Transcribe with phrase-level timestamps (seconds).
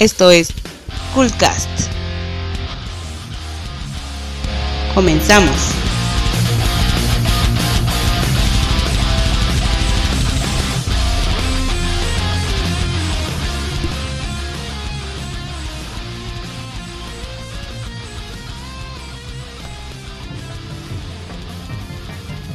[0.00, 0.48] Esto es
[1.14, 1.68] Coolcast.
[4.94, 5.54] Comenzamos.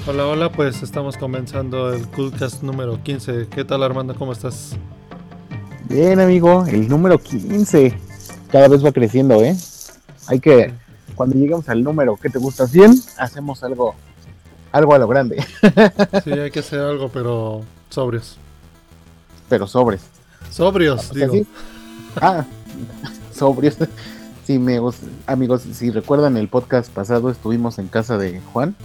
[0.07, 3.49] Hola, hola, pues estamos comenzando el Coolcast número 15.
[3.49, 4.15] ¿Qué tal Armando?
[4.15, 4.75] ¿Cómo estás?
[5.87, 7.95] Bien, amigo, el número 15
[8.51, 9.55] cada vez va creciendo, ¿eh?
[10.27, 10.73] Hay que,
[11.13, 13.93] cuando lleguemos al número que te gusta 100, hacemos algo,
[14.71, 15.45] algo a lo grande.
[16.23, 18.37] Sí, hay que hacer algo, pero sobrios.
[19.47, 20.01] Pero sobres.
[20.49, 21.33] Sobrios, digo.
[22.19, 22.45] Ah,
[23.31, 23.77] sobrios.
[24.45, 25.05] Sí, me gusta.
[25.27, 28.75] amigos, si recuerdan el podcast pasado, estuvimos en casa de Juan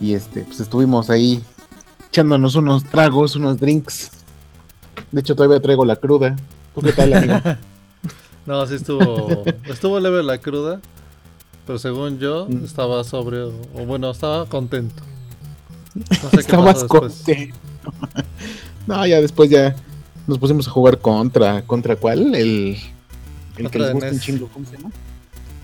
[0.00, 1.42] y este, pues estuvimos ahí
[2.08, 4.10] echándonos unos tragos, unos drinks.
[5.12, 6.36] De hecho, todavía traigo la cruda.
[6.74, 7.34] ¿Tú qué tal, amigo?
[8.44, 10.80] No, sí estuvo, estuvo leve la cruda,
[11.64, 12.64] pero según yo Mm.
[12.64, 15.00] estaba sobrio, o bueno, estaba contento.
[15.94, 17.56] No sé Estabas contento.
[18.88, 19.76] no, ya después ya
[20.26, 21.62] nos pusimos a jugar contra.
[21.62, 22.34] ¿Contra cuál?
[22.34, 22.78] El,
[23.58, 24.90] el que les gusta un chingo, ¿cómo se llama?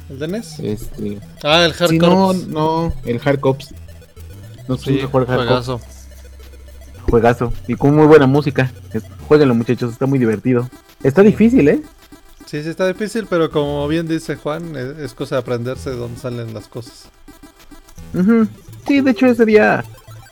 [0.08, 0.60] ¿El de NES?
[0.60, 1.18] Este.
[1.42, 1.98] Ah, el Hardcore.
[1.98, 2.32] Sí, no,
[2.86, 3.74] no, el Hard Cops.
[4.68, 5.66] Nos pusimos Sí, a jugar Hard Cops.
[5.66, 5.80] juegazo.
[7.10, 7.52] Juegazo.
[7.66, 8.70] Y con muy buena música.
[9.28, 10.68] Jueguenlo, muchachos, está muy divertido.
[11.02, 11.82] Está difícil, ¿eh?
[12.46, 15.96] Sí, sí está difícil, pero como bien dice Juan, es, es cosa de aprenderse de
[15.96, 17.10] dónde salen las cosas.
[18.14, 18.48] Ujú.
[18.86, 19.84] Sí, de hecho ese día,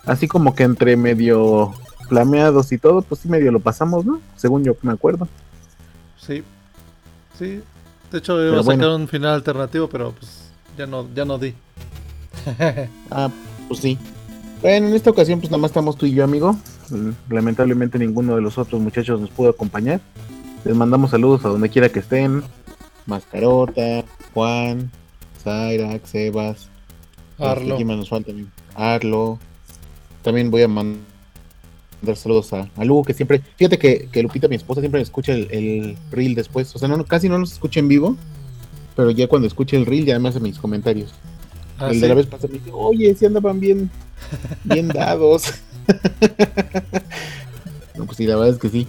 [0.06, 1.74] así como que entre medio
[2.08, 4.20] flameados y todo, pues sí medio lo pasamos, ¿no?
[4.34, 5.28] Según yo me acuerdo.
[6.18, 6.42] Sí.
[7.38, 7.60] Sí.
[8.10, 8.82] De hecho, iba a bueno.
[8.82, 11.54] sacar un final alternativo, pero pues ya no, ya no di.
[13.10, 13.28] Ah,
[13.68, 13.98] pues sí.
[14.62, 16.56] Bueno, en esta ocasión pues nada más estamos tú y yo, amigo.
[17.28, 20.00] Lamentablemente ninguno de los otros muchachos nos pudo acompañar.
[20.64, 22.42] Les mandamos saludos a donde quiera que estén.
[23.06, 24.04] Mascarota,
[24.34, 24.90] Juan,
[25.42, 26.68] Zaira, Sebas.
[27.38, 27.62] Arlo.
[27.62, 28.32] Este, ¿quién más nos falta?
[28.74, 29.38] Arlo.
[30.22, 30.96] También voy a mandar
[32.14, 33.42] saludos a, a Lu, que siempre...
[33.56, 36.74] Fíjate que, que Lupita, mi esposa, siempre escucha el, el reel después.
[36.74, 38.16] O sea, no, casi no nos escucha en vivo.
[38.96, 41.14] Pero ya cuando escucha el reel ya me hace mis comentarios.
[41.78, 42.00] Ah, el sí.
[42.00, 43.90] de la vez pasada me dice, oye, si andaban bien,
[44.64, 45.44] bien dados.
[47.96, 48.86] no, pues sí, la verdad es que sí.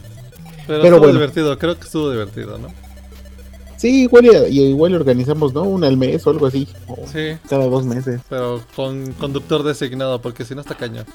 [0.65, 1.13] Pero, pero estuvo bueno.
[1.13, 2.67] divertido, creo que estuvo divertido, ¿no?
[3.77, 5.63] Sí, igual, igual organizamos, ¿no?
[5.63, 6.67] Una al mes o algo así.
[6.87, 8.21] o Sí, Cada dos meses.
[8.27, 11.05] pero con conductor designado, porque si no está cañón.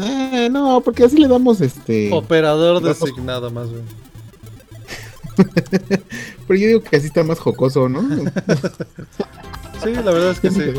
[0.00, 2.10] Eh, no, porque así le damos este...
[2.12, 2.98] Operador Vamos.
[2.98, 3.84] designado, más bien.
[6.46, 8.02] Pero yo digo que así está más jocoso, ¿no?
[9.82, 10.60] Sí, la verdad es que sí.
[10.60, 10.72] Sí,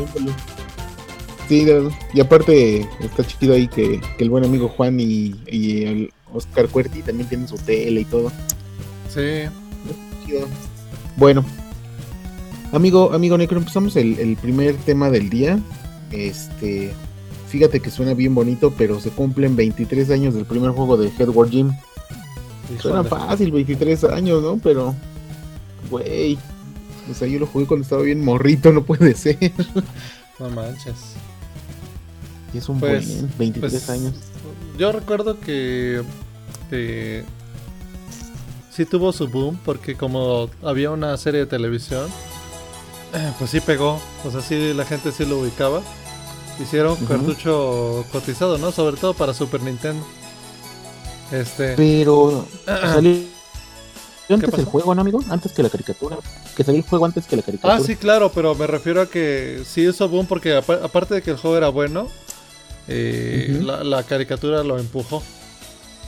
[1.48, 6.68] y aparte está chido ahí que, que el buen amigo Juan y, y el Oscar
[6.68, 8.32] Cuerti también tienen su tele y todo.
[9.12, 9.44] Sí.
[11.16, 11.44] Bueno,
[12.72, 15.58] amigo, amigo Necro, empezamos el, el primer tema del día.
[16.10, 16.92] Este,
[17.48, 21.50] fíjate que suena bien bonito, pero se cumplen 23 años del primer juego de Headward
[21.50, 21.72] Gym.
[22.80, 24.58] Suena fácil, 23 años, ¿no?
[24.62, 24.94] Pero,
[25.90, 26.38] güey,
[27.10, 29.52] o sea, yo lo jugué cuando estaba bien morrito, no puede ser.
[30.38, 31.14] No manches.
[32.54, 34.14] Y es un Pues, buen, 23 pues, años.
[34.78, 36.02] Yo recuerdo que,
[36.70, 37.24] que
[38.72, 42.08] sí tuvo su boom porque como había una serie de televisión,
[43.12, 44.00] eh, pues sí pegó.
[44.24, 45.82] O sea, sí la gente sí lo ubicaba.
[46.60, 48.70] Hicieron cartucho cotizado, ¿no?
[48.70, 50.04] Sobre todo para Super Nintendo.
[51.32, 51.74] Este.
[51.74, 53.16] Pero salió
[54.30, 54.62] antes pasó?
[54.62, 55.20] el juego, ¿no, amigo?
[55.28, 56.16] Antes que la caricatura.
[56.56, 57.74] Que salió el juego antes que la caricatura.
[57.74, 61.22] Ah, sí, claro, pero me refiero a que sí hizo boom porque apa- aparte de
[61.22, 62.08] que el juego era bueno,
[62.88, 65.16] eh, la, la caricatura lo empujó.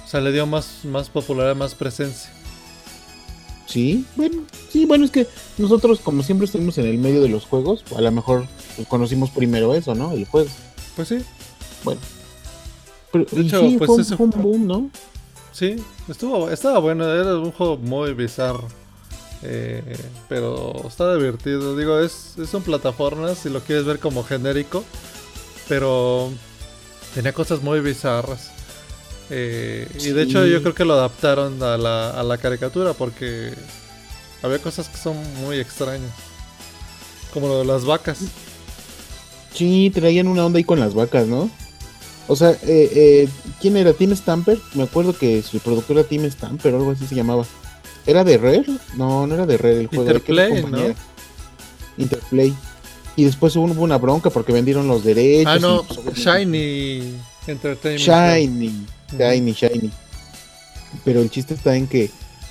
[0.04, 2.30] O sea, le dio más, más popularidad, más presencia.
[3.66, 5.26] Sí, bueno, sí, bueno, es que
[5.58, 8.46] nosotros como siempre estuvimos en el medio de los juegos, a lo mejor
[8.88, 10.12] conocimos primero eso, ¿no?
[10.12, 10.48] El juego.
[10.94, 11.18] Pues sí,
[13.12, 14.90] Pero De hecho, sí, pues fue, un- ese- fue un boom, ¿no?
[15.52, 15.76] sí,
[16.08, 18.68] estuvo, estaba bueno, era un juego muy bizarro.
[19.42, 19.82] eh,
[20.28, 21.76] pero está divertido.
[21.76, 24.84] Digo, es, es un plataforma si lo quieres ver como genérico.
[25.68, 26.30] Pero
[27.16, 28.50] tenía cosas muy bizarras.
[29.30, 33.54] Eh, Y de hecho yo creo que lo adaptaron a la, a la caricatura porque
[34.42, 36.12] había cosas que son muy extrañas.
[37.32, 38.18] Como lo de las vacas.
[39.54, 41.50] Sí, traían una onda ahí con las vacas, ¿no?
[42.28, 42.58] O sea, eh,
[42.94, 43.28] eh,
[43.62, 43.94] ¿quién era?
[43.94, 44.58] ¿Tim Stamper?
[44.74, 47.46] Me acuerdo que su productor era Tim Stamper o algo así se llamaba.
[48.06, 48.66] ¿Era de Rare?
[48.94, 50.04] No, no era de Rare el juego.
[50.04, 50.94] ¿de qué Interplay, ¿no?
[51.96, 52.54] Interplay.
[53.16, 55.52] Y después hubo una bronca porque vendieron los derechos.
[55.54, 57.14] Ah, no, y, pues, obviamente- Shiny
[57.46, 58.04] Entertainment.
[58.04, 58.86] Shiny.
[59.18, 59.90] Shiny, Shiny.
[61.04, 62.10] Pero el chiste está en que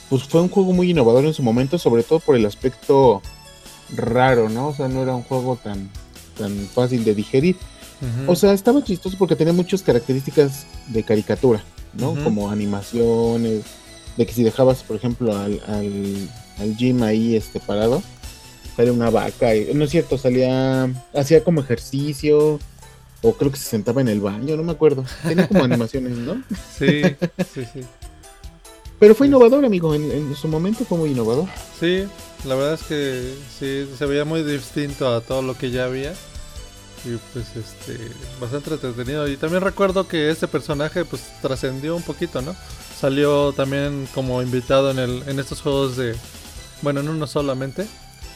[0.10, 3.22] pues fue un juego muy innovador en su momento, sobre todo por el aspecto
[3.96, 4.68] raro, ¿no?
[4.70, 5.90] O sea, no era un juego tan,
[6.38, 7.56] tan fácil de digerir.
[8.28, 11.64] O sea, estaba chistoso porque tenía muchas características de caricatura,
[11.94, 12.14] ¿no?
[12.24, 13.62] Como animaciones,
[14.16, 16.30] de que si dejabas, por ejemplo, al, al,
[16.60, 18.04] al Jim ahí este, parado,
[18.76, 22.60] salía una vaca, y- no es cierto, salía, hacía como ejercicio,
[23.22, 25.04] o creo que se sentaba en el baño, no me acuerdo.
[25.28, 26.44] Tenía como animaciones, ¿no?
[26.78, 27.02] Sí,
[27.54, 27.82] sí, sí.
[29.00, 31.48] Pero fue innovador, amigo, en, en su momento fue muy innovador.
[31.80, 32.06] Sí,
[32.46, 36.14] la verdad es que sí, se veía muy distinto a todo lo que ya había.
[37.04, 38.00] Y pues este,
[38.40, 39.28] bastante entretenido.
[39.28, 42.56] Y también recuerdo que este personaje pues trascendió un poquito, ¿no?
[43.00, 46.16] Salió también como invitado en, el, en estos juegos de,
[46.82, 47.86] bueno, en uno solamente,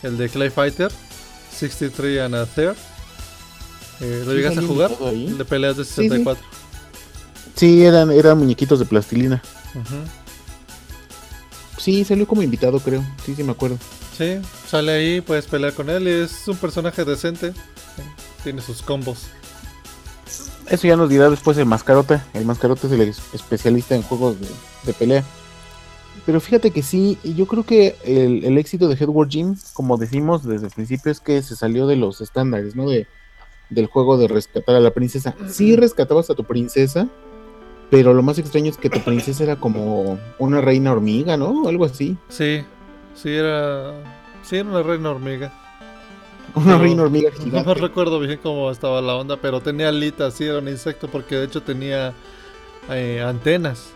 [0.03, 0.91] el de Clay Fighter,
[1.55, 2.75] 63 and a Third.
[4.01, 4.91] Eh, ¿Lo Sí, llegaste a jugar?
[5.11, 5.93] El de peleas de sí.
[6.03, 6.43] 64.
[7.55, 9.41] Sí, eran, eran muñequitos de plastilina.
[11.77, 13.03] Sí, salió como invitado, creo.
[13.25, 13.77] Sí, sí, me acuerdo.
[14.17, 14.37] Sí,
[14.69, 17.53] sale ahí, puedes pelear con él y es un personaje decente.
[18.43, 19.23] Tiene sus combos.
[20.67, 22.25] Eso ya nos dirá después el Mascarota.
[22.33, 23.01] El Mascarota es el
[23.33, 24.47] especialista en juegos de,
[24.83, 25.23] de pelea.
[26.25, 30.43] Pero fíjate que sí, yo creo que el, el éxito de Headward Gym, como decimos
[30.43, 32.89] desde el principio, es que se salió de los estándares, ¿no?
[32.89, 33.07] De,
[33.69, 35.35] del juego de rescatar a la princesa.
[35.47, 37.07] Sí rescatabas a tu princesa,
[37.91, 41.67] pero lo más extraño es que tu princesa era como una reina hormiga, ¿no?
[41.67, 42.17] Algo así.
[42.29, 42.63] Sí,
[43.15, 43.93] sí era.
[44.43, 45.53] Sí, era una reina hormiga.
[46.55, 47.73] Una Pero reina hormiga No gigante.
[47.75, 51.45] recuerdo bien cómo estaba la onda, pero tenía alitas, sí, era un insecto, porque de
[51.45, 52.13] hecho tenía
[52.89, 53.91] eh, antenas.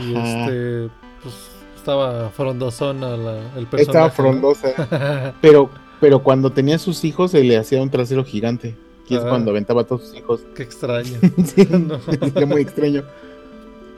[0.00, 0.88] Y este.
[1.22, 1.34] Pues
[1.76, 3.82] estaba frondosona la- el personaje.
[3.82, 5.34] Estaba frondosa.
[5.40, 5.70] Pero,
[6.00, 8.76] pero cuando tenía sus hijos se le hacía un trasero gigante.
[9.08, 9.28] Y es Ah.
[9.30, 10.40] cuando aventaba a todos sus hijos.
[10.54, 11.18] Qué extraño.
[11.44, 12.46] Sí, No.
[12.46, 13.02] muy extraño.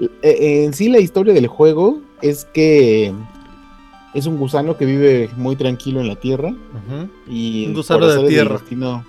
[0.01, 3.13] Eh, eh, en sí la historia del juego es que
[4.15, 6.55] es un gusano que vive muy tranquilo en la tierra
[7.29, 8.59] y Un gusano de tierra.
[8.59, 9.05] destino-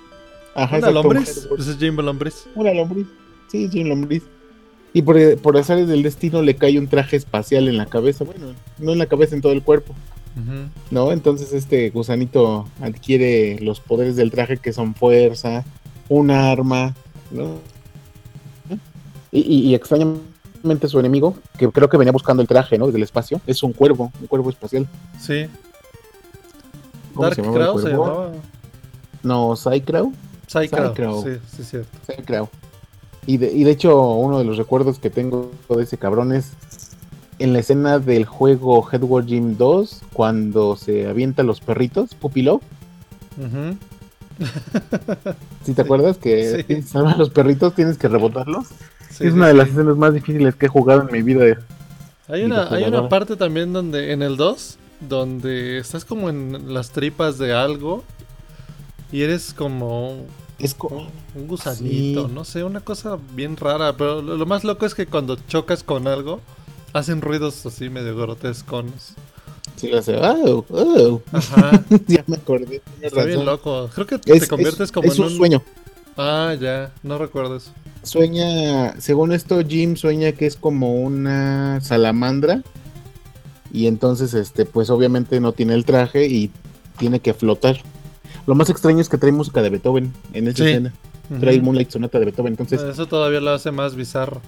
[0.54, 1.48] Ajá, ¿Una lombriz?
[1.58, 2.46] Ese es Jimbo Lombriz.
[2.54, 3.06] Una lombriz.
[3.46, 4.22] Sí, sí, un lombriz.
[4.94, 8.24] Y por, por azares del destino le cae un traje espacial en la cabeza.
[8.24, 8.48] Bueno,
[8.78, 9.94] no en la cabeza, en todo el cuerpo.
[10.90, 11.12] ¿no?
[11.12, 15.62] Entonces este gusanito adquiere los poderes del traje que son fuerza,
[16.08, 16.94] un arma,
[17.30, 17.58] ¿no?
[19.30, 22.86] Y, y- y extrañamente su enemigo, que creo que venía buscando el traje, ¿no?
[22.86, 24.86] Desde el espacio, es un cuervo, un cuervo espacial.
[25.20, 25.46] Sí.
[27.14, 28.32] ¿Cómo Dark se llamaba el Crow se llamaba.
[29.22, 30.12] No, Psycrow.
[30.46, 30.88] Psycrow.
[30.88, 31.22] Psycrow.
[31.24, 31.98] Sí, sí, cierto.
[32.06, 32.48] Psycrow.
[33.26, 36.52] Y de, y de hecho, uno de los recuerdos que tengo de ese cabrón es
[37.38, 42.62] en la escena del juego Headward Gym 2, cuando se avienta los perritos, Puppy Love.
[43.38, 43.76] Ujú.
[45.64, 46.98] ¿Sí te acuerdas que Sí.
[46.98, 48.66] a los perritos, tienes que rebotarlos?
[49.10, 49.58] Sí, es sí, una de sí.
[49.58, 51.58] las escenas más difíciles que he jugado en mi vida.
[52.28, 54.78] Hay una, hay una parte también donde, en el 2,
[55.08, 58.04] donde estás como en las tripas de algo
[59.10, 60.24] y eres como
[60.62, 62.32] Es un, un gusanito, Sí.
[62.34, 65.82] no sé, una cosa bien rara, pero lo, lo más loco es que cuando chocas
[65.82, 66.40] con algo,
[66.92, 68.84] hacen ruidos así medio grotescos.
[69.76, 71.20] sí, le hace, "Oh, oh".
[71.32, 72.80] Ajá, ya me acordé.
[73.00, 73.90] está bien loco.
[73.94, 75.36] Creo que Es, te conviertes es- como es en un un...
[75.36, 75.62] sueño.
[76.16, 77.70] Ah, ya, no recuerdo eso.
[78.02, 82.62] Sueña, según esto, Jim sueña que es como una salamandra.
[83.72, 86.50] Y entonces, este, pues obviamente no tiene el traje y
[86.98, 87.80] tiene que flotar.
[88.46, 90.70] Lo más extraño es que trae música de Beethoven en esa Sí.
[90.70, 90.92] escena.
[91.40, 91.64] Trae Ujú.
[91.66, 92.52] Moonlight Sonata de Beethoven.
[92.54, 94.40] Entonces, Eso todavía lo hace más bizarro.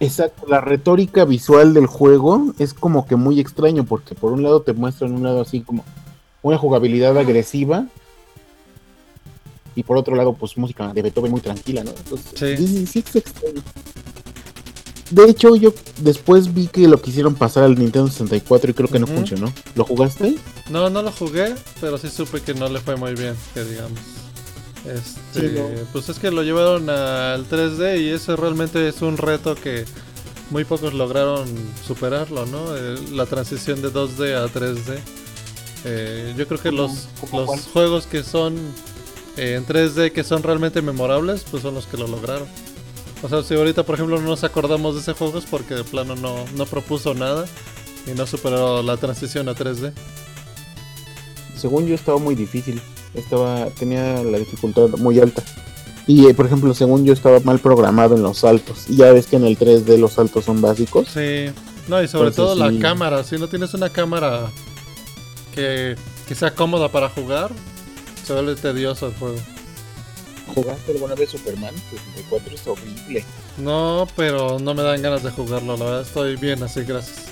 [0.00, 4.62] Exacto, la retórica visual del juego es como que muy extraño porque por un lado
[4.62, 5.84] te muestran un lado así como
[6.42, 7.86] una jugabilidad agresiva
[9.74, 11.90] y por otro lado pues música de Beethoven muy tranquila, ¿no?
[11.90, 12.66] Entonces, Sí.
[12.66, 13.60] sí, sí es extraño.
[15.10, 18.98] De hecho, yo después vi que lo quisieron pasar al Nintendo 64 y creo que
[18.98, 19.52] no funcionó.
[19.74, 20.36] ¿Lo jugaste?
[20.68, 24.00] No, no lo jugué, pero sí supe que no le fue muy bien, que digamos.
[24.84, 25.68] Este, Sí, no.
[25.92, 29.84] pues es que lo llevaron al 3D y eso realmente es un reto que
[30.50, 31.46] muy pocos lograron
[31.86, 32.76] superarlo, ¿no?
[32.76, 34.98] Eh, la transición de 2D a 3D.
[35.84, 38.56] Eh, yo creo que ¿Cómo- los, los juegos que son
[39.36, 42.46] eh, en 3D que son realmente memorables, pues son los que lo lograron.
[43.22, 45.84] O sea, si ahorita por ejemplo no nos acordamos de ese juego es porque de
[45.84, 47.46] plano no, no propuso nada
[48.06, 49.92] y no superó la transición a 3D.
[51.56, 52.80] Según yo estaba muy difícil.
[53.14, 55.42] Estaba, tenía la dificultad muy alta.
[56.06, 58.88] Y eh, por ejemplo, según yo estaba mal programado en los saltos.
[58.88, 61.08] Y ya ves que en el 3D los saltos son básicos.
[61.08, 61.46] Sí,
[61.88, 62.78] no, y sobre Entonces, todo la sí.
[62.78, 63.24] cámara.
[63.24, 64.50] Si no tienes una cámara
[65.54, 65.96] que,
[66.28, 67.50] que sea cómoda para jugar,
[68.24, 69.38] se vuelve tedioso el juego.
[70.54, 72.54] ¿Jugaste alguna vez Superman 64?
[72.54, 73.24] Es horrible.
[73.58, 77.26] No, pero no me dan ganas de jugarlo, la verdad estoy bien así, gracias.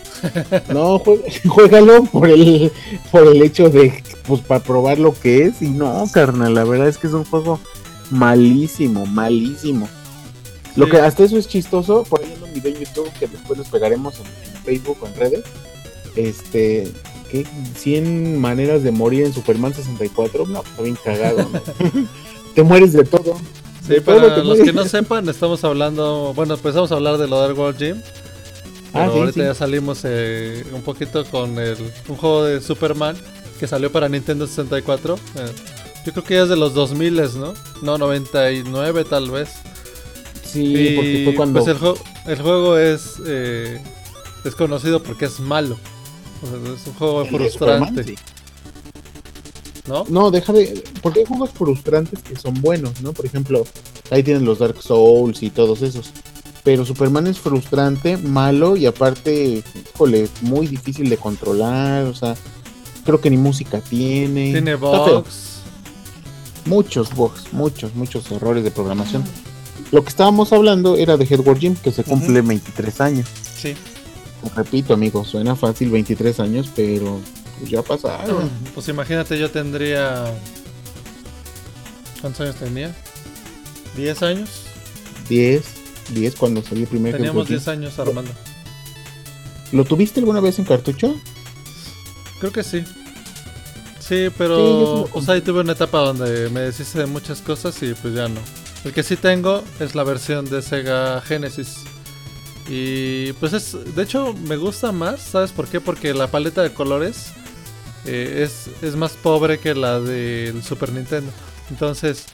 [0.68, 1.02] No,
[1.49, 2.73] juégalo por el,
[3.11, 5.62] por el hecho de, pues, para probar lo que es.
[5.62, 7.61] Y no, carnal, la verdad es que es un juego
[8.11, 9.88] malísimo, malísimo.
[10.76, 13.59] Lo que hasta eso es chistoso, por ahí en un video en YouTube que después
[13.59, 15.44] nos pegaremos en, Facebook o en redes.
[16.16, 16.90] Este,
[17.30, 17.47] ¿qué?
[17.76, 20.47] 100 maneras de morir en Superman 64.
[20.47, 21.49] No, está bien cagado,
[22.54, 23.37] Te mueres de todo.
[23.87, 27.52] Sí, para los que no sepan, estamos hablando, bueno, empezamos a hablar de lo del
[27.52, 28.02] World Gym.
[28.94, 31.76] Ah, ahorita ya salimos eh, un poquito con el,
[32.08, 33.16] un juego de Superman
[33.58, 35.14] que salió para Nintendo 64.
[35.14, 35.18] Eh,
[36.06, 37.54] yo creo que ya es de los 2000, ¿no?
[37.82, 39.50] No, 99 tal vez.
[40.44, 41.64] Sí, porque fue cuando...
[41.64, 43.82] Pues el, el juego es, eh,
[44.44, 45.76] es conocido porque es malo.
[46.42, 48.14] es un juego frustrante.
[49.86, 50.04] ¿No?
[50.08, 50.82] No, deja de...
[51.02, 53.12] Porque hay juegos frustrantes que son buenos, ¿no?
[53.12, 53.66] Por ejemplo,
[54.10, 56.10] ahí tienen los Dark Souls y todos esos.
[56.62, 59.62] Pero Superman es frustrante, malo y aparte,
[59.94, 62.04] híjole, muy difícil de controlar.
[62.04, 62.34] O sea,
[63.04, 64.52] creo que ni música tiene.
[64.52, 65.60] Tiene bugs.
[66.64, 69.22] Muchos bugs, muchos, muchos errores de programación.
[69.92, 73.28] Lo que estábamos hablando era de Headward Gym, que se cumple 23 años.
[73.54, 73.74] Sí.
[74.56, 77.20] Repito, amigos, suena fácil 23 años, pero
[77.58, 78.50] pues ya pasaron.
[78.75, 80.25] Pues imagínate, yo tendría.
[82.20, 82.94] ¿Cuántos años tenía?
[83.96, 84.50] ¿10 años?
[85.28, 85.64] 10.
[86.11, 88.30] 10 cuando salió el primer Teníamos 10 años armando.
[89.73, 91.14] ¿Lo tuviste alguna vez en cartucho?
[92.40, 92.84] Creo que sí.
[93.99, 97.94] Sí, pero o sea, ahí tuve una etapa donde me deshice de muchas cosas y
[97.94, 98.40] pues ya no.
[98.84, 101.78] El que sí tengo es la versión de Sega Genesis.
[102.68, 105.80] Y pues es, de hecho me gusta más, ¿sabes por qué?
[105.80, 107.32] Porque la paleta de colores
[108.06, 111.30] eh, es, es más pobre que la del Super Nintendo.
[111.70, 112.26] Entonces,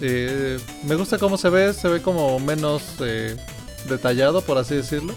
[0.00, 3.36] eh, me gusta cómo se ve, se ve como menos eh,
[3.88, 5.14] detallado, por así decirlo.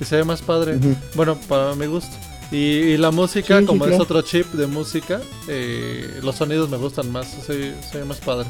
[0.00, 0.78] Y se ve más padre.
[1.14, 2.16] Bueno, para mi gusto.
[2.50, 7.28] Y, la música, como es otro chip de música, eh, los sonidos me gustan más,
[7.46, 8.48] se, ve más padre.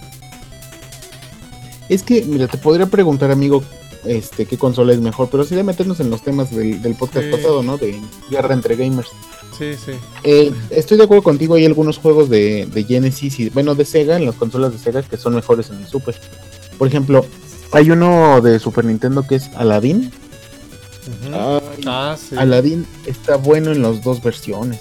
[1.89, 3.63] Es que, mira, te podría preguntar, amigo,
[4.05, 7.77] este, qué consola es mejor, pero sería meternos en los temas del, podcast pasado, ¿no?
[7.77, 9.09] De guerra entre gamers.
[9.57, 9.93] Sí, sí.
[10.25, 14.27] Eh, estoy de acuerdo contigo, hay algunos juegos de, Genesis y, bueno, de Sega, en
[14.27, 16.15] las consolas de Sega, que son mejores en el Super.
[16.79, 17.27] Por ejemplo,
[17.73, 20.11] hay uno de Super Nintendo que es Aladdin.
[21.33, 22.37] ah, sí.
[22.37, 24.81] Aladdin está bueno en las dos versiones.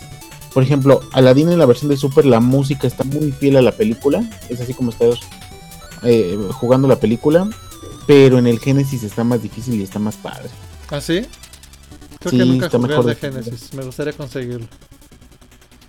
[0.53, 3.71] Por ejemplo, Aladdin en la versión de Super, la música está muy fiel a la
[3.71, 4.23] película.
[4.49, 5.19] Es así como estás
[6.03, 7.49] eh, jugando la película.
[8.07, 10.49] Pero en el Genesis está más difícil y está más padre.
[10.89, 11.27] ¿Ah, sí?
[12.19, 13.73] Creo que nunca está mejor de Genesis.
[13.73, 14.65] Me gustaría conseguirlo.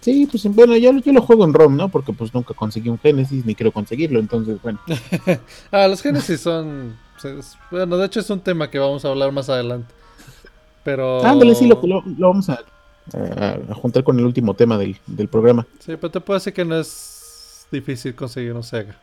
[0.01, 1.89] Sí, pues bueno, yo, yo lo juego en ROM, ¿no?
[1.89, 4.81] Porque pues nunca conseguí un Genesis ni quiero conseguirlo, entonces bueno.
[5.71, 6.97] ah, los Genesis son...
[7.21, 9.93] Pues, bueno, de hecho es un tema que vamos a hablar más adelante.
[10.85, 11.25] Pero...
[11.25, 12.61] Ándale, sí, lo, lo, vamos a,
[13.13, 15.67] a, juntar con el último tema del, del programa.
[15.81, 18.97] Sí, pero te puedo decir que no es difícil conseguir un Sega.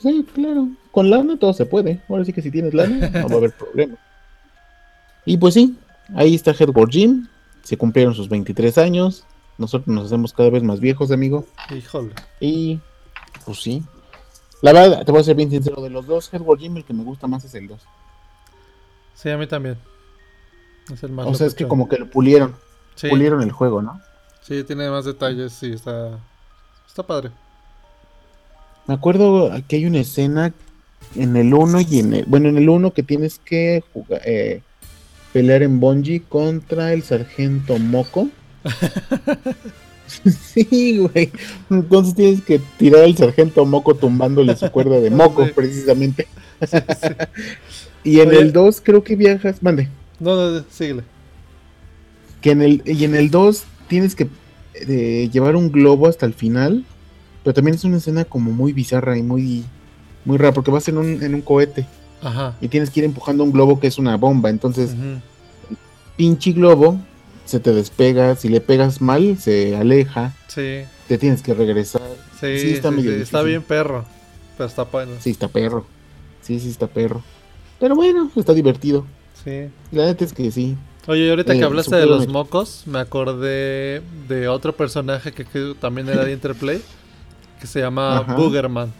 [0.00, 0.68] Sí, claro.
[0.90, 2.02] Con lana todo se puede.
[2.08, 3.96] Ahora sí que si tienes lana, no va a haber problema.
[5.24, 5.76] Y pues sí,
[6.14, 7.26] ahí está Headboard Jim.
[7.62, 9.24] Se cumplieron sus 23 años.
[9.58, 11.46] Nosotros nos hacemos cada vez más viejos, amigo.
[11.70, 12.14] Híjole.
[12.40, 12.78] Y
[13.44, 13.82] pues sí.
[14.62, 16.94] La verdad, te voy a ser bien sincero, de los dos, Headboard Jim el que
[16.94, 17.80] me gusta más es el 2.
[19.14, 19.78] Sí, a mí también.
[20.92, 22.54] Es el más O sea, es que como que lo pulieron.
[23.10, 24.00] Pulieron el juego, ¿no?
[24.42, 26.18] Sí, tiene más detalles, sí, está,
[26.86, 27.30] está padre.
[28.86, 30.54] Me acuerdo que hay una escena
[31.14, 32.24] en el 1 y en el...
[32.26, 34.60] Bueno, en el 1 que tienes que jugar, eh,
[35.32, 38.28] pelear en Bonji contra el sargento Moco.
[40.06, 41.30] sí, güey.
[41.70, 46.26] Entonces tienes que tirar al sargento Moco tumbándole su cuerda de Moco, precisamente.
[48.04, 49.62] y en el 2 creo que viajas.
[49.62, 49.88] Mande.
[50.20, 51.02] No, no, síguele.
[52.40, 54.28] Que en el, y en el 2 tienes que
[54.74, 56.84] eh, llevar un globo hasta el final.
[57.46, 59.64] Pero también es una escena como muy bizarra y muy,
[60.24, 61.86] muy rara, porque vas en un, en un cohete.
[62.60, 64.50] Y tienes que ir empujando un globo que es una bomba.
[64.50, 64.96] Entonces,
[66.16, 66.98] pinche globo
[67.44, 68.34] se te despega.
[68.34, 70.34] Si le pegas mal, se aleja.
[70.48, 70.80] Sí.
[71.06, 72.02] Te tienes que regresar.
[72.40, 74.04] Sí, está, está bien perro.
[74.56, 75.12] Pero está bueno.
[75.20, 75.86] Sí, está perro.
[76.42, 77.22] Sí, sí, está perro.
[77.78, 79.06] Pero bueno, está divertido.
[79.44, 79.68] Sí.
[79.92, 80.76] La neta es que sí.
[81.06, 86.08] Oye, ahorita que eh, hablaste de los mocos, me acordé de otro personaje que, también
[86.08, 86.82] era de Interplay,
[87.66, 88.92] que se llama Boogerman.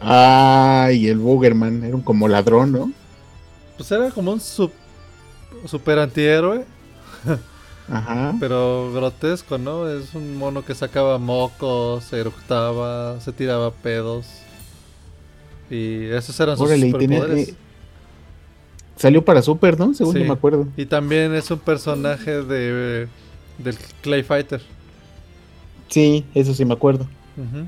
[0.00, 2.90] Ay, el Boogerman, era un como ladrón, ¿no?
[3.76, 6.64] Pues era como un super antihéroe.
[7.92, 8.34] Ajá.
[8.40, 9.88] Pero grotesco, ¿no?
[9.88, 14.26] Es un mono que sacaba mocos, se eructaba, se tiraba pedos.
[15.70, 17.48] Y esos eran sus superpoderes.
[17.50, 17.54] Eh,
[18.96, 19.92] salió para Super, ¿no?
[19.92, 20.20] Según Sí.
[20.20, 20.66] yo me acuerdo.
[20.76, 23.06] Y también es un personaje de
[23.58, 24.62] del Clay Fighter.
[25.88, 27.06] Sí, eso sí me acuerdo.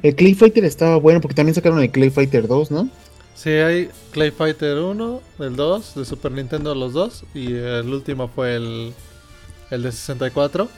[0.02, 2.88] El Clay Fighter estaba bueno porque también sacaron el Clay Fighter 2, ¿no?
[3.35, 8.28] Sí, hay Clay Fighter 1, el 2, de Super Nintendo los dos, y el último
[8.28, 8.92] fue el,
[9.71, 10.69] el de 64.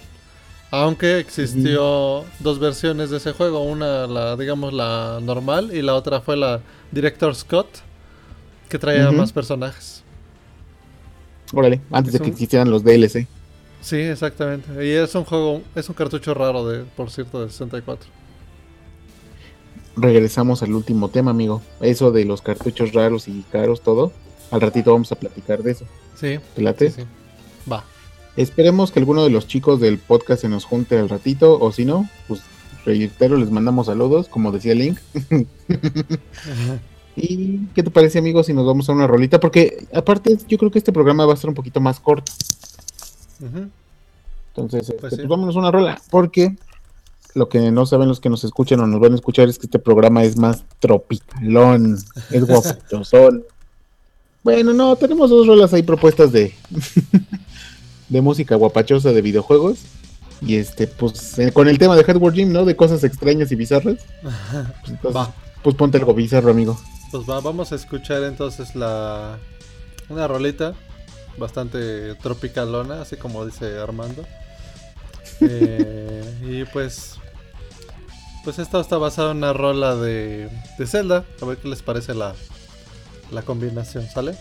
[0.71, 6.21] Aunque existió dos versiones de ese juego, una la digamos la normal y la otra
[6.21, 6.61] fue la
[6.91, 7.69] Director Scott,
[8.69, 10.03] que traía más personajes.
[11.53, 13.27] Órale, antes de que un- existieran los DLC.
[13.81, 14.85] Sí, exactamente.
[14.85, 18.09] Y es un juego, es un cartucho raro de, por cierto, de 64.
[19.97, 21.63] Regresamos al último tema, amigo.
[21.81, 24.13] Eso de los cartuchos raros y caros, todo.
[24.51, 25.85] Al ratito vamos a platicar de eso.
[26.17, 26.91] Sí, ¿Te late?
[26.91, 27.71] sí, sí.
[27.71, 27.85] Va.
[28.37, 31.85] Esperemos que alguno de los chicos del podcast se nos junte al ratito, o si
[31.85, 32.41] no, pues
[32.85, 34.99] reitero, les mandamos saludos, como decía Link.
[37.17, 39.39] ¿Y qué te parece, amigo, si nos vamos a una rolita?
[39.39, 42.33] Porque aparte, yo creo que este programa va a ser un poquito más corto.
[43.41, 43.69] Ujú.
[44.49, 46.01] Entonces, este, Pues pues, vámonos a una rola.
[46.11, 46.57] Porque
[47.35, 49.67] lo que no saben los que nos escuchan o nos van a escuchar es que
[49.67, 51.99] este programa es más tropicalón,
[52.31, 53.45] es guapachosón.
[54.43, 56.55] bueno, no, tenemos dos rolas ahí propuestas de,
[58.09, 59.79] de música guapachosa de videojuegos.
[60.41, 62.65] Y este, pues eh, con el tema de Hardware Gym, ¿no?
[62.65, 64.05] De cosas extrañas y bizarras.
[64.21, 64.35] Pues,
[64.89, 65.33] entonces, Va.
[65.63, 66.79] pues ponte algo bizarro, amigo.
[67.11, 69.39] Pues va, vamos a escuchar entonces la
[70.09, 70.75] una rolita
[71.39, 74.25] bastante tropicalona, así como dice Armando.
[75.41, 77.17] Eh, y pues
[78.45, 80.49] pues esto está basado en una rola de,
[80.79, 81.25] de Zelda.
[81.41, 82.35] A ver qué les parece la,
[83.31, 84.33] la combinación, ¿sale?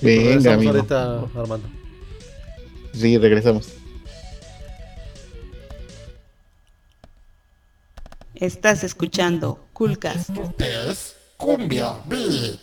[0.00, 0.72] Pues Venga, regresamos amigo.
[0.76, 1.68] ahorita, Armando.
[2.94, 3.68] Sí, regresamos.
[8.34, 10.30] Estás escuchando Coolcast.
[10.58, 12.60] es Cumbia Beat.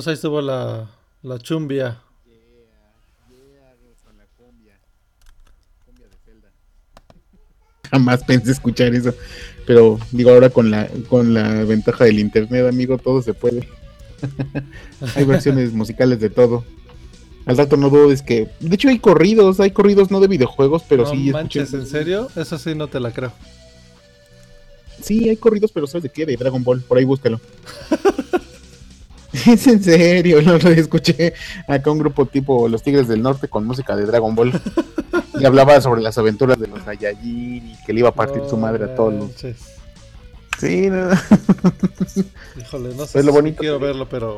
[0.00, 0.88] Pues ahí estuvo la,
[1.20, 2.00] la chumbia.
[7.90, 9.12] Jamás pensé escuchar eso.
[9.66, 13.68] Pero digo, ahora con la, con la ventaja del internet, amigo, todo se puede.
[15.16, 16.64] hay versiones musicales de todo.
[17.44, 18.48] Al rato no dudes que.
[18.60, 21.30] De hecho, hay corridos, hay corridos no de videojuegos, pero no sí.
[21.30, 22.30] manches, ¿en serio?
[22.36, 23.34] Eso sí no te la creo.
[25.02, 26.24] Sí, hay corridos, pero ¿sabes de qué?
[26.24, 26.80] De Dragon Ball.
[26.80, 27.38] Por ahí búscalo.
[29.46, 31.34] es en serio, no lo escuché
[31.68, 34.52] acá un grupo tipo Los Tigres del Norte con música de Dragon Ball.
[35.38, 38.56] y hablaba sobre las aventuras de los Saiyajin y que le iba a partir su
[38.56, 39.30] madre a todos los.
[40.58, 41.10] Sí, no.
[42.60, 44.36] Híjole, no sé Pues lo si bonito quiero que- verlo, pero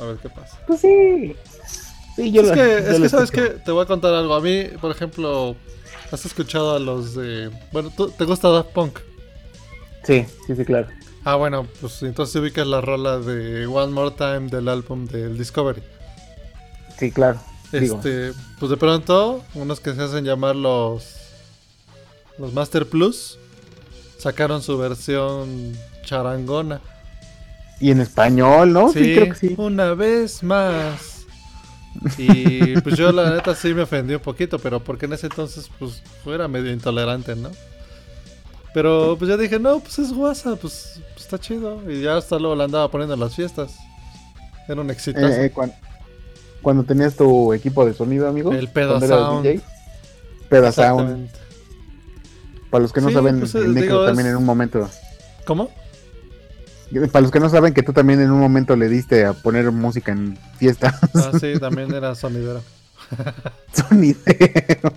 [0.00, 0.58] a ver qué pasa.
[0.66, 1.34] pues sí.
[2.16, 3.42] Sí, yo Es la- que, yo es que ¿sabes qué?
[3.64, 4.34] Te voy a contar algo.
[4.34, 5.54] A mí, por ejemplo,
[6.10, 7.50] ¿has escuchado a los de...
[7.72, 8.98] Bueno, ¿tú- ¿te gusta Daft Punk?
[10.04, 10.88] Sí, sí, sí, claro.
[11.28, 15.82] Ah, bueno, pues entonces ubicas la rola de One More Time del álbum del Discovery.
[16.98, 17.40] Sí, claro.
[17.72, 21.14] Digo, Este, pues de pronto, unos que se hacen llamar los
[22.38, 23.38] los Master Plus
[24.18, 26.80] sacaron su versión charangona.
[27.80, 28.92] y en español, ¿no?
[28.92, 29.54] Sí, creo que sí.
[29.58, 31.12] una vez más.
[32.18, 35.70] Y pues yo la neta sí me ofendí un poquito, pero porque en ese entonces
[35.78, 37.50] pues era medio intolerante, ¿no?
[38.76, 41.80] Pero pues ya dije, no, pues es WhatsApp, pues, pues, está chido.
[41.90, 43.74] Y ya hasta luego la andaba poniendo en las fiestas.
[44.68, 45.28] Era un exitazo.
[45.28, 45.72] Eh, eh, cuan-
[46.60, 48.52] cuando tenías tu equipo de sonido, amigo.
[48.52, 49.42] El Peda cuando eras Sound.
[49.46, 49.60] DJ,
[50.50, 51.00] Peda Sound.
[51.00, 51.38] Exactamente.
[52.68, 54.90] Para los que no Sí, saben, pues, el Necro digo, también es- en un momento.
[55.46, 55.70] ¿Cómo?
[57.12, 59.70] Para los que no saben que tú también en un momento le diste a poner
[59.72, 61.00] música en fiesta.
[61.14, 62.60] Ah, sí, también era sonidero.
[63.72, 64.92] Sonidero.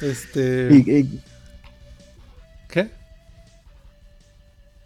[0.00, 0.68] Este.
[0.70, 1.20] Y- y-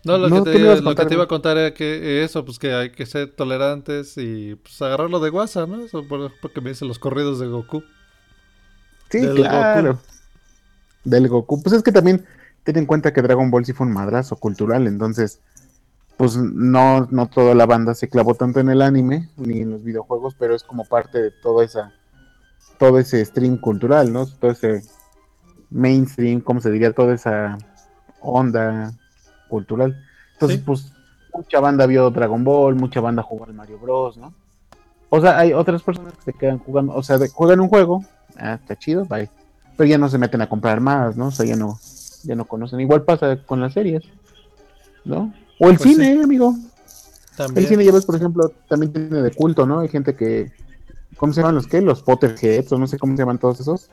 [0.09, 0.59] No, lo, No, que, ¿qué
[0.95, 4.55] te, que iba a contar era que eso, pues que hay que ser tolerantes y
[4.55, 5.85] pues agarrarlo de WhatsApp, ¿no?
[5.85, 7.83] Eso por porque me dicen los corridos de Goku.
[9.11, 10.01] sí, Del claro.
[11.05, 11.63] Del Goku.
[11.63, 12.25] Pues es que también
[12.65, 15.41] ten en cuenta que Dragon Ball sí fue un madrazo cultural, entonces
[16.17, 19.85] pues no, no toda la banda se clavó tanto en el anime ni en los
[19.85, 21.93] videojuegos, pero es como parte de toda esa,
[22.79, 24.27] todo ese stream cultural, ¿no?
[24.27, 24.83] Todo ese
[25.71, 26.95] mainstream, ¿cómo se diría?
[26.95, 27.59] Toda esa
[28.21, 28.95] onda
[29.49, 30.05] cultural.
[30.35, 30.65] Entonces, Sí.
[30.65, 30.93] pues,
[31.35, 34.33] mucha banda vio Dragon Ball, mucha banda jugó al Mario Bros, ¿no?
[35.11, 38.05] O sea, hay otras personas que se quedan jugando, o sea, de- juegan un juego,
[38.39, 39.31] ah, está chido, bye.
[39.77, 41.29] Pero ya no se meten a comprar más, ¿no?
[41.29, 41.79] O sea, ya no,
[42.25, 42.81] ya no conocen.
[42.81, 44.03] Igual pasa con las series,
[45.05, 45.33] ¿no?
[45.61, 46.55] O el Pues cine, amigo.
[47.37, 47.59] También.
[47.65, 49.81] El cine, ya ves, por ejemplo, también tiene de culto, ¿no?
[49.81, 50.51] Hay gente que.
[51.17, 51.81] ¿Cómo se llaman los qué?
[51.81, 53.89] Los Potterheads, o no sé cómo se llaman todos esos.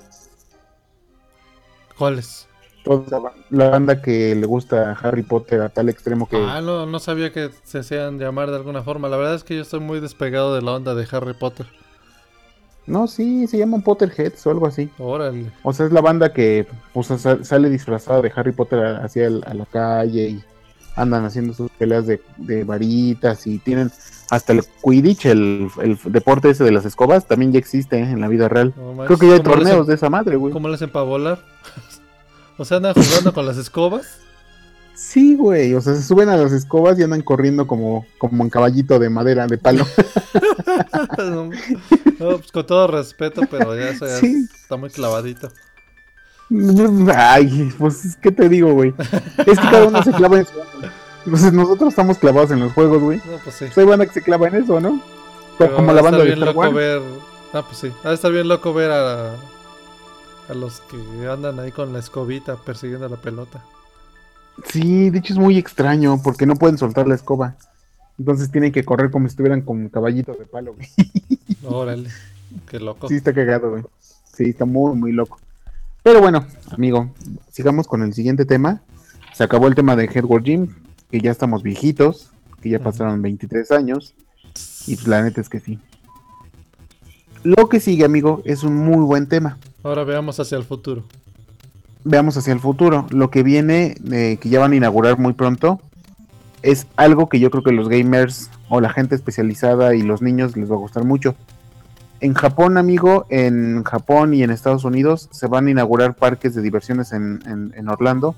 [1.97, 2.47] ¿Cuáles?
[2.85, 6.37] Toda la banda que le gusta Harry Potter a tal extremo que.
[6.37, 9.09] Ah, no, no sabía que se hacían llamar de alguna forma.
[9.09, 11.65] La verdad es que yo estoy muy despegado de la onda de Harry Potter.
[12.87, 14.89] No, sí, se llaman Potterheads o algo así.
[14.99, 15.51] Órale.
[15.63, 19.43] O sea, es la banda que pues, sa- sale disfrazada de Harry Potter hacia el-
[19.47, 20.43] a la calle y
[20.95, 23.91] andan haciendo sus peleas de, de varitas y tienen
[24.29, 28.03] hasta el Quidditch, el, el deporte ese de las escobas, también ya existe ¿eh?
[28.03, 28.73] en la vida real.
[28.77, 30.53] No Creo que ya hay ¿cómo le torneos hacen- de esa madre, güey.
[30.53, 31.39] ¿Cómo le hacen para volar?
[32.57, 34.19] O sea, andan jugando con las escobas.
[34.95, 38.49] Sí, güey, o sea, se suben a las escobas y andan corriendo como, como en
[38.49, 39.85] caballito de madera, de palo.
[41.17, 41.49] no,
[42.37, 44.47] pues con todo respeto, pero ya eso ya Sí.
[44.53, 45.51] está muy clavadito.
[47.13, 48.93] Ay, pues, ¿qué te digo, güey?
[49.45, 50.53] Es que cada uno se clava en su...
[51.25, 53.17] Entonces nosotros estamos clavados en los juegos, güey.
[53.17, 53.65] No, pues sí.
[53.73, 55.01] Soy banda que se clava en eso, ¿no?
[55.57, 57.01] Pero como la banda de Star loco ver.
[57.51, 57.91] Ah, pues sí.
[58.03, 59.35] Ha de estar bien loco ver a,
[60.49, 63.63] a los que andan ahí con la escobita persiguiendo la pelota.
[64.65, 67.55] Sí, de hecho es muy extraño porque no pueden soltar la escoba.
[68.17, 70.87] Entonces tienen que correr como si estuvieran con caballitos de palo, güey.
[71.63, 72.09] Órale,
[72.69, 73.07] qué loco.
[73.07, 73.83] Sí, está cagado, güey.
[74.33, 75.39] Sí, está muy, muy loco.
[76.03, 77.09] Pero bueno, amigo,
[77.51, 78.81] sigamos con el siguiente tema.
[79.33, 80.67] Se acabó el tema de Headward Gym,
[81.11, 82.29] que ya estamos viejitos,
[82.61, 84.13] que ya pasaron 23 años.
[84.87, 85.79] Y pues la neta es que sí.
[87.43, 89.57] Lo que sigue, amigo, es un muy buen tema.
[89.85, 91.03] Ahora veamos hacia el futuro.
[92.03, 93.05] veamos hacia el futuro.
[93.11, 95.79] Lo que viene, eh, que ya van a inaugurar muy pronto,
[96.63, 100.57] es algo que yo creo que los gamers o la gente especializada y los niños
[100.57, 101.35] les va a gustar mucho.
[102.19, 106.63] En Japón, amigo, en Japón y en Estados Unidos se van a inaugurar parques de
[106.63, 108.33] diversiones en, en- en Orlando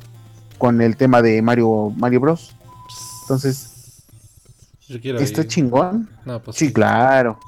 [0.57, 2.55] con el tema de Mario, Mario Bros.
[3.21, 4.03] Entonces,
[4.89, 5.47] Yo quiero ¿está ir.
[5.47, 6.09] chingón?
[6.25, 7.39] No, pues Sí, claro.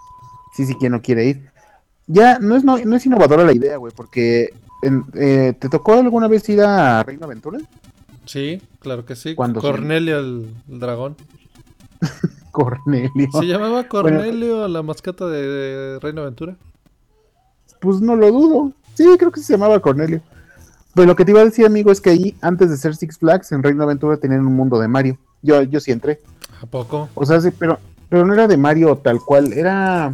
[0.55, 1.49] Sí, sí, quien no quiere ir.
[2.11, 4.49] Ya, no es, no, no es innovadora la idea, güey, porque
[4.81, 7.59] en- eh, ¿te tocó alguna vez ir a Reino Aventura?
[8.25, 9.35] Sí, claro que sí.
[9.35, 11.15] ¿Cuándo, Cornelio el, el dragón.
[12.51, 13.29] Cornelio.
[13.39, 16.55] ¿Se llamaba Cornelio la mascota de, de Reino Aventura?
[17.79, 18.73] Pues no lo dudo.
[18.95, 20.21] Sí, creo que se llamaba Cornelio.
[20.95, 23.19] Pero lo que te iba a decir, amigo, es que ahí, antes de ser Six
[23.19, 25.17] Flags, en Reino Aventura tenían un mundo de Mario.
[25.41, 26.19] Yo, yo sí entré.
[26.61, 27.07] ¿A poco?
[27.13, 30.13] O sea, sí, pero, pero no era de Mario tal cual, era,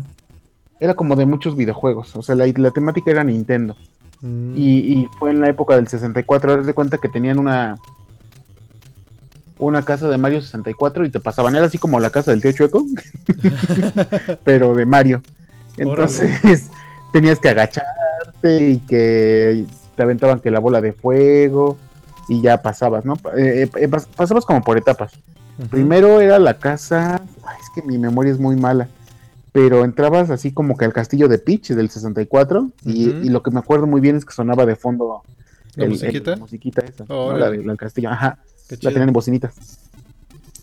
[0.80, 2.16] era como de muchos videojuegos.
[2.16, 3.76] O sea, la, la temática era Nintendo.
[4.22, 6.54] Mm, Y, y fue en la época del 64.
[6.60, 7.76] Haz de cuenta que tenían una
[9.58, 11.56] una casa de Mario 64 y te pasaban.
[11.56, 12.86] Era así como la casa del tío Chueco,
[14.44, 15.22] pero de Mario.
[15.78, 16.70] Entonces
[17.14, 21.78] tenías que agacharte y que te aventaban que la bola de fuego
[22.28, 23.14] y ya pasabas, ¿no?
[23.38, 25.14] Eh, eh, pas- pasabas como por etapas.
[25.70, 28.90] Primero era la casa, ay, es que mi memoria es muy mala,
[29.56, 33.18] pero entrabas así como que al castillo de Peach del 64 y, Ujú.
[33.24, 35.22] y lo que me acuerdo muy bien es que sonaba de fondo
[35.76, 36.34] ¿La el- musiquita?
[36.34, 37.28] el- musiquita esa, ¿no?
[37.28, 37.60] Órale.
[37.60, 38.38] la del castillo, ajá,
[38.68, 38.92] Qué la chido.
[38.92, 39.54] tenían en bocinitas.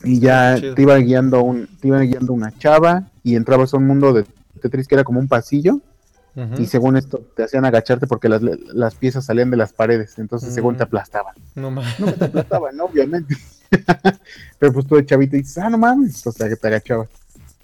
[0.04, 3.86] Y ya te iba guiando un, te iba guiando una chava y entrabas a un
[3.86, 4.26] mundo de
[4.60, 5.80] Tetris que era como un pasillo
[6.58, 10.52] y según esto te hacían agacharte porque las, las piezas salían de las paredes, entonces
[10.52, 11.34] según te aplastaban.
[11.54, 11.98] No mames.
[11.98, 13.36] No te aplastaban, obviamente.
[14.58, 17.08] Pero pues tú de chavito dices, ah, no mames, que te agachabas.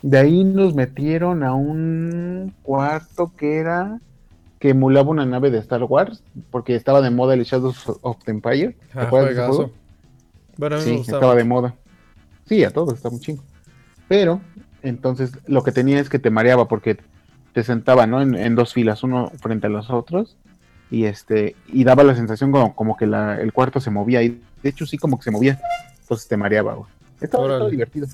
[0.02, 3.98] De ahí nos metieron a un cuarto que era
[4.60, 8.30] que emulaba una nave de Star Wars, porque estaba de moda el Shadows of the
[8.32, 8.76] Empire.
[8.92, 9.70] ¿Te Ah, acuerdas de ese juego?
[10.56, 11.74] Bueno, a mí Sí, me estaba de moda.
[12.46, 13.42] Sí, a todos, está muy chingo.
[14.08, 14.40] Pero,
[14.82, 16.98] entonces, lo que tenía es que te mareaba porque
[17.52, 18.20] te sentaba, ¿no?
[18.20, 20.36] En, en dos filas, uno frente a los otros.
[20.90, 24.22] Y este, y daba la sensación como, como que la- el cuarto se movía.
[24.22, 25.60] Y de hecho, sí, como que se movía.
[26.00, 26.90] Entonces te mareaba, güey.
[27.20, 28.06] Estaba, estaba divertido.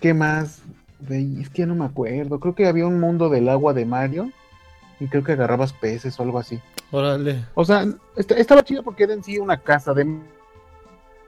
[0.00, 0.62] ¿Qué más?
[1.08, 2.38] Es que ya no me acuerdo.
[2.40, 4.30] Creo que había un mundo del agua de Mario.
[4.98, 6.60] Y creo que agarrabas peces o algo así.
[6.90, 7.44] Órale.
[7.54, 7.86] O sea,
[8.16, 10.04] est- estaba chido porque era en sí una casa de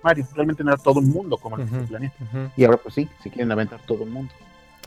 [0.03, 0.27] Mario.
[0.35, 1.85] Realmente no era todo un mundo como el Ujú.
[1.87, 2.15] planeta.
[2.57, 4.33] Y ahora pues sí, si quieren aventar todo el mundo.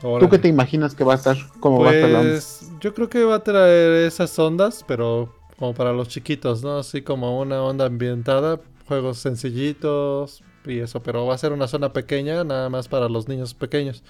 [0.02, 0.30] ¿Tú Órale.
[0.30, 1.38] qué te imaginas que va a estar?
[1.60, 2.32] ¿Cómo va a estar la onda?
[2.34, 6.78] Pues yo creo que va a traer esas ondas, pero como para los chiquitos, ¿no?
[6.78, 11.93] Así como una onda ambientada, juegos sencillitos y eso, pero va a ser una zona
[11.93, 14.04] pequeña, nada más para los niños pequeños.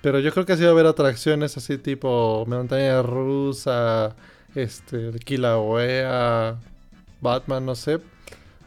[0.00, 4.14] Pero yo creo que sí va a haber atracciones así tipo montaña rusa,
[4.54, 6.56] este, Kilauea,
[7.20, 8.00] Batman, no sé.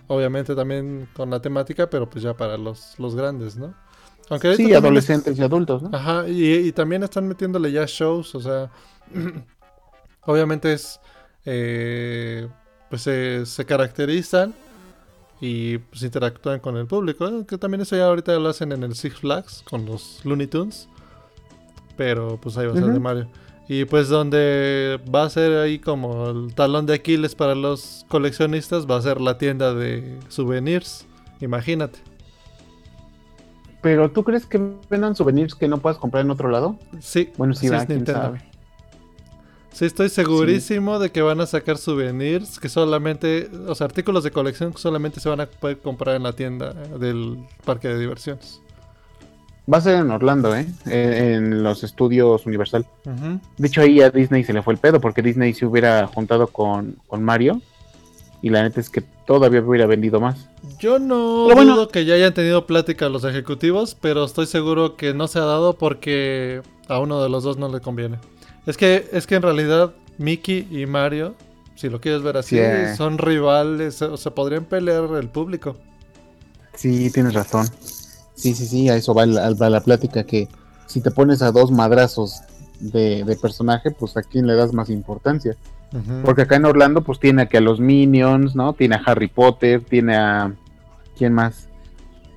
[0.07, 3.73] Obviamente también con la temática, pero pues ya para los, los grandes, ¿no?
[4.29, 5.89] Aunque Sí, es- adolescentes y adultos, ¿no?
[5.93, 8.71] Ajá, y, y también están metiéndole ya shows, o sea,
[10.23, 10.99] obviamente es,
[11.45, 12.47] eh,
[12.89, 14.53] pues se, se caracterizan
[15.41, 17.45] y pues interactúan con el público, ¿eh?
[17.47, 20.89] que también eso ya ahorita lo hacen en el Six Flags con los Looney Tunes,
[21.95, 22.99] pero pues ahí va a ser de.
[22.99, 23.27] Mario.
[23.67, 28.85] Y pues donde va a ser ahí como el talón de Aquiles para los coleccionistas,
[28.85, 31.05] va a ser la tienda de souvenirs,
[31.39, 31.99] imagínate.
[33.81, 36.77] Pero ¿tú crees que vendan souvenirs que no puedas comprar en otro lado?
[36.99, 38.41] Sí, Bueno, sí, así va, quién sabe.
[39.71, 44.31] Sí, estoy segurísimo de que van a sacar souvenirs que solamente, o sea, artículos de
[44.31, 48.61] colección que solamente se van a poder comprar en la tienda del parque de diversiones.
[49.71, 50.65] Va a ser en Orlando, ¿eh?
[50.85, 52.85] En, en los estudios Universal.
[53.57, 56.47] De hecho, ahí a Disney se le fue el pedo porque Disney se hubiera juntado
[56.47, 57.61] con, con Mario.
[58.43, 60.49] Y la neta es que todavía hubiera vendido más.
[60.79, 61.75] Yo no Pero bueno.
[61.75, 65.43] dudo que ya hayan tenido plática los ejecutivos, pero estoy seguro que no se ha
[65.45, 68.17] dado porque a uno de los dos no le conviene.
[68.65, 71.35] Es que, es que en realidad Mickey y Mario,
[71.75, 75.77] si lo quieres ver así, Sí, son rivales, o se podrían pelear el público.
[76.73, 77.67] Sí, tienes razón.
[78.41, 80.47] Sí, sí, sí, a eso va la, va la plática que
[80.87, 82.41] si te pones a dos madrazos
[82.79, 85.55] de, de personaje, pues a quién le das más importancia.
[86.23, 88.73] Porque acá en Orlando, pues tiene aquí a los Minions, ¿no?
[88.73, 90.53] Tiene a Harry Potter, tiene a...
[91.17, 91.67] ¿Quién más?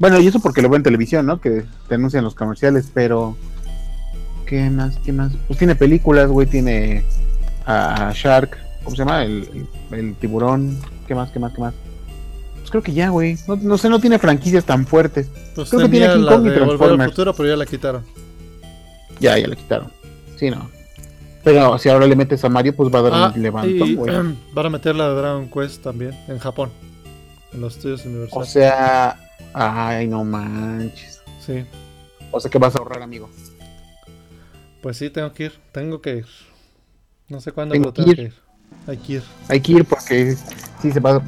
[0.01, 1.41] Bueno, y eso porque lo veo en televisión, ¿no?
[1.41, 3.37] Que te anuncian los comerciales, pero...
[4.47, 4.97] ¿Qué más?
[5.05, 5.33] ¿Qué más?
[5.47, 7.05] Pues tiene películas, güey, tiene
[7.65, 9.23] a, a Shark, ¿cómo se llama?
[9.25, 9.49] El,
[9.93, 11.31] el- el tiburón, ¿qué más?
[11.31, 11.53] ¿Qué más?
[11.55, 11.75] ¿Qué más?
[12.75, 13.39] Creo que ya, güey.
[13.47, 15.29] No, no sé, no tiene franquicias tan fuertes.
[15.55, 17.11] Pues creo que tiene King la Kong y Transformers.
[17.13, 18.05] futuro, pero ya la quitaron.
[19.21, 19.93] Ya, ya le quitaron.
[20.37, 20.69] Sí, no.
[21.45, 23.95] Pero si ahora le metes a Mario, pues va a dar Ah, un levantón, y
[23.95, 24.13] güey.
[24.55, 26.73] van a meter la de Dragon Quest también en Japón.
[27.53, 28.43] En los estudios Universal.
[28.43, 29.21] O sea,
[29.53, 31.23] ay, no manches.
[31.47, 31.65] sí,
[32.33, 33.31] O sea que vas a ahorrar, amigo.
[34.83, 35.53] pues sí, tengo que ir.
[35.71, 36.27] Tengo que ir.
[37.29, 38.29] No sé cuándo, Tengo pero tengo que que ir.
[38.31, 38.35] ir.
[38.89, 39.23] Hay que ir.
[39.49, 40.37] Hay que ir porque
[40.83, 41.23] sí se va,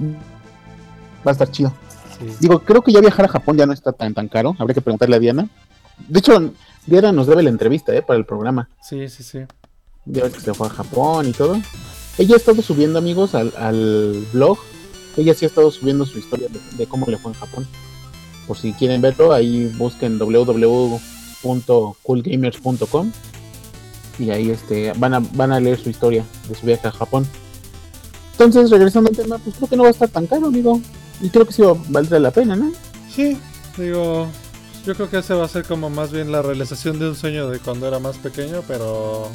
[1.26, 1.72] va a estar chido.
[2.18, 2.26] Sí.
[2.40, 4.54] Digo, creo que ya viajar a Japón ya no está tan tan caro.
[4.58, 5.48] Habría que preguntarle a Diana.
[6.08, 6.52] De hecho,
[6.86, 8.02] Diana nos debe la entrevista, ¿eh?
[8.02, 8.68] Para el programa.
[8.82, 9.40] sí, sí, sí.
[10.08, 11.60] Ya que se fue a Japón y todo.
[12.16, 14.56] Ella ha estado subiendo, amigos, al, al blog.
[15.16, 17.66] Ella sí ha estado subiendo su historia de, de cómo le fue en Japón.
[18.46, 23.12] Por si quieren verlo, ahí busquen www.coolgamers.com
[24.18, 27.26] y ahí este van a, van a leer su historia de su viaje a Japón.
[28.32, 30.80] Entonces, regresando al tema, pues creo que no va a estar tan caro, amigo.
[31.20, 32.72] Y creo que sí va, valdrá la pena, ¿no?
[33.14, 33.38] Sí,
[33.78, 34.28] digo,
[34.84, 37.48] yo creo que ese va a ser como más bien la realización de un sueño
[37.48, 39.28] de cuando era más pequeño, pero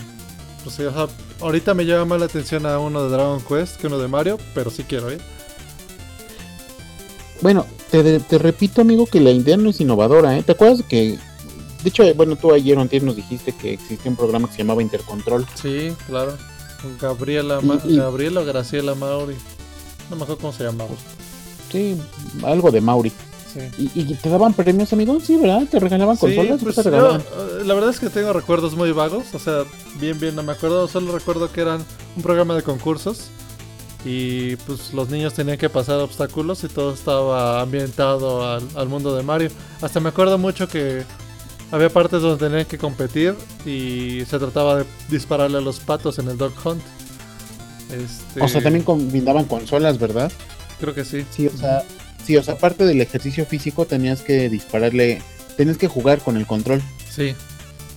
[0.63, 1.07] pues sí, o sea,
[1.39, 4.37] ahorita me llama más la atención a uno de Dragon Quest que uno de Mario,
[4.53, 5.19] pero sí quiero ir.
[7.41, 10.43] Bueno, te, te repito, amigo, que la idea no es innovadora, ¿eh?
[10.43, 11.17] ¿Te acuerdas que...
[11.83, 14.59] De hecho, bueno, tú ayer o antes nos dijiste que existía un programa que se
[14.59, 15.47] llamaba Intercontrol.
[15.55, 16.37] Sí, claro.
[17.01, 19.35] Gabriela, Y- Ma- y- Gabriela o Graciela Mauri.
[20.11, 20.91] No me acuerdo cómo se llamaba.
[21.71, 21.97] Sí,
[22.43, 23.11] algo de Mauri.
[23.53, 23.59] Sí.
[23.77, 25.19] ¿Y, y te daban premios, amigo?
[25.19, 25.63] Sí, ¿verdad?
[25.69, 26.59] ¿Te regalaban Sí, consolas?
[26.59, 27.21] ¿Qué pues te yo, regalaban?
[27.21, 29.63] eh, la verdad es que tengo recuerdos muy vagos, o sea,
[29.99, 31.83] bien, bien, no me acuerdo, solo recuerdo que eran
[32.15, 33.29] un programa de concursos
[34.05, 39.15] y pues los niños tenían que pasar obstáculos y todo estaba ambientado al, al mundo
[39.15, 39.49] de Mario.
[39.81, 41.03] Hasta me acuerdo mucho que
[41.71, 46.29] había partes donde tenían que competir y se trataba de dispararle a los patos en
[46.29, 46.81] el Dog Hunt.
[47.91, 50.31] Este, O sea, también combinaban consolas, ¿verdad?
[50.81, 51.25] Creo que sí.
[51.31, 51.83] Sí, o sea,
[52.25, 55.21] sí, o sea, aparte del ejercicio físico tenías que dispararle,
[55.55, 56.81] tenías que jugar con el control.
[57.09, 57.33] Sí,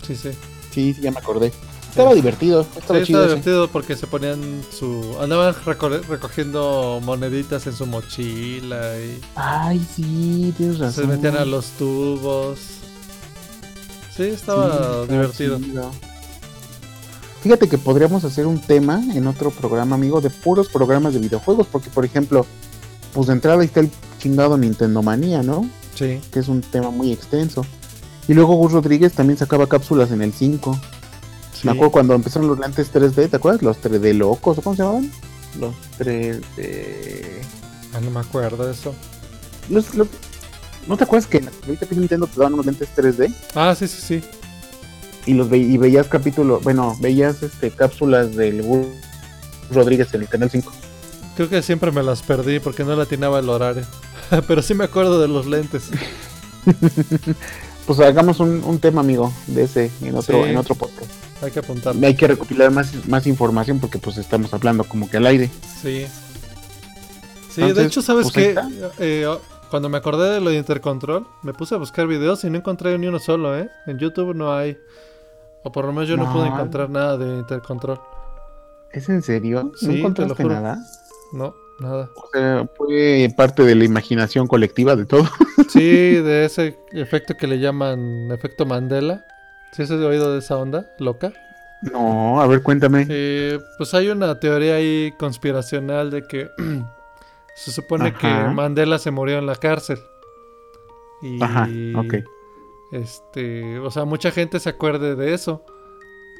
[0.06, 0.30] sí, sí.
[0.70, 1.50] Sí, sí, ya me acordé.
[1.88, 3.20] Estaba divertido, estaba Sí, chido.
[3.20, 3.28] ese.
[3.36, 5.16] divertido porque se ponían su.
[5.20, 11.04] Andaban reco- recogiendo moneditas en su mochila y Ay, sí, tienes razón.
[11.04, 12.58] se metían a los tubos.
[14.16, 15.58] Sí, estaba Sí, estaba divertido.
[15.60, 15.90] chido.
[17.42, 21.66] Fíjate que podríamos hacer un tema en otro programa, amigo, de puros programas de videojuegos,
[21.70, 22.46] porque por ejemplo,
[23.14, 25.68] pues de entrada está el chingado Nintendo Manía, ¿no?
[25.94, 27.64] Sí, Que es un tema muy extenso.
[28.28, 30.78] Y luego Gus Rodríguez también sacaba cápsulas en el 5.
[31.54, 31.60] sí.
[31.66, 33.62] Me acuerdo cuando empezaron los lentes 3D, ¿te acuerdas?
[33.62, 35.10] Los 3D locos, ¿o cómo se llamaban?
[35.58, 37.22] Los 3D...
[37.94, 38.94] Ah, no me acuerdo de eso.
[39.68, 40.08] Los- los-
[40.88, 41.50] ¿No te acuerdas que en la
[41.92, 43.32] Nintendo te daban unos lentes 3D?
[43.54, 44.22] Ah, sí, sí, sí.
[45.26, 48.86] Y los ve- y veías capítulos, bueno, veías este cápsulas del Gus
[49.70, 50.70] Rodríguez en el canal 5.
[51.36, 53.84] Creo que siempre me las perdí porque no le atinaba el horario.
[54.46, 55.90] Pero sí me acuerdo de los lentes.
[57.86, 60.50] Pues hagamos un, un tema, amigo, de ese en otro, Sí.
[60.50, 61.10] en otro podcast.
[61.42, 62.06] Hay que apuntarlo.
[62.06, 65.50] Hay que recopilar más, más información porque pues estamos hablando como que al aire.
[65.82, 66.06] Sí.
[67.50, 68.58] Sí, de hecho, ¿sabes pues, qué?
[68.98, 69.38] Eh, oh,
[69.70, 72.96] cuando me acordé de lo de Intercontrol, me puse a buscar videos y no encontré
[72.98, 73.68] ni uno solo, ¿eh?
[73.86, 74.78] En YouTube no hay.
[75.62, 76.32] O por lo menos yo no, No.
[76.32, 78.00] pude encontrar nada de Intercontrol.
[78.92, 79.72] ¿Es en serio?
[79.76, 80.78] Sí, ¿No lo encontraste nada?
[81.32, 82.10] No, nada.
[82.16, 85.24] O sea, fue parte de la imaginación colectiva de todo.
[85.68, 89.24] Sí, de ese efecto que le llaman efecto Mandela.
[89.72, 91.32] ¿Sí has oído de esa onda loca?
[91.82, 93.06] No, a ver, cuéntame.
[93.08, 96.48] Eh, pues hay una teoría ahí conspiracional de que
[97.56, 98.18] se supone Ajá.
[98.18, 99.98] que Mandela se murió en la cárcel.
[101.22, 102.14] Y Ajá, ok.
[102.92, 105.64] este, o sea, mucha gente se acuerde de eso,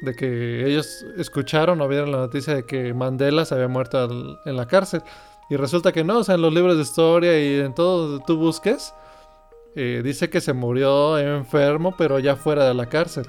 [0.01, 4.39] de que ellos escucharon o vieron la noticia de que Mandela se había muerto al-
[4.45, 5.01] en la cárcel.
[5.49, 8.23] Y resulta que no, o sea, en los libros de historia y en todo donde
[8.25, 8.93] tú busques,
[9.75, 13.25] eh, dice que se murió enfermo, pero ya fuera de la cárcel.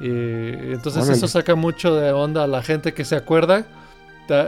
[0.00, 1.12] Y entonces Órale.
[1.16, 3.66] eso saca mucho de onda a la gente que se acuerda.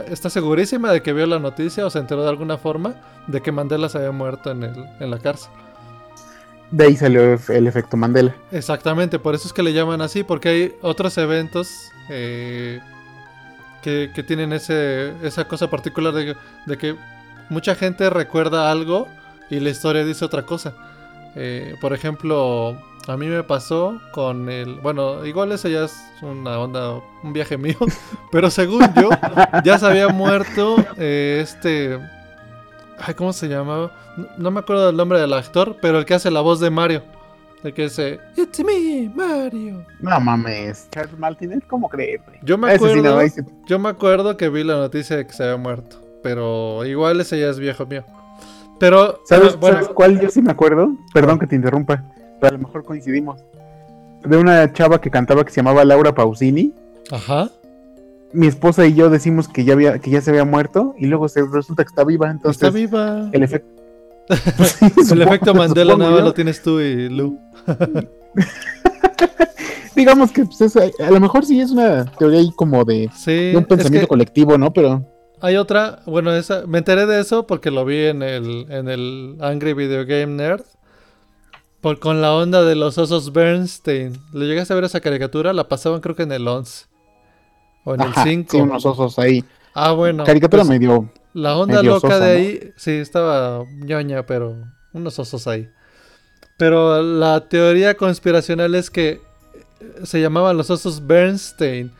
[0.09, 2.95] Está segurísima de que vio la noticia o se enteró de alguna forma
[3.27, 5.51] de que Mandela se había muerto en, el, en la cárcel.
[6.71, 8.35] De ahí salió el efecto Mandela.
[8.51, 12.79] Exactamente, por eso es que le llaman así, porque hay otros eventos eh,
[13.81, 16.95] que, que tienen ese, esa cosa particular de, de que
[17.49, 19.07] mucha gente recuerda algo
[19.49, 20.73] y la historia dice otra cosa.
[21.35, 22.77] Eh, por ejemplo,
[23.07, 24.75] a mí me pasó con el...
[24.75, 27.77] Bueno, igual ese ya es una onda, un viaje mío,
[28.31, 29.09] pero según yo,
[29.63, 31.99] ya se había muerto eh, este...
[32.99, 33.91] Ay, ¿cómo se llamaba?
[34.17, 36.69] No, no me acuerdo del nombre del actor, pero el que hace la voz de
[36.69, 37.03] Mario.
[37.63, 39.85] El que dice, It's me, Mario.
[39.99, 40.87] No mames.
[40.91, 42.21] Charles Martinet, ¿cómo crees?
[42.43, 43.27] Yo me sí, acuerdo, no,
[43.65, 45.97] yo me acuerdo que vi la noticia de que se había muerto.
[46.23, 48.03] Pero igual ese ya es viejo mío.
[48.79, 50.91] Pero, ¿Sabes, ah, bueno, ¿Sabes cuál yo sí me acuerdo?
[51.13, 52.03] Perdón que te interrumpa,
[52.39, 53.41] pero a lo mejor coincidimos.
[54.23, 56.73] De una chava que cantaba que se llamaba Laura Pausini.
[57.11, 57.49] ajá.
[58.33, 61.29] Mi esposa y yo decimos que ya había, que ya se había muerto y luego
[61.29, 62.29] se resulta que está viva.
[62.29, 63.29] Entonces, está viva.
[63.31, 63.77] el efecto.
[65.11, 67.39] El efecto Mandela supongo nada lo tienes tú y Lu.
[69.95, 73.31] Digamos que pues, eso, a lo mejor sí es una teoría ahí como de, Sí,
[73.31, 74.73] de un es pensamiento que colectivo, ¿no?
[74.73, 75.05] Pero
[75.39, 79.37] hay otra, bueno, esa, me enteré de eso porque lo vi en el, en el
[79.39, 80.63] Angry Video Game Nerd.
[81.81, 84.19] Por, con la onda de los osos Bernstein.
[84.33, 85.53] ¿Le llegaste a ver esa caricatura?
[85.53, 86.85] La pasaban creo que en el 11.
[87.89, 88.51] O en ajá, el 5.
[88.51, 89.45] sí, unos osos ahí.
[89.73, 90.23] Ah, bueno.
[90.25, 91.09] Caricatura pues, medio.
[91.33, 92.39] La onda medio loca sosa, de ¿no?
[92.39, 94.55] ahí, sí, estaba ñoña, pero
[94.91, 95.69] unos osos ahí.
[96.57, 99.21] Pero la teoría conspiracional es que
[100.03, 101.91] se llamaban los osos Bernstein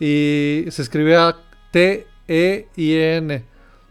[0.00, 1.36] y se escribía
[1.70, 3.44] T-E-I-N.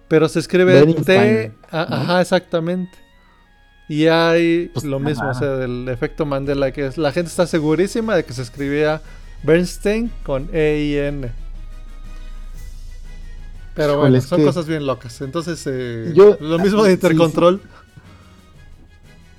[0.08, 0.86] Pero se escribe T.
[0.86, 1.96] Bernstein, a- ¿no?
[1.96, 2.92] Ajá, exactamente.
[3.88, 5.40] Y hay Pues, lo mismo, o ajá.
[5.40, 9.02] sea, del efecto Mandela, que es, la gente está segurísima de que se escribía
[9.44, 11.32] Bernstein con E-I-N.
[13.74, 15.22] Pero bueno, son que- cosas bien locas.
[15.22, 17.62] Entonces, eh, Yo- lo mismo de sí, Intercontrol.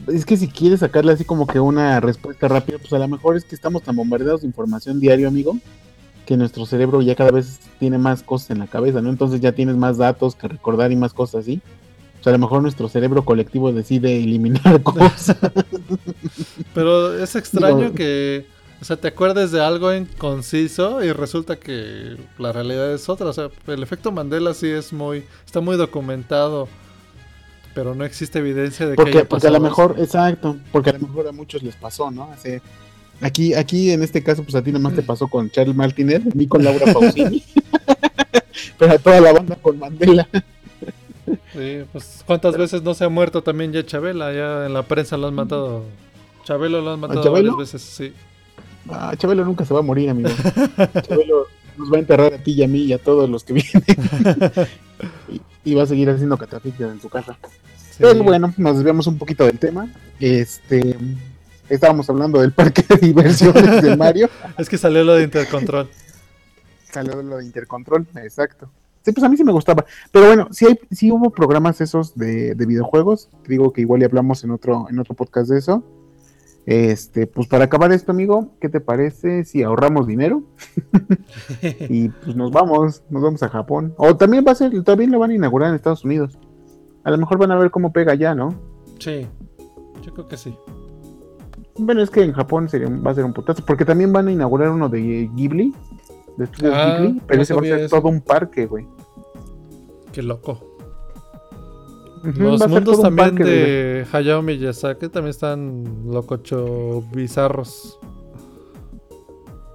[0.08, 3.36] Es que si quieres sacarle así como que una respuesta rápida, pues a lo mejor
[3.36, 5.56] es que estamos tan bombardeados de información diario, amigo,
[6.26, 9.10] que nuestro cerebro ya cada vez tiene más cosas en la cabeza, ¿no?
[9.10, 11.60] Entonces ya tienes más datos que recordar y más cosas así.
[12.20, 15.36] O sea, a lo mejor nuestro cerebro colectivo decide eliminar cosas.
[16.74, 18.46] Pero es extraño Digo- que,
[18.82, 23.28] o sea, te acuerdes de algo en conciso y resulta que la realidad es otra.
[23.28, 26.66] O sea, el efecto Mandela sí es muy, está muy documentado,
[27.76, 30.94] pero no existe evidencia de que Porque, haya porque a lo mejor, exacto, porque a
[30.94, 32.24] lo mejor a muchos les pasó, ¿no?
[32.32, 32.60] Así,
[33.20, 36.26] aquí, aquí en este caso, pues a ti nada más te pasó con Charles Martinet,
[36.26, 37.40] a mí con Laura Pausini,
[38.80, 40.28] pero a toda la banda con Mandela.
[41.52, 45.16] Sí, pues cuántas veces no se ha muerto también ya Chabela, ya en la prensa
[45.16, 45.84] lo han matado.
[46.42, 48.12] Chabelo lo han matado varias veces, sí.
[48.88, 50.30] Ah, Chabelo nunca se va a morir, amigo.
[51.02, 53.54] Chabelo nos va a enterrar a ti y a mí y a todos los que
[53.54, 53.84] vienen.
[55.28, 57.36] y, y va a seguir haciendo catafixia en su casa.
[57.76, 57.98] Sí.
[57.98, 59.88] Pero bueno, nos desviamos un poquito del tema.
[60.18, 60.96] Este,
[61.68, 64.28] estábamos hablando del parque de diversiones de Mario.
[64.58, 65.88] Es que salió lo de Intercontrol.
[66.90, 68.68] Salió lo de Intercontrol, exacto.
[69.04, 69.84] Sí, pues a mí sí me gustaba.
[70.12, 73.28] Pero bueno, sí, hay, sí hubo programas esos de, de videojuegos.
[73.42, 75.82] Te digo que igual ya hablamos en otro, en otro podcast de eso.
[76.64, 80.44] Este, pues para acabar esto, amigo, ¿qué te parece si ahorramos dinero?
[81.88, 83.94] y pues nos vamos, nos vamos a Japón.
[83.96, 86.38] O también va a ser, también lo van a inaugurar en Estados Unidos.
[87.04, 88.54] A lo mejor van a ver cómo pega allá, ¿no?
[89.00, 89.26] Sí,
[90.02, 90.54] yo creo que sí.
[91.78, 94.32] Bueno, es que en Japón sería, va a ser un putazo, porque también van a
[94.32, 95.74] inaugurar uno de Ghibli,
[96.36, 97.96] de estudios Ah, Ghibli, pero no ese va a ser eso.
[97.98, 98.86] todo un parque, güey.
[100.12, 100.71] Qué loco.
[102.22, 107.98] Los mundos también de Hayao Miyazaki también están lococho bizarros.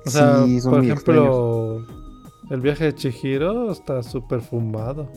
[0.06, 1.86] O sea, Sí, por ejemplo,
[2.50, 5.12] el viaje de Chihiro está súper fumado.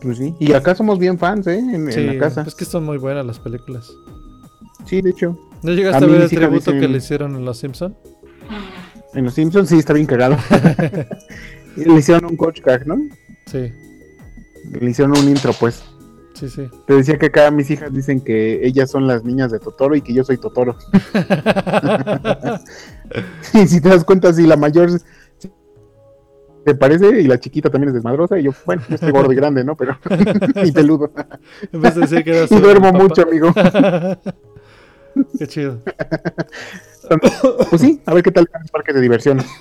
[0.00, 0.34] Pues sí.
[0.38, 1.58] Y acá somos bien fans, ¿eh?
[1.58, 2.44] En, la casa.
[2.46, 3.90] es que son muy buenas las películas.
[4.84, 5.36] Sí, de hecho.
[5.62, 7.96] ¿No llegaste A ver el tributo que le hicieron en Los Simpson?
[9.14, 10.36] En los Simpsons sí está bien cagado.
[11.76, 12.96] Le hicieron un coach gag, ¿no?
[13.46, 13.72] Sí,
[14.70, 15.82] Le hicieron un intro, pues.
[16.34, 16.68] sí, sí.
[16.86, 20.02] Te decía que acá mis hijas dicen que ellas son las niñas de Totoro y
[20.02, 20.76] que yo soy Totoro.
[23.54, 24.90] y si te das cuenta, si la mayor
[26.64, 29.36] te parece y la chiquita también es desmadrosa y yo, bueno, yo estoy gordo y
[29.36, 29.74] grande, ¿no?
[29.74, 29.96] Pero
[30.64, 31.10] y peludo.
[31.72, 33.04] vez de decir que era Y duermo papá.
[33.04, 33.52] mucho, amigo.
[35.38, 35.80] Qué chido.
[37.70, 39.46] Pues sí, a ver qué tal están los parques de diversiones.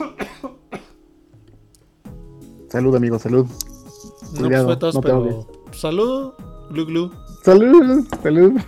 [2.69, 3.47] Salud, amigo, salud.
[4.33, 6.33] No, pues fue tos, no pero salud,
[6.69, 7.11] glu glu.
[7.47, 8.59] Salud, salud.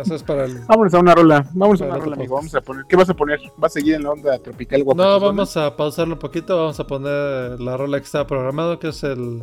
[0.00, 0.60] Eso es para el...
[0.60, 1.50] Vámonos a una rola.
[1.54, 2.36] Vamos a una rola, amigo.
[2.36, 2.84] Vamos a poner.
[2.88, 3.40] ¿Qué vas a poner?
[3.56, 6.56] ¿Vas a seguir en la onda tropical No, vamos a pausarlo un poquito.
[6.56, 9.42] Vamos a poner la rola que estaba programado, que es el...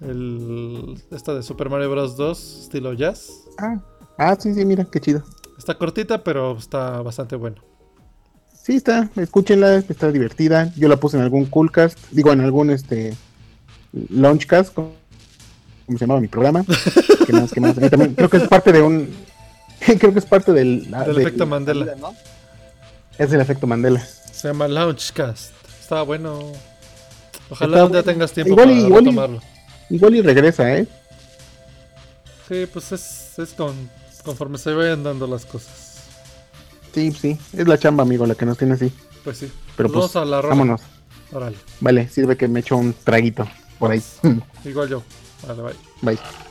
[0.00, 2.16] el esta de Super Mario Bros.
[2.16, 3.44] 2, estilo jazz.
[3.58, 3.80] Ah,
[4.18, 5.22] ah, sí, sí, mira, qué chido.
[5.56, 7.62] Está cortita, pero está bastante bueno.
[8.60, 10.72] Sí, está, escúchenla, está divertida.
[10.76, 13.14] Yo la puse en algún coolcast, digo, en algún este
[13.92, 14.92] launchcast, como
[15.88, 16.64] se llamaba mi programa.
[17.26, 17.76] ¿Qué más, qué más?
[17.78, 19.10] Ahí también, creo que es parte de un,
[19.98, 21.94] creo que es parte del, Del efecto Mandela.
[21.96, 22.14] ¿no?
[23.18, 24.00] Es el efecto Mandela.
[24.32, 25.52] Se llama Launchcast.
[25.80, 26.52] Estaba bueno.
[27.50, 29.42] Ojalá Está un día tengas tiempo Igual y- para igual retomarlo.
[29.90, 30.86] Igual y regresa, ¿eh?
[32.48, 33.74] Sí, pues es, es con,
[34.24, 35.96] conforme se vayan dando las cosas.
[36.94, 38.92] Sí, sí, es la chamba, amigo, la que nos tiene así.
[39.24, 39.50] Pues sí.
[39.76, 40.48] Pero Pues pues, vamos a la rola.
[40.54, 40.80] vámonos.
[41.32, 41.56] Órale.
[41.80, 43.48] Vale, sirve que me echo un traguito
[43.80, 44.02] por ahí.
[44.64, 45.02] Igual yo.
[45.46, 45.74] Vale, bye.
[46.02, 46.49] Bye.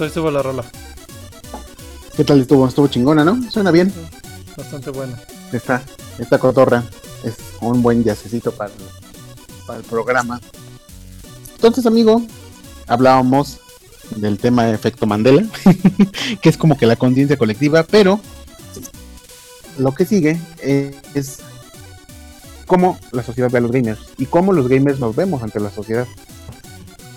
[0.00, 0.64] Ahí estuvo la rola.
[2.16, 2.66] ¿Qué tal estuvo?
[2.66, 3.50] Estuvo chingona, ¿no?
[3.50, 3.92] Suena bien.
[4.56, 5.18] Bastante buena.
[5.52, 5.82] Esta,
[6.18, 6.84] esta cotorra
[7.24, 10.40] es un buen yacecito para, el- para el programa.
[11.54, 12.22] Entonces, amigo,
[12.86, 13.58] hablábamos
[14.16, 15.46] del tema de efecto Mandela,
[16.42, 18.20] que es como que la conciencia colectiva, pero
[19.78, 21.38] lo que sigue es, es
[22.66, 25.70] cómo la sociedad ve a los gamers y cómo los gamers nos vemos ante la
[25.70, 26.06] sociedad.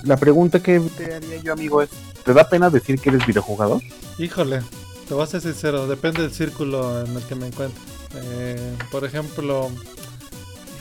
[0.03, 1.89] La pregunta que te haría yo, amigo, es,
[2.23, 3.81] ¿te da pena decir que eres videojugador?
[4.17, 4.61] Híjole,
[5.07, 7.81] te voy a ser sincero, depende del círculo en el que me encuentre.
[8.15, 9.69] Eh, por ejemplo,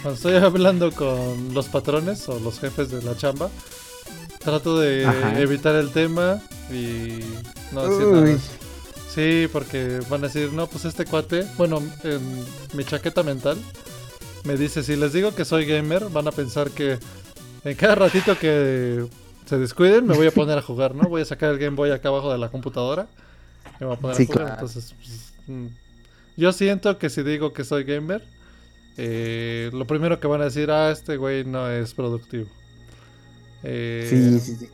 [0.02, 3.50] cuando estoy hablando con los patrones o los jefes de la chamba,
[4.38, 5.40] trato de Ajá.
[5.40, 6.40] evitar el tema
[6.70, 7.20] y
[7.72, 8.20] no decir Uy.
[8.32, 8.38] nada.
[9.12, 12.20] Sí, porque van a decir, no, pues este cuate, bueno, en
[12.74, 13.56] mi chaqueta mental
[14.44, 16.98] me dice, si les digo que soy gamer, van a pensar que
[17.70, 19.06] en cada ratito que
[19.44, 21.08] se descuiden me voy a poner a jugar, ¿no?
[21.08, 23.06] Voy a sacar el Game Boy acá abajo de la computadora
[23.80, 24.38] me voy a poner Sí, a jugar.
[24.42, 24.54] claro.
[24.54, 25.66] Entonces, pues, mm,
[26.36, 28.22] yo siento que si digo que soy gamer,
[28.96, 32.46] eh, lo primero que van a decir, ah, este güey no es productivo.
[33.62, 34.68] Eh, Sí, sí, sí.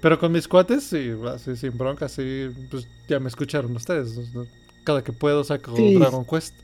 [0.00, 4.16] pero con mis cuates, sí, así sin bronca, sí, pues ya me escucharon ustedes.
[4.34, 4.46] ¿no?
[4.84, 5.94] Cada que puedo saco Sí.
[5.98, 6.54] Dragon Quest.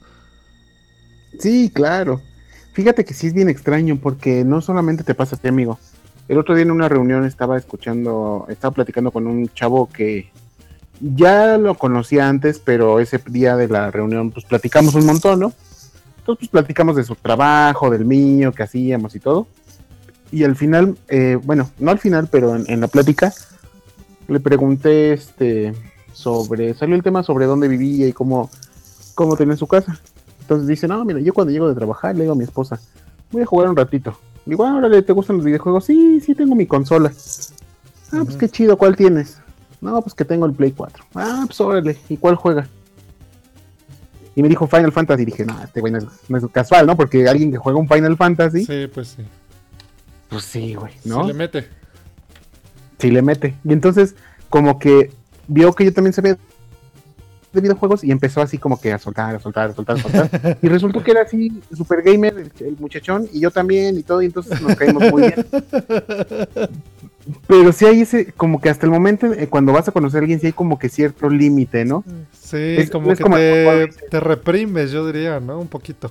[1.39, 2.21] Sí, claro.
[2.73, 5.79] Fíjate que sí es bien extraño porque no solamente te pasa a ti, amigo.
[6.29, 10.31] El otro día en una reunión estaba escuchando, estaba platicando con un chavo que
[11.01, 15.53] ya lo conocía antes, pero ese día de la reunión pues platicamos un montón, ¿no?
[16.19, 19.49] Entonces pues platicamos de su trabajo, del mío, que hacíamos y todo.
[20.31, 23.33] Y al final, eh, bueno, no al final, pero en, la plática,
[24.29, 25.75] le pregunté este
[26.13, 28.51] sobre, salió el tema sobre dónde vivía y cómo,
[29.17, 30.01] cómo tenía su casa.
[30.51, 32.81] Entonces dice, no, mira, yo cuando llego de trabajar le digo a mi esposa,
[33.31, 34.19] voy a jugar un ratito.
[34.45, 35.85] Digo, ah, órale, ¿te gustan los videojuegos?
[35.85, 37.13] Sí, sí, tengo mi consola.
[38.11, 39.39] Ah, pues qué chido, ¿cuál tienes?
[39.81, 41.05] No, pues que tengo el Play 4.
[41.15, 42.67] Ah, pues órale, ¿y cuál juega?
[44.35, 45.23] Y me dijo Final Fantasy.
[45.23, 46.97] Y dije, no, este güey no es, no es casual, ¿no?
[46.97, 49.23] Porque alguien que juega un Final Fantasy, Sí, pues sí.
[50.31, 51.29] pues sí, güey, Sí ¿no?
[51.29, 51.69] le mete.
[52.99, 53.55] Sí le mete.
[53.63, 54.17] Y entonces,
[54.49, 55.13] como que
[55.47, 56.37] vio que yo también sabía
[57.53, 60.59] de videojuegos y empezó así como que a soltar, a soltar, a soltar, a soltar.
[60.63, 64.23] y resultó que era así, super gamer, el, el muchachón, y yo también, y todo,
[64.23, 65.47] y entonces nos caímos muy bien.
[67.47, 70.21] Pero sí hay ese, como que hasta el momento, eh, cuando vas a conocer a
[70.23, 72.05] alguien, sí hay como que cierto límite, ¿no?
[72.33, 75.59] Sí, Es- como es que como te reprimes, yo diría, ¿no?
[75.61, 76.11] Un poquito.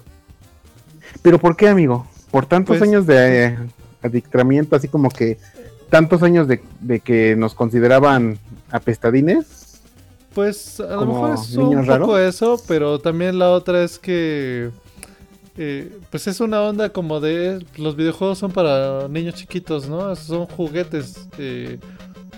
[1.22, 2.08] Pero ¿por qué, amigo?
[2.32, 3.58] Por tantos Pues- años de eh,
[4.04, 5.38] adictramiento, así como que
[5.90, 8.38] tantos años de, de que nos consideraban
[8.72, 9.59] apestadines.
[10.34, 12.06] Pues a lo mejor es un raro.
[12.06, 14.70] poco eso, pero también la otra es que
[15.58, 20.16] eh, pues es una onda como de los videojuegos son para niños chiquitos, ¿no?
[20.16, 21.28] Son juguetes.
[21.38, 21.80] eh,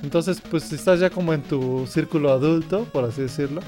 [0.04, 3.62] entonces, pues si estás ya como en tu círculo adulto, por así decirlo,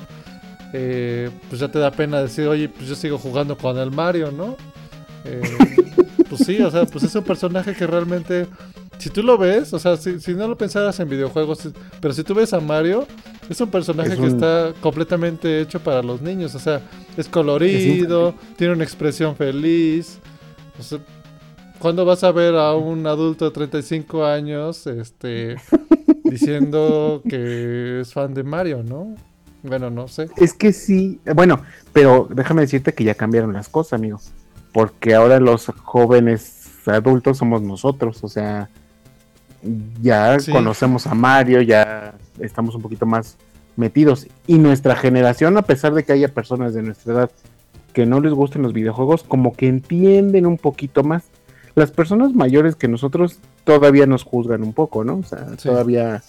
[0.73, 4.31] eh, pues ya te da pena decir, oye, pues yo sigo jugando con el Mario,
[4.31, 4.57] ¿no?
[5.25, 5.41] Eh,
[6.29, 8.47] pues sí, o sea, pues es un personaje que realmente,
[8.97, 11.69] si tú lo ves, o sea, si, si no lo pensaras en videojuegos,
[11.99, 13.07] pero si tú ves a Mario,
[13.49, 16.81] es un personaje Es que está completamente hecho para los niños, o sea,
[17.17, 20.19] es colorido, tiene una expresión feliz.
[20.79, 20.99] O sea,
[21.79, 25.55] ¿cuándo vas a ver a un adulto de 35 años este
[26.23, 29.15] diciendo que es fan de Mario, no?
[29.63, 30.29] Bueno, no sé.
[30.37, 31.61] Es que sí, bueno,
[31.93, 34.19] pero déjame decirte que ya cambiaron las cosas, amigo.
[34.73, 38.69] Porque ahora los jóvenes adultos somos nosotros, o sea,
[40.01, 40.51] ya Sí.
[40.51, 43.37] conocemos a Mario, ya estamos un poquito más
[43.75, 44.27] metidos.
[44.47, 47.31] Y nuestra generación, a pesar de que haya personas de nuestra edad
[47.93, 51.23] que no les gusten los videojuegos, como que entienden un poquito más.
[51.75, 55.17] Las personas mayores que nosotros todavía nos juzgan un poco, ¿no?
[55.17, 55.69] O sea, Sí.
[55.69, 56.21] todavía...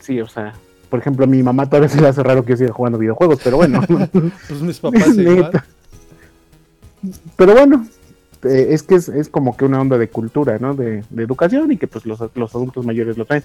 [0.00, 0.54] Sí, o sea,
[0.90, 3.38] por ejemplo, a mi mamá todavía se le hace raro que yo siga jugando videojuegos,
[3.42, 3.80] pero bueno.
[4.48, 5.50] Pues mis papás igual.
[7.36, 7.86] Pero bueno,
[8.44, 10.74] eh, es que es, es como que una onda de cultura, ¿no?
[10.74, 13.44] De, de educación y que pues los, los adultos mayores lo traen.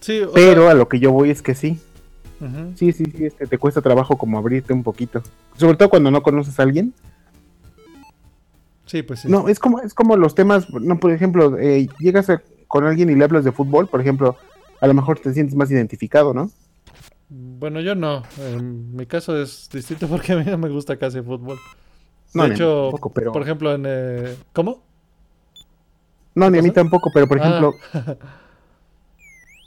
[0.00, 1.78] Sí, o Pero sea, a lo que yo voy es que sí,
[2.76, 5.22] sí, sí, sí, este, te cuesta trabajo como abrirte un poquito.
[5.56, 6.94] Sobre todo cuando no conoces a alguien.
[8.86, 9.28] Sí, pues sí.
[9.28, 13.10] No, es como, es como los temas, no, por ejemplo, eh, llegas a- con alguien
[13.10, 14.36] y le hablas de fútbol, por ejemplo,
[14.80, 16.50] a lo mejor te sientes más identificado, ¿no?
[17.28, 18.22] Bueno, yo no.
[18.38, 21.58] En mi caso es distinto porque a mí no me gusta casi el fútbol.
[22.34, 23.32] No, de hecho, tampoco, pero...
[23.32, 23.84] por ejemplo, en...
[23.86, 24.82] eh, ¿Cómo?
[26.34, 27.46] no, ni a mí tampoco, pero por Ah.
[27.48, 27.72] ejemplo,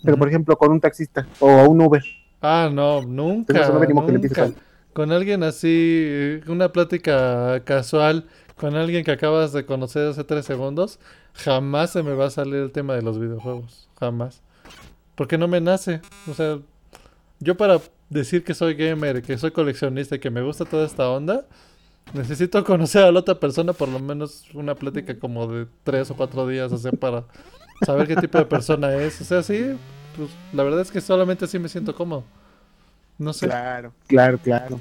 [0.04, 2.04] pero por ejemplo con un taxista o a un Uber.
[2.42, 4.52] Ah, no, nunca, nunca.
[4.94, 8.26] Con alguien así, una plática casual,
[8.58, 11.00] con alguien que acabas de conocer hace tres segundos,
[11.34, 14.42] jamás se me va a salir el tema de los videojuegos, jamás.
[15.16, 16.02] porque no me nace.
[16.30, 16.60] O sea,
[17.40, 21.10] yo para decir que soy gamer, que soy coleccionista y que me gusta toda esta
[21.10, 21.46] onda,
[22.14, 26.16] necesito conocer a la otra persona por lo menos una plática como de tres o
[26.16, 27.24] cuatro días, o sea, para
[27.86, 29.22] saber qué tipo de persona es.
[29.22, 29.76] O sea, sí,
[30.16, 32.24] pues la verdad es que solamente así me siento cómodo.
[33.18, 33.48] No sé.
[33.48, 34.80] Claro, claro, claro.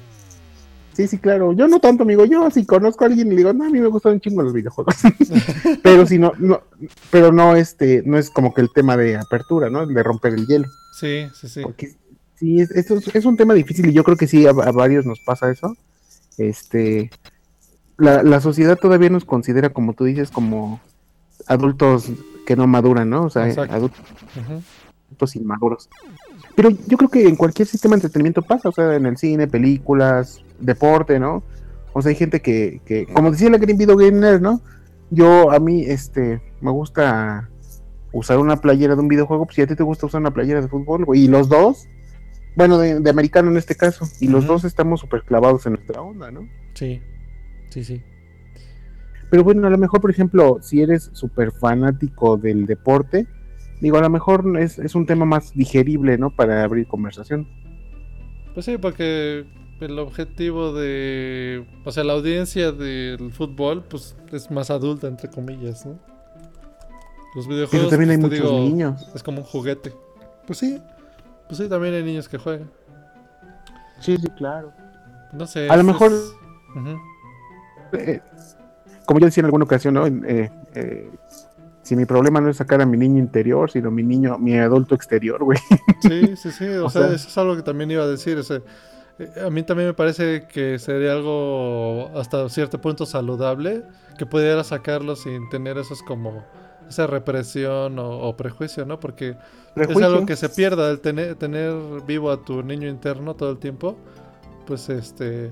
[0.93, 1.53] Sí, sí, claro.
[1.53, 2.25] Yo no tanto, amigo.
[2.25, 4.41] Yo si conozco a alguien y le digo, no, a mí me gustan un chingo
[4.41, 4.95] los videojuegos.
[5.83, 6.61] pero si no, no,
[7.09, 9.85] pero no, este, no es como que el tema de apertura, ¿no?
[9.85, 10.67] De romper el hielo.
[10.99, 11.61] Sí, sí, sí.
[11.61, 11.93] Porque
[12.35, 14.71] sí, es, esto es, es un tema difícil y yo creo que sí, a, a
[14.71, 15.75] varios nos pasa eso.
[16.37, 17.11] Este,
[17.97, 20.79] la, la sociedad todavía nos considera, como tú dices, como
[21.47, 22.11] adultos
[22.45, 23.23] que no maduran, ¿no?
[23.25, 23.73] O sea, Exacto.
[23.73, 25.89] adultos inmaduros.
[26.55, 29.47] Pero yo creo que en cualquier sistema de entretenimiento pasa, o sea, en el cine,
[29.47, 31.43] películas, deporte, ¿no?
[31.93, 34.61] O sea, hay gente que, que como decía la Green Video Gamer, ¿no?
[35.09, 37.49] Yo, a mí, este, me gusta
[38.13, 40.61] usar una playera de un videojuego, pues si a ti te gusta usar una playera
[40.61, 41.87] de fútbol, güey, y los dos,
[42.55, 46.01] bueno, de, de americano en este caso, y los dos estamos súper clavados en nuestra
[46.01, 46.47] onda, ¿no?
[46.73, 47.01] Sí,
[47.69, 48.01] sí, sí.
[49.29, 53.27] Pero bueno, a lo mejor, por ejemplo, si eres súper fanático del deporte,
[53.79, 56.35] digo, a lo mejor es, es un tema más digerible, ¿no?
[56.35, 57.47] Para abrir conversación.
[58.53, 59.45] Pues sí, porque
[59.79, 65.85] el objetivo de, o sea, la audiencia del fútbol, pues es más adulta, entre comillas,
[65.85, 65.97] ¿no?
[67.33, 69.07] Los Pero videojuegos, también hay pues, muchos digo, niños.
[69.15, 69.93] es como un juguete.
[70.45, 70.77] Pues sí,
[71.51, 72.71] pues sí, también hay niños que juegan.
[73.99, 74.71] Sí, sí, claro.
[75.33, 75.69] No sé.
[75.69, 76.33] A lo mejor- es-.
[77.93, 78.21] Eh,
[79.05, 80.07] como yo decía en alguna ocasión, ¿no?
[80.07, 81.11] Eh, eh,
[81.81, 84.95] si mi problema no es sacar a mi niño interior, sino mi niño, mi adulto
[84.95, 85.59] exterior, güey.
[86.01, 86.67] Sí, sí, sí.
[86.69, 88.37] O, O sea, sea- eso es algo que también iba a decir.
[88.37, 88.61] o sea,
[89.45, 93.83] a mí también me parece que sería algo hasta cierto punto saludable
[94.17, 96.45] que pudiera sacarlo sin tener esos como
[96.91, 98.99] esa represión o, o prejuicio, ¿no?
[98.99, 99.35] Porque
[99.75, 101.73] es algo que se pierda el tener, tener
[102.05, 103.97] vivo a tu niño interno todo el tiempo.
[104.67, 105.51] Pues este.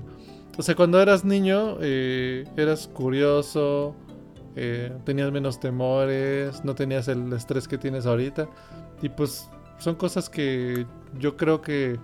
[0.58, 3.94] O sea, cuando eras niño, eh, eras curioso,
[4.56, 8.48] eh, tenías menos temores, no tenías el estrés que tienes ahorita.
[9.02, 10.86] Y pues son cosas que
[11.18, 11.98] yo creo que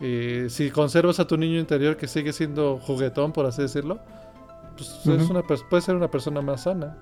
[0.00, 3.98] eh, si conservas a tu niño interior que sigue siendo juguetón, por así decirlo,
[4.76, 5.32] pues es Ujú.
[5.32, 6.96] una, pers- puede ser una persona más sana.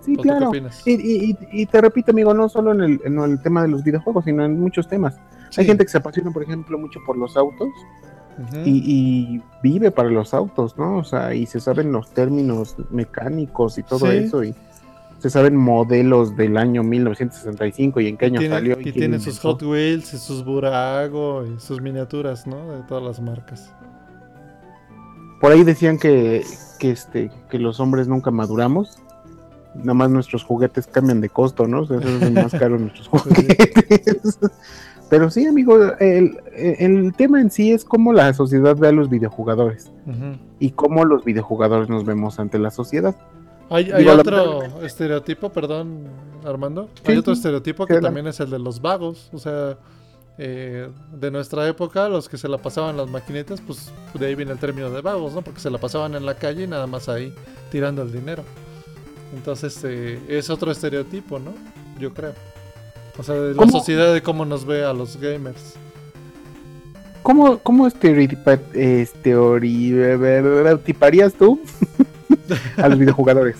[0.00, 0.50] Sí, ¿O tú qué claro.
[0.86, 3.68] Y, y- y- y te repito, amigo, no solo en el, en el tema de
[3.68, 5.14] los videojuegos, sino en muchos temas.
[5.50, 5.60] Sí.
[5.60, 7.68] Hay gente que se apasiona, por ejemplo, mucho por los autos
[8.64, 8.82] y,
[9.36, 10.96] y vive para los autos, ¿no?
[10.98, 14.16] O sea, y se saben los términos mecánicos y todo Sí.
[14.16, 14.54] eso, y
[15.18, 18.80] se saben modelos del año 1965 y en qué año Tiene- salió.
[18.80, 19.38] y quién tienen sus.
[19.40, 22.70] Hot Wheels y sus Burago y sus miniaturas, ¿no?
[22.72, 23.70] De todas las marcas.
[25.40, 26.42] Por ahí decían que,
[26.78, 28.98] que, este, que los hombres nunca maduramos.
[29.74, 31.82] Nada más nuestros juguetes cambian de costo, ¿no?
[31.82, 31.98] O sea,
[32.30, 34.38] más caro nuestros juguetes.
[35.10, 39.10] Pero sí, amigo, el, el tema en sí es cómo la sociedad ve a los
[39.10, 39.90] videojugadores
[40.60, 43.16] y cómo los videojugadores nos vemos ante la sociedad.
[43.70, 46.04] Hay, hay Digo, otro estereotipo, perdón,
[46.44, 46.88] Armando.
[46.94, 49.30] Sí, hay otro estereotipo que también es el de los vagos.
[49.32, 49.78] O sea,
[50.38, 54.52] eh, de nuestra época, los que se la pasaban las maquinitas, pues de ahí viene
[54.52, 55.42] el término de vagos, ¿no?
[55.42, 57.34] Porque se la pasaban en la calle y nada más ahí
[57.70, 58.42] tirando el dinero.
[59.34, 61.54] Entonces, eh, es otro estereotipo, ¿no?
[61.98, 62.34] Yo creo.
[63.18, 63.72] O sea, de la ¿Cómo?
[63.72, 65.74] sociedad de cómo nos ve a los gamers.
[67.22, 71.60] ¿Cómo, cómo estereotipa- estereotiparías tú
[72.76, 73.56] a los videojugadores?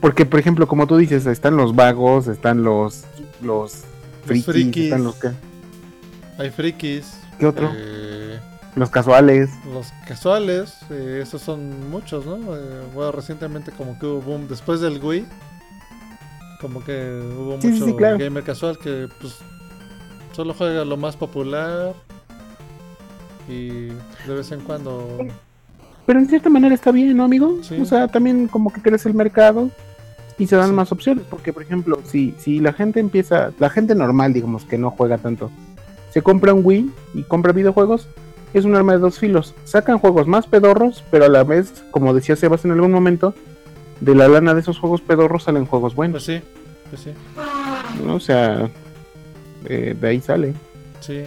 [0.00, 3.04] Porque, por ejemplo, como tú dices, están los vagos, están los,
[3.42, 3.82] los
[4.24, 4.84] frikis, frikis.
[4.84, 5.34] están los, ca-
[6.38, 7.14] Hay frikis.
[7.38, 7.70] ¿Qué otro?
[7.74, 8.09] eh,
[8.76, 9.50] los casuales.
[9.72, 12.36] Los casuales, eh, esos son muchos, ¿no?
[12.56, 15.26] Eh, bueno, recientemente como que hubo boom después del Wii.
[16.60, 18.18] Como que hubo Sí, mucho sí, claro.
[18.18, 19.38] gamer casual que pues
[20.32, 21.94] solo juega lo más popular
[23.48, 25.18] y de vez en cuando
[26.06, 27.58] Pero en cierta manera está bien, ¿no, amigo?
[27.62, 27.80] Sí.
[27.80, 29.70] O sea, también como que crece el mercado
[30.38, 31.24] y se dan más opciones.
[31.28, 35.18] Porque, por ejemplo, si, si la gente empieza, la gente normal, digamos, que no juega
[35.18, 35.50] tanto,
[36.10, 38.08] se compra un Wii y compra videojuegos,
[38.58, 39.54] es un arma de dos filos.
[39.64, 43.34] Sacan juegos más pedorros, pero a la vez, como decía Sebas en algún momento,
[44.00, 46.24] de la lana de esos juegos pedorros salen juegos pues buenos.
[46.24, 46.40] sí,
[46.88, 47.12] pues sí,
[48.04, 48.14] ¿no?
[48.16, 48.70] O sea,
[49.66, 50.54] eh, de ahí sale.
[51.00, 51.24] sí.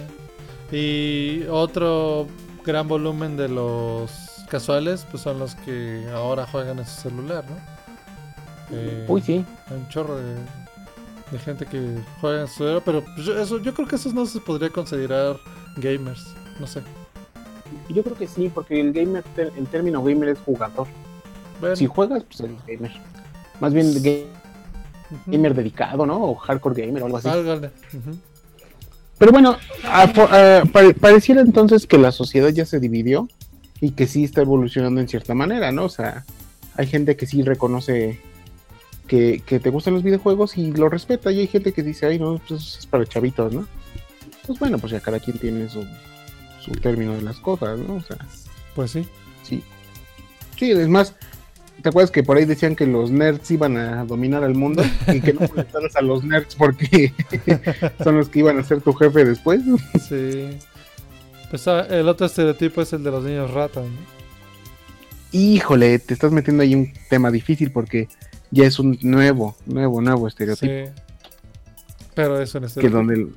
[0.72, 2.26] Y otro
[2.64, 4.10] gran volumen de los
[4.48, 7.56] casuales pues son los que ahora juegan en su celular, ¿no?
[8.70, 9.44] Eh, Uy, sí.
[9.70, 10.34] Hay un chorro de,
[11.30, 14.14] de gente que juega en su celular, pero pues, yo, eso, yo creo que esos
[14.14, 15.38] no se podría considerar
[15.76, 16.34] gamers.
[16.58, 16.82] No sé.
[17.88, 19.24] Yo creo que sí, porque el gamer,
[19.56, 20.86] el término gamer es jugador.
[21.60, 22.92] Bueno, Si juegas, pues eres gamer.
[23.60, 23.92] Más bien
[25.26, 26.16] gamer dedicado, ¿no?
[26.22, 27.28] O hardcore gamer o algo así.
[27.28, 28.16] Válgale, ujú.
[29.18, 33.28] Pero bueno, a- po- a- pare- pareciera entonces que la sociedad ya se dividió
[33.80, 35.84] y que sí está evolucionando en cierta manera, ¿no?
[35.84, 36.24] O sea,
[36.76, 38.20] hay gente que sí reconoce
[39.06, 42.18] que, que te gustan los videojuegos y lo respeta, y hay gente que dice, ay,
[42.18, 43.66] no, pues eso es para chavitos, ¿no?
[44.46, 45.84] Pues bueno, pues ya cada quien tiene su,
[46.64, 47.96] su término de las cosas, ¿no?
[47.96, 48.16] O sea,
[48.74, 49.06] Pues sí.
[49.42, 49.62] sí.
[50.56, 51.14] Sí, es más,
[51.82, 55.20] ¿te acuerdas que por ahí decían que los nerds iban a dominar al mundo y
[55.20, 57.12] que no molestaras a los nerds porque
[58.04, 59.60] son los que iban a ser tu jefe después?
[60.08, 60.58] Sí.
[61.50, 64.14] Pues ah, el otro estereotipo es el de los niños rata, ¿no?
[65.32, 68.08] Híjole, te estás metiendo ahí un tema difícil porque
[68.50, 70.72] ya es un nuevo, nuevo, nuevo estereotipo.
[70.72, 70.90] Sí.
[72.14, 72.96] Pero es un Que estereotipo.
[72.98, 73.34] donde el-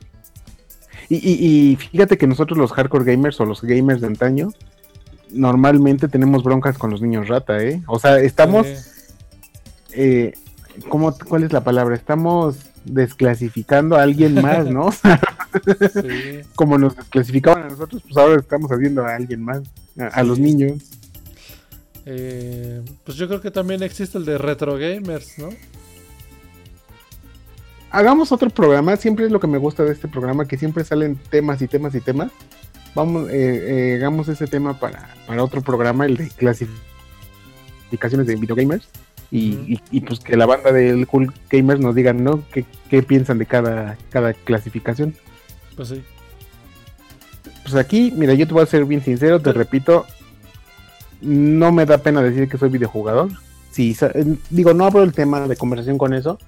[1.09, 4.49] y, y- y fíjate que nosotros los hardcore gamers o los gamers de antaño
[5.31, 7.81] normalmente tenemos broncas con los niños rata, ¿eh?
[7.87, 8.65] O sea, estamos,
[9.91, 10.33] eh,
[10.89, 11.95] ¿cómo, ¿cuál es la palabra?
[11.95, 14.91] Estamos desclasificando a alguien más, ¿no?
[14.91, 14.99] Sí.
[16.55, 19.61] Como nos desclasificaban a nosotros, pues ahora estamos haciendo a alguien más,
[19.99, 20.81] a, a los niños.
[22.05, 25.49] Eh, pues yo creo que también existe el de retro gamers, ¿no?
[27.89, 31.15] Hagamos otro programa, siempre es lo que me gusta de este programa, que siempre salen
[31.29, 32.31] temas y temas y temas.
[32.93, 38.87] Vamos, eh, eh, hagamos ese tema para, para otro programa, el de clasificaciones de videogamers.
[39.29, 42.41] Y, y, y, pues que la banda del Cool Gamers nos digan, ¿no?
[42.51, 45.15] ¿Qué, qué piensan de cada, cada clasificación?
[45.75, 46.01] Pues sí.
[47.63, 50.05] Pues aquí, mira, yo te voy a ser bien sincero, te repito,
[51.21, 53.29] no me da pena decir que soy videojugador.
[53.71, 56.39] Sí, eh, digo, no abro el tema de conversación con eso.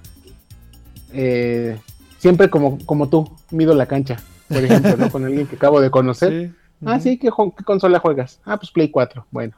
[1.12, 1.78] Eh,
[2.18, 4.16] siempre como, como tú, mido la cancha,
[4.48, 5.10] por ejemplo, ¿no?
[5.10, 6.54] Con alguien que acabo de conocer.
[6.80, 6.86] Sí.
[6.86, 8.40] Ah, sí, ¿qué, consola juegas?
[8.42, 9.26] Ah, pues Play 4.
[9.30, 9.54] Bueno,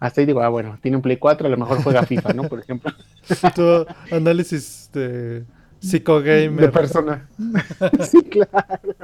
[0.00, 2.42] hasta ahí digo, ah, bueno, tiene un Play 4, a lo mejor juega FIFA, ¿no?
[2.42, 2.92] Por ejemplo.
[3.54, 5.44] Tu análisis de
[5.78, 6.56] psicogamer.
[6.56, 7.28] De persona.
[8.00, 8.96] sí, claro.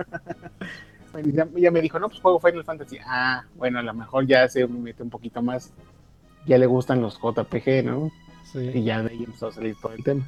[1.13, 2.99] Bueno, ya, ya me dijo, no, pues juego Final Fantasy.
[3.07, 5.73] Ah, bueno, a lo mejor ya se mete un poquito más.
[6.47, 8.11] Ya le gustan los JPG, ¿no?
[8.55, 8.83] Y Sí.
[8.83, 10.27] ya de ahí empezó a salir todo el tema.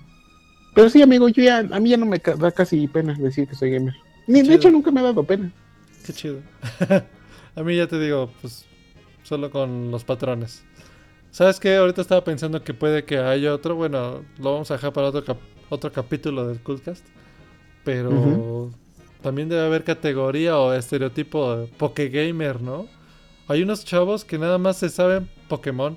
[0.75, 3.55] Pero sí, amigo, yo ya, a mí ya no me da casi pena decir que
[3.55, 3.95] soy gamer.
[4.27, 5.53] Ni, de hecho, nunca me ha dado pena.
[6.05, 6.41] Qué chido.
[7.57, 8.67] A mí ya te digo, pues
[9.23, 10.65] solo con los patrones.
[11.31, 11.77] ¿Sabes qué?
[11.77, 13.77] Ahorita estaba pensando que puede que haya otro.
[13.77, 17.07] Bueno, lo vamos a dejar para otro, cap- otro capítulo del Coolcast.
[17.85, 18.71] Pero
[19.23, 22.87] también debe haber categoría o estereotipo de Pokegamer, ¿no?
[23.47, 25.97] Hay unos chavos que nada más se saben Pokémon.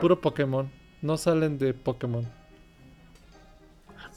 [0.00, 0.70] Puro Pokémon.
[1.00, 2.26] No salen de Pokémon.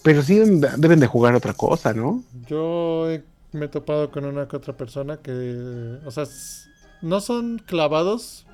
[0.04, 2.24] Pero sí deben de, jugar otra cosa, ¿no?
[2.47, 3.24] Yo he-
[3.54, 6.26] me he topado con una que otra persona que, o sea,
[7.01, 8.45] no son clavados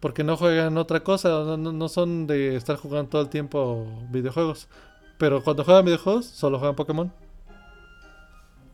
[0.00, 4.68] porque no juegan otra cosa, no, no- son de estar jugando todo el tiempo videojuegos.
[5.18, 7.12] Pero cuando juegan videojuegos, solo juegan Pokémon.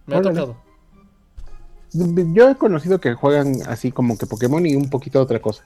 [0.06, 0.56] Me ha tocado.
[1.92, 5.64] Yo he conocido que juegan así como que Pokémon y un poquito de otra cosa.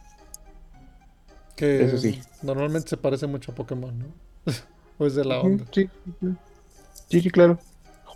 [1.57, 2.20] Que Eso sí.
[2.43, 4.07] normalmente se parece mucho a Pokémon, ¿no?
[4.99, 5.64] o es de la onda.
[5.72, 5.88] Sí,
[7.09, 7.59] sí, claro.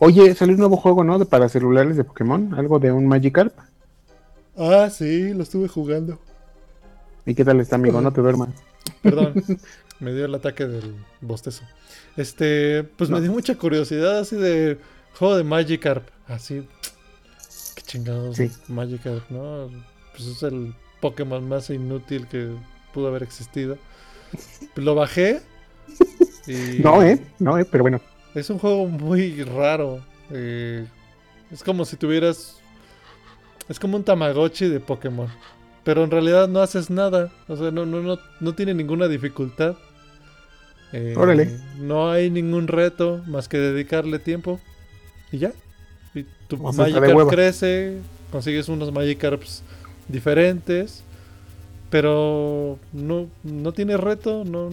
[0.01, 1.19] Oye, salió un nuevo juego, ¿no?
[1.19, 3.57] De para celulares de Pokémon, algo de un Magikarp.
[4.57, 6.19] Ah, sí, lo estuve jugando.
[7.25, 8.01] ¿Y qué tal está, amigo?
[8.01, 8.51] No te duermas.
[9.01, 9.33] Perdón,
[10.01, 11.63] me dio el ataque del bostezo.
[12.17, 14.79] Este, pues me dio mucha curiosidad así de
[15.19, 16.09] juego de Magikarp.
[16.27, 16.67] Así,
[17.77, 18.51] qué chingados, Sí.
[18.69, 19.69] Magikarp, ¿no?
[20.17, 22.51] Pues es el Pokémon más inútil que
[22.93, 23.79] pudo haber existido.
[24.75, 25.41] Lo bajé
[26.47, 27.21] y No, ¿eh?
[27.39, 27.65] No, ¿eh?
[27.71, 28.01] Pero bueno.
[28.35, 30.01] es un juego muy raro.
[30.31, 30.87] eh,
[31.51, 32.59] es como si tuvieras.
[33.69, 35.29] Es como un Tamagotchi de Pokémon.
[35.85, 37.31] Pero en realidad no haces nada.
[37.49, 39.77] O sea, no, no, no, no tiene ninguna dificultad.
[40.93, 41.59] Eh, Órale.
[41.79, 44.61] No hay ningún reto más que dedicarle tiempo.
[45.31, 45.53] Y ya.
[46.15, 47.99] Y tu Magikarp crece.
[48.31, 49.63] Consigues unos Magikarps
[50.09, 51.03] diferentes.
[51.91, 54.45] Pero no, no tiene reto.
[54.45, 54.71] No,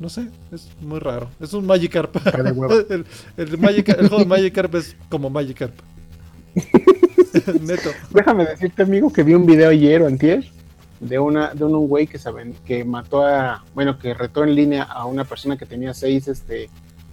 [0.00, 0.28] no sé.
[0.52, 1.28] Es muy raro.
[1.40, 2.16] Es un Magikarp.
[2.36, 3.04] El,
[3.36, 5.74] el, el juego de Magikarp es como Magikarp.
[7.60, 7.90] Neto.
[8.10, 10.44] Déjame decirte, amigo, que vi un video ayer o antier
[11.00, 14.82] de una de un, güey que saben que mató a, bueno, que retó en línea
[14.82, 16.68] a una persona que tenía seis, este,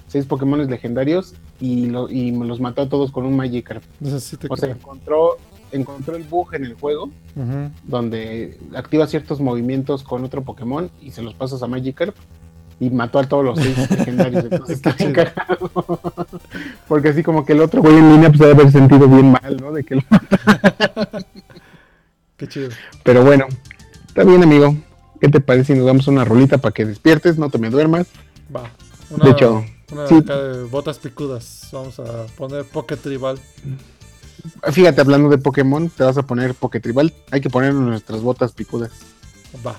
[0.08, 3.84] seis Pokémones legendarios y, lo, y me los mató a todos con un Magikarp.
[4.50, 5.38] O sea, encontró,
[5.72, 7.10] encontró el bug en el juego
[7.84, 12.16] donde activa ciertos movimientos con otro Pokémon y se los pasas a Magikarp
[12.80, 14.44] y mató a todos los seis legendarios.
[14.46, 15.26] Entonces está bien chido.
[15.34, 15.72] cagado.
[16.88, 19.58] Porque así como que el otro güey en línea pues debe haber sentido bien mal,
[19.62, 19.72] ¿no?
[19.72, 20.02] De que lo-
[22.38, 22.70] Qué chido.
[23.04, 23.46] Pero bueno,
[24.08, 24.76] está bien, amigo.
[25.22, 28.08] ¿Qué te parece si nos damos una rolita para que despiertes, no te me duermas?
[28.54, 28.64] Va.
[29.24, 30.20] De hecho, Una Sí.
[30.22, 31.70] de botas picudas.
[31.72, 33.40] Vamos a poner Poké Tribal.
[34.72, 37.14] Fíjate, hablando de Pokémon, te vas a poner Poketribal.
[37.32, 38.92] Hay que poner nuestras botas picudas.
[39.66, 39.76] Va.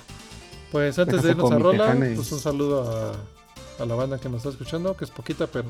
[0.72, 4.38] Pues antes de irnos a Rola, pues un saludo a, a la banda que nos
[4.38, 5.68] está escuchando, que es poquita, pero,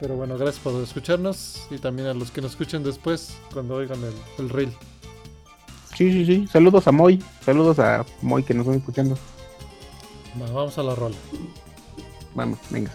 [0.00, 4.02] pero bueno, gracias por escucharnos y también a los que nos escuchen después cuando oigan
[4.02, 4.72] el, el reel.
[5.96, 6.46] Sí, sí, sí.
[6.46, 7.22] Saludos a Moy.
[7.44, 9.18] Saludos a Moy que nos están escuchando.
[10.40, 11.16] Va, vamos a la rola.
[12.34, 12.94] Vamos, venga.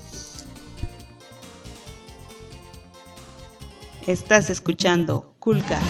[4.07, 5.84] Estás escuchando Coolcast.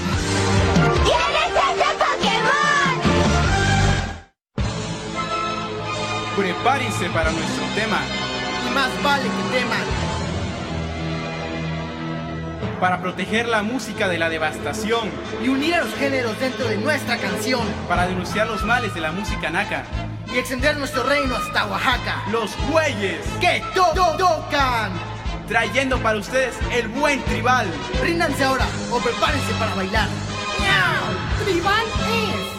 [6.36, 8.00] Prepárense para nuestro tema.
[8.68, 9.84] Y más vale que teman.
[12.80, 15.10] Para proteger la música de la devastación.
[15.44, 17.62] Y unir a los géneros dentro de nuestra canción.
[17.88, 19.84] Para denunciar los males de la música naca.
[20.34, 22.24] Y extender nuestro reino hasta Oaxaca.
[22.32, 23.20] Los güeyes.
[23.40, 24.92] ¡Que to- to- tocan!
[25.48, 27.68] Trayendo para ustedes el buen tribal.
[28.02, 30.08] Ríndanse ahora o prepárense para bailar.
[30.60, 31.46] ¡Miau!
[31.46, 32.53] ¡Tribal es!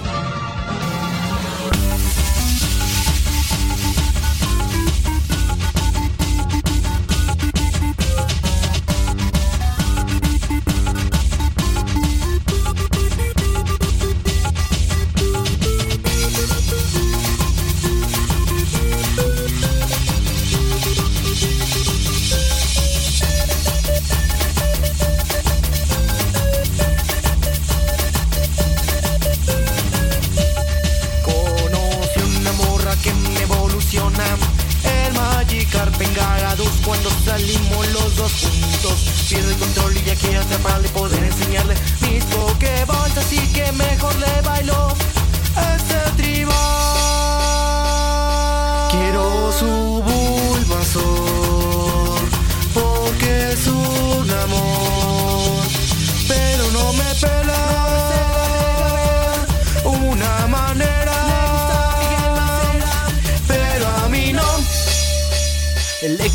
[35.84, 39.26] Magikarp engarados cuando salimos los dos juntos.
[39.28, 43.16] Pierdo el control y ya quiero atraparle, poder enseñarle mis Pokéballs.
[43.18, 44.93] Así que mejor le bailo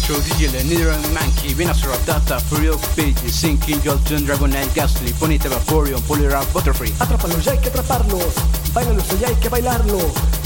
[0.09, 6.51] Electro, Digital, Nether Monkey, Venusaur, Ratata, Furio, Pidgey, Sinking, Jolteon, Dragonite, Ghastly, Ponyta, Vaporeon, Poliwrath,
[6.51, 6.93] Butterfree.
[6.99, 8.33] Atrápalos, ya hay que atraparlos.
[8.73, 9.99] Báilalos, ya hay que bailarlo.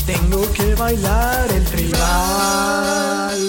[0.05, 3.39] Tengo que bailar el tribal.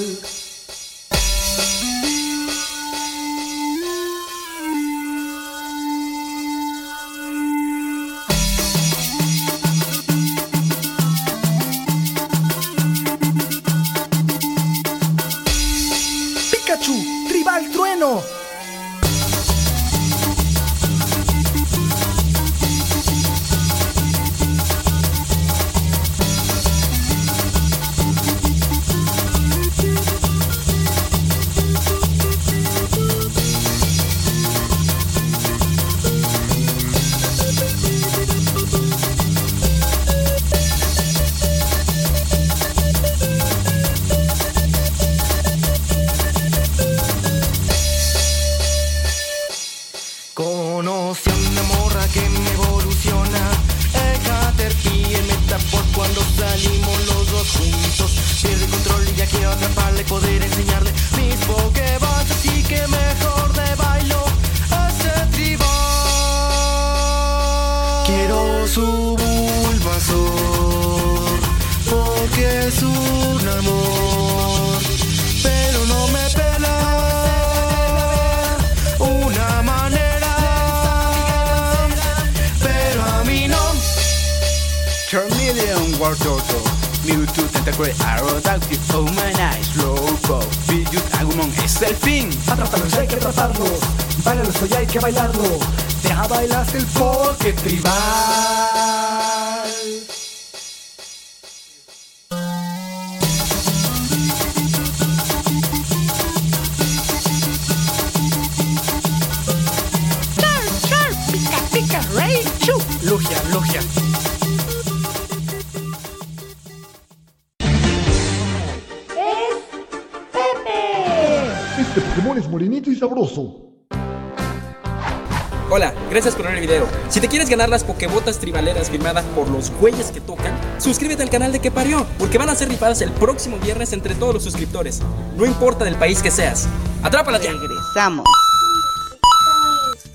[127.55, 131.71] Ganar las Pokébotas tribaleras firmadas por los güeyes que tocan, suscríbete al canal de Que
[131.71, 135.01] Parió, porque van a ser rifadas el próximo viernes entre todos los suscriptores.
[135.37, 136.67] No importa del país que seas.
[137.05, 137.53] ¡Atrápalas ya!
[137.53, 138.27] Regresamos.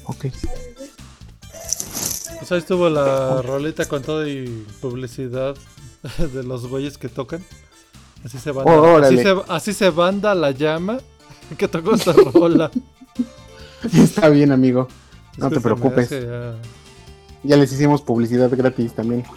[0.04, 0.26] Ok.
[2.40, 5.56] Pues ahí estuvo la rolita con todo y publicidad
[6.34, 7.42] de los güeyes que tocan.
[8.26, 9.24] Así se banda, así Órale.
[9.24, 10.98] se, así se banda la llama.
[11.58, 12.70] que tocó esta rola.
[13.94, 14.90] Está bien, amigo.
[15.38, 16.10] No Es que te preocupes.
[17.44, 19.24] Ya- les hicimos publicidad gratis también.
[19.28, 19.36] Hay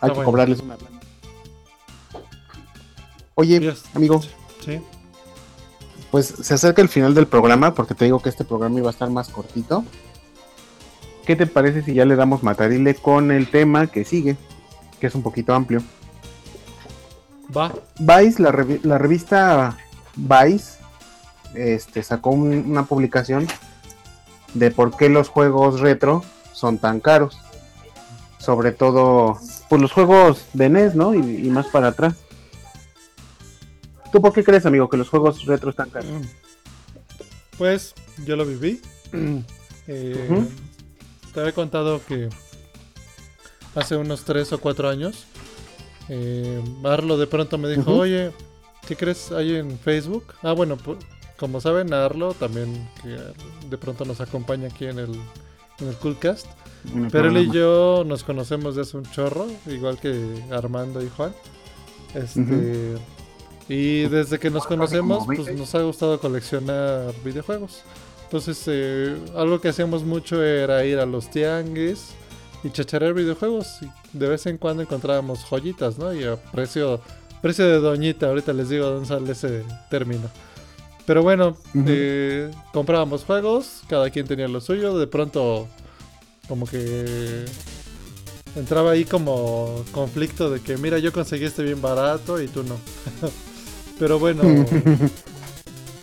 [0.00, 0.24] Ah, que bueno.
[0.24, 0.76] cobrarles una.
[3.34, 3.84] Oye, Yes.
[3.94, 4.20] amigo,
[4.64, 4.80] Sí.
[6.10, 8.92] pues se acerca el final del programa porque te digo que este programa iba a
[8.92, 9.84] estar más cortito.
[11.26, 14.36] ¿Qué te parece si ya le damos matarile con el tema que sigue?
[15.00, 15.82] Que es un poquito amplio.
[17.56, 17.72] Va.
[17.98, 19.76] Vice, la, revi- la revista
[20.16, 20.78] Vice,
[21.54, 23.46] este, sacó un- una publicación
[24.54, 26.22] de por qué los juegos retro
[26.52, 27.36] son tan caros.
[28.38, 29.38] Sobre todo,
[29.68, 31.14] pues los juegos de NES, ¿no?
[31.14, 32.14] Y, y más para atrás.
[34.12, 36.10] ¿Tú por qué crees, amigo, que los juegos retro están caros?
[37.56, 37.94] Pues
[38.26, 38.80] yo lo viví.
[39.88, 40.46] Eh.
[41.34, 42.28] Te había contado que
[43.74, 45.24] hace unos 3 o 4 años,
[46.08, 48.30] eh, Arlo de pronto me dijo, oye,
[48.86, 50.34] ¿qué crees hay en Facebook?
[50.42, 50.98] Ah, bueno, pu-
[51.36, 53.18] como saben, Arlo también que
[53.68, 55.20] de pronto nos acompaña aquí en el,
[55.82, 56.46] en el Coolcast.
[56.94, 61.32] El Pero él y yo nos conocemos desde un chorro, igual que Armando y Juan.
[62.14, 62.94] Este,
[63.68, 67.82] Y desde que nos conocemos, pues nos ha gustado coleccionar videojuegos.
[68.24, 72.14] Entonces, eh, algo que hacíamos mucho era ir a los tianguis
[72.64, 73.68] y chacharear videojuegos.
[73.82, 76.12] Y de vez en cuando encontrábamos joyitas, ¿no?
[76.14, 77.00] Y a precio,
[77.40, 80.28] precio de doñita, ahorita les digo dónde sale ese término.
[81.06, 84.96] Pero bueno, eh, comprábamos juegos, cada quien tenía lo suyo.
[84.98, 85.68] De pronto,
[86.48, 87.44] como que
[88.54, 92.76] entraba ahí como conflicto de que, mira, yo conseguí este bien barato y tú no.
[93.98, 94.42] Pero bueno,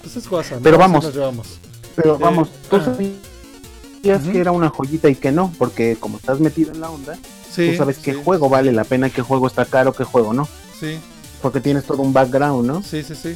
[0.02, 0.62] pues es guasa, ¿no?
[0.62, 1.04] Pero vamos.
[1.04, 1.48] nos llevamos.
[1.96, 2.86] Pero Eh, vamos, tú ah.
[2.86, 7.18] sabías que era una joyita y que no, porque como estás metido en la onda,
[7.50, 10.34] Sí, tú sabes qué sí, juego vale la pena, qué juego está caro, qué juego
[10.34, 10.48] no.
[10.80, 10.98] Sí,
[11.42, 12.84] Porque tienes todo un background, ¿no?
[12.84, 13.36] sí, sí, sí.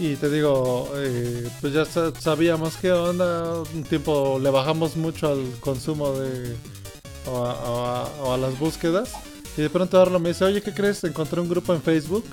[0.00, 3.60] Y, te digo, eh, pues ya sa- sabíamos qué onda.
[3.74, 6.54] Un tiempo le bajamos mucho al consumo de.
[7.26, 9.10] o a, o a- o a las búsquedas.
[9.56, 11.02] Y de pronto Arlo me dice, oye, ¿qué crees?
[11.04, 12.24] Encontré un grupo en Facebook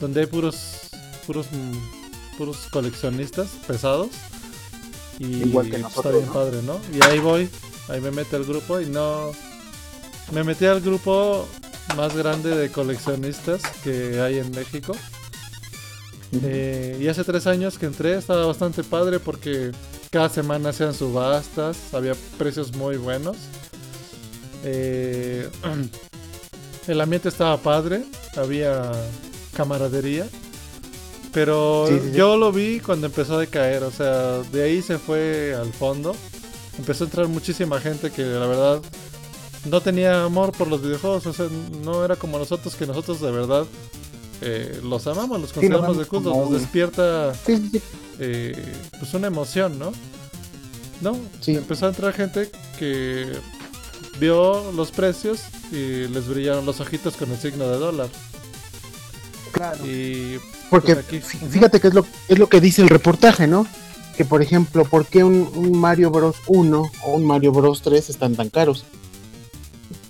[0.00, 0.56] donde hay puros.
[1.26, 1.46] puros.
[1.52, 4.08] mm, puros coleccionistas pesados.
[5.18, 6.32] Y Igual que pues, nosotros, está bien ¿no?
[6.32, 6.80] padre, ¿no?
[6.96, 7.48] Y ahí voy,
[7.88, 9.32] ahí me mete al grupo y no.
[10.32, 11.48] Me metí al grupo
[11.96, 14.94] más grande de coleccionistas que hay en México.
[16.42, 19.72] Eh, y hace tres años que entré, estaba bastante padre porque
[20.10, 23.36] cada semana hacían subastas, había precios muy buenos.
[24.64, 25.48] Eh,
[26.88, 28.04] el ambiente estaba padre,
[28.36, 28.92] había
[29.54, 30.26] camaradería.
[31.32, 32.16] Pero Sí, sí, sí.
[32.16, 36.14] yo lo vi cuando empezó a decaer, o sea, de ahí se fue al fondo.
[36.78, 38.80] Empezó a entrar muchísima gente que la verdad
[39.66, 41.46] no tenía amor por los videojuegos, o sea,
[41.82, 43.66] no era como nosotros que nosotros de verdad
[44.42, 47.70] eh, los amamos, los Sí, consideramos de culto, nos despierta Sí,
[48.18, 49.92] eh, pues una emoción, ¿no?
[51.00, 51.16] No,
[51.46, 53.26] empezó a entrar gente que
[54.18, 58.08] vio los precios y les brillaron los ojitos con el signo de dólar.
[59.52, 59.86] Claro.
[59.86, 60.38] Y
[60.70, 63.66] Porque pues, aquí- fíjate que es lo, es lo que dice el reportaje, ¿no?
[64.16, 68.10] Que por ejemplo, ¿por qué un, un Mario Bros 1 o un Mario Bros 3
[68.10, 68.84] están tan caros?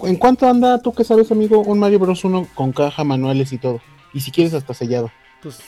[0.03, 3.59] ¿En cuánto anda, tú que sabes, amigo, un Mario Bros 1 con caja, manuales y
[3.59, 3.81] todo?
[4.13, 5.11] Y si quieres hasta sellado.
[5.43, 5.59] pues,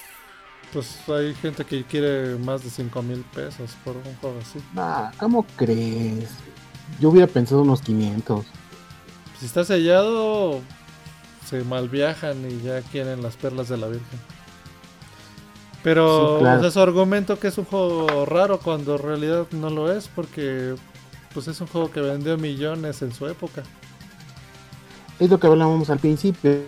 [0.72, 4.60] pues hay gente que quiere más de 5 mil pesos por un juego así.
[4.76, 6.28] Ah, ¿cómo crees?
[7.00, 8.46] Yo hubiera pensado unos 500.
[9.38, 10.60] Si está sellado,
[11.46, 14.20] se malviajan y ya quieren las perlas de la Virgen.
[15.82, 16.58] Pero Sí, claro.
[16.58, 20.08] o sea, su argumento que es un juego raro cuando en realidad no lo es
[20.08, 20.74] porque
[21.32, 23.62] pues es un juego que vendió millones en su época.
[25.18, 26.62] Es lo que hablábamos al principio,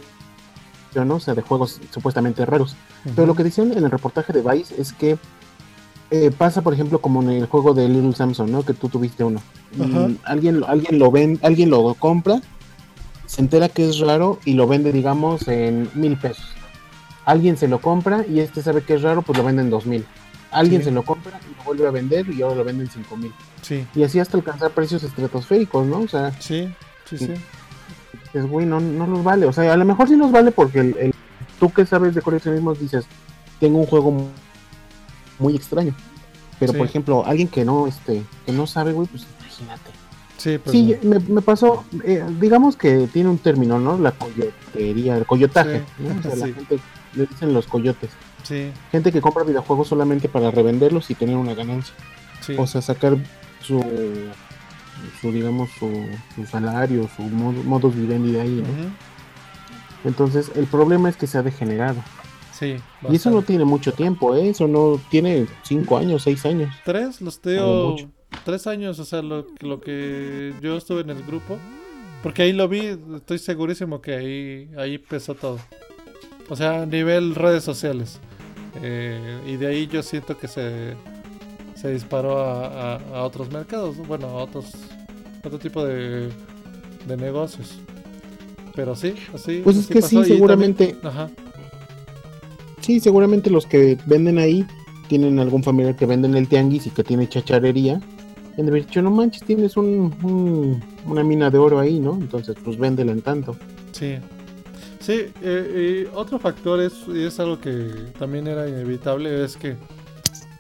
[0.95, 1.17] ¿no?
[1.17, 2.77] O sea, de juegos supuestamente raros.
[3.17, 5.19] Pero lo que decían en el reportaje de Vice es que
[6.11, 8.63] eh, pasa, por ejemplo, como en el juego de Little Samson, ¿no?
[8.65, 9.41] Que tú tuviste uno.
[10.25, 12.41] Alguien, lo- alguien lo ven, alguien lo compra,
[13.27, 16.45] se entera que es raro y lo vende, digamos, en mil pesos.
[17.25, 19.87] Alguien se lo compra y este sabe que es raro, pues lo vende en dos
[19.87, 20.05] mil.
[20.51, 20.87] Alguien Sí.
[20.87, 23.33] se lo compra y lo vuelve a vender y ahora lo vende en cinco mil.
[23.63, 26.01] Sí, Y así hasta alcanzar precios estratosféricos, ¿no?
[26.01, 26.69] O sea, sí,
[27.09, 27.33] sí, sí.
[28.35, 29.47] Es güey, no, no los vale.
[29.47, 31.15] O sea, a lo mejor sí los vale porque el, el-
[31.61, 33.05] tú que sabes de coleccionismo dices,
[33.61, 34.29] tengo un juego mu-
[35.39, 35.95] muy extraño.
[36.59, 36.79] Pero Sí.
[36.79, 39.91] por ejemplo, alguien que no, este, que no sabe, güey, pues imagínate.
[40.39, 43.97] Sí, pues sí, me, me pasó, eh, digamos que tiene un término, ¿no?
[43.99, 45.83] La coyotería, el coyotaje.
[45.99, 46.03] Sí.
[46.05, 46.19] ¿no?
[46.19, 46.79] O sea, la gente
[47.15, 48.11] le dicen los coyotes.
[48.43, 51.95] sí, Gente que compra videojuegos solamente para revenderlos y tener una ganancia.
[52.59, 53.17] O sea, sacar
[53.61, 53.79] su,
[55.21, 55.91] su digamos, su,
[56.35, 58.93] su salario, su modo, modus vivendi de ahí, ¿no?
[60.05, 62.03] Entonces, el problema es que se ha degenerado.
[62.53, 62.77] Sí.
[63.09, 64.51] Y eso no tiene mucho tiempo, ¿eh?
[64.51, 66.75] Eso no tiene cinco años, seis años.
[66.85, 68.09] Tres, los mucho.
[68.45, 71.59] Tres años, o sea, lo, lo que yo estuve en el grupo.
[72.23, 75.59] Porque ahí lo vi, estoy segurísimo que ahí, ahí empezó todo.
[76.49, 78.21] O sea, a nivel redes sociales.
[78.81, 80.95] Eh, y de ahí yo siento que se,
[81.83, 83.97] se disparó a, a- a otros mercados.
[84.07, 84.67] Bueno, a otros
[85.45, 86.29] otro tipo de,
[87.09, 87.79] de negocios.
[88.75, 89.61] Pero sí, así.
[89.65, 90.09] Pues es así que pasó.
[90.09, 90.97] sí, también- seguramente.
[91.03, 91.29] ajá.
[92.81, 94.65] Sí, seguramente los que venden ahí
[95.09, 98.01] tienen algún familiar que vende en el tianguis y que tiene chacharería.
[98.57, 102.15] De haber dicho, no manches, tienes un, un- una mina de oro ahí, ¿no?
[102.15, 103.57] Entonces, pues véndela en tanto.
[103.93, 104.17] Sí.
[105.01, 109.75] Sí, eh, y otro factor es, y es algo que también era inevitable, es que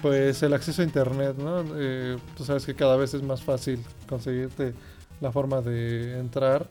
[0.02, 1.64] pues el acceso a internet, ¿no?
[1.76, 4.74] Eh, tú sabes que cada vez es más fácil conseguirte
[5.20, 6.66] la forma de entrar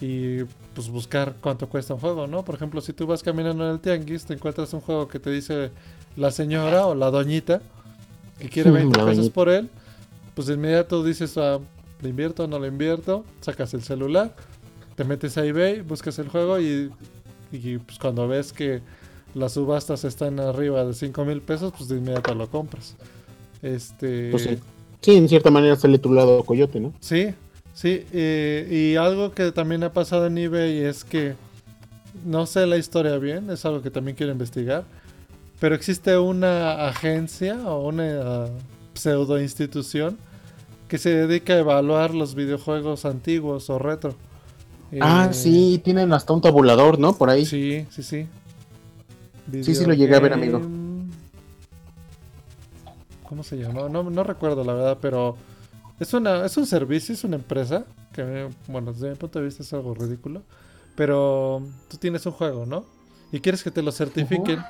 [0.00, 0.42] y
[0.74, 2.44] pues buscar cuánto cuesta un juego, ¿no?
[2.44, 5.30] Por ejemplo, si tú vas caminando en el tianguis, te encuentras un juego que te
[5.30, 5.70] dice
[6.16, 7.62] la señora o la doñita
[8.40, 9.70] que quiere Mm, 20 la pesos por él,
[10.34, 11.58] pues de inmediato dices, ah,
[12.00, 13.24] ¿le invierto o no le invierto?
[13.40, 14.34] Sacas el celular,
[14.96, 16.90] te metes a eBay, buscas el juego y,
[17.52, 18.80] y, pues cuando ves que
[19.34, 22.96] las subastas están arriba de 5 mil pesos, pues de inmediato lo compras.
[23.62, 24.30] Este...
[24.30, 24.58] Pues sí.
[25.00, 26.92] Sí, en cierta manera sale tu lado coyote, ¿no?
[27.00, 27.34] Sí,
[27.72, 28.04] sí.
[28.12, 31.34] eh, y algo que también ha pasado en eBay es que
[32.24, 34.84] no sé la historia bien, es algo que también quiero investigar.
[35.58, 38.46] Pero existe una agencia o una
[38.94, 40.18] pseudo institución
[40.88, 44.14] que se dedica a evaluar los videojuegos antiguos o retro.
[45.00, 47.14] Ah, Eh, sí, tienen hasta un tabulador, ¿no?
[47.16, 47.46] Por ahí.
[47.46, 48.26] Sí, sí, sí.
[49.60, 50.62] Sí, sí lo llegué a ver, amigo.
[53.28, 53.88] ¿Cómo se llama?
[53.88, 55.36] No, no recuerdo la verdad, pero
[56.00, 59.62] es una es un servicio, es una empresa que bueno, desde mi punto de vista
[59.62, 60.42] es algo ridículo,
[60.96, 62.84] pero tú tienes un juego, ¿no?
[63.32, 64.60] Y quieres que te lo certifiquen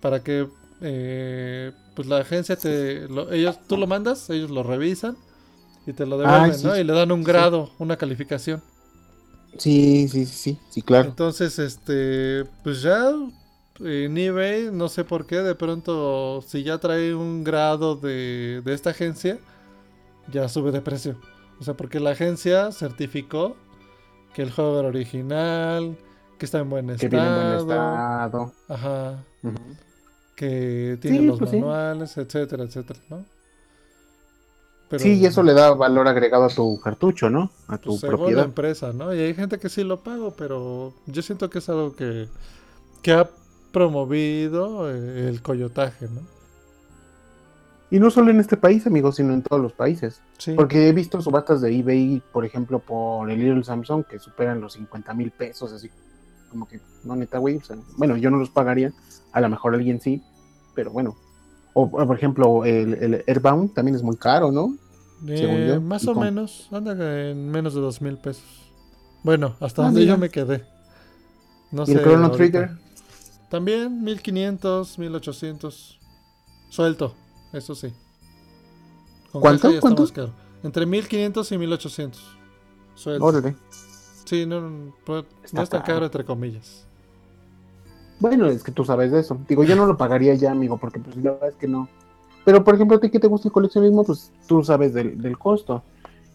[0.00, 0.48] para que
[0.80, 5.16] eh, pues la agencia te lo- ellos tú lo mandas, ellos lo revisan
[5.86, 6.76] y te lo devuelven, Ah, sí, ¿no?
[6.78, 7.24] Y le dan un sí.
[7.24, 8.62] grado, una calificación.
[9.58, 11.10] Sí, sí, sí, sí, sí, claro.
[11.10, 13.10] Entonces, este, pues ya
[13.84, 18.74] en eBay, no sé por qué, de pronto, si ya trae un grado de, de
[18.74, 19.40] esta agencia,
[20.26, 21.22] ya sube de precio.
[21.60, 23.56] O sea, porque la agencia certificó
[24.34, 25.98] que el juego era original,
[26.38, 28.52] que está en buen Que estado, viene en buen estado.
[28.68, 29.26] ajá,
[30.34, 31.56] que tiene Sí, los pues sí.
[31.60, 33.26] manuales, etcétera, etcétera, ¿no?
[34.88, 37.50] Pero, Sí, y eso le da valor agregado a tu cartucho, ¿no?
[37.68, 38.44] A tu pues, la propiedad.
[38.44, 39.14] empresa, ¿no?
[39.14, 42.28] Y hay gente que sí lo pago, pero yo siento que es algo que,
[43.02, 43.30] que ha
[43.72, 46.20] promovido eh, el coyotaje, ¿no?
[47.90, 50.22] Y no solo en este país, amigos, sino en todos los países.
[50.38, 50.54] Sí.
[50.54, 54.72] Porque he visto subastas de eBay, por ejemplo, por el Little Samsung, que superan los
[54.74, 55.90] 50 mil pesos, así
[56.50, 57.56] como que, no neta, güey.
[57.56, 58.92] o sea, bueno, yo no los pagaría,
[59.32, 60.22] a lo mejor alguien sí,
[60.74, 61.16] pero bueno.
[61.74, 64.74] O, por ejemplo, el, el Airbound también es muy caro, ¿no?
[65.26, 66.92] según Eh, yo, más o con- menos, anda
[67.30, 68.44] en menos de dos mil pesos.
[69.22, 70.14] Bueno, hasta Ah, donde mira.
[70.14, 70.64] yo me quedé.
[71.70, 72.36] No y el Chrono ahorita.
[72.36, 72.70] Trigger,
[73.52, 76.00] También 1500, 1800.
[76.70, 77.14] Suelto,
[77.52, 77.92] eso sí.
[79.30, 79.68] Con ¿Cuánto?
[79.78, 80.06] ¿Cuánto?
[80.62, 82.38] Entre 1500 y 1800.
[82.94, 83.22] Suelto.
[83.22, 83.54] órale.
[84.24, 84.94] Sí, no, no,
[85.44, 85.92] Está no es tan caro.
[85.92, 86.86] caro entre comillas.
[88.20, 89.38] Bueno, es que tú sabes de eso.
[89.46, 91.90] Digo, yo no lo pagaría ya, amigo, porque pues la verdad es que no.
[92.46, 95.36] Pero, por ejemplo, a ti que te gusta el coleccionismo, pues tú sabes del, del
[95.36, 95.82] costo.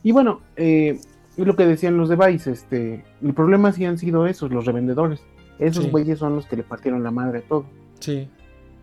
[0.04, 1.02] Y bueno, eh,
[1.36, 4.66] es lo que decían los de Vice, este, el problema sí han sido esos, los
[4.68, 5.20] revendedores.
[5.60, 5.90] Esos Sí.
[5.90, 7.66] güeyes son los que le partieron la madre a todo.
[8.00, 8.28] Sí,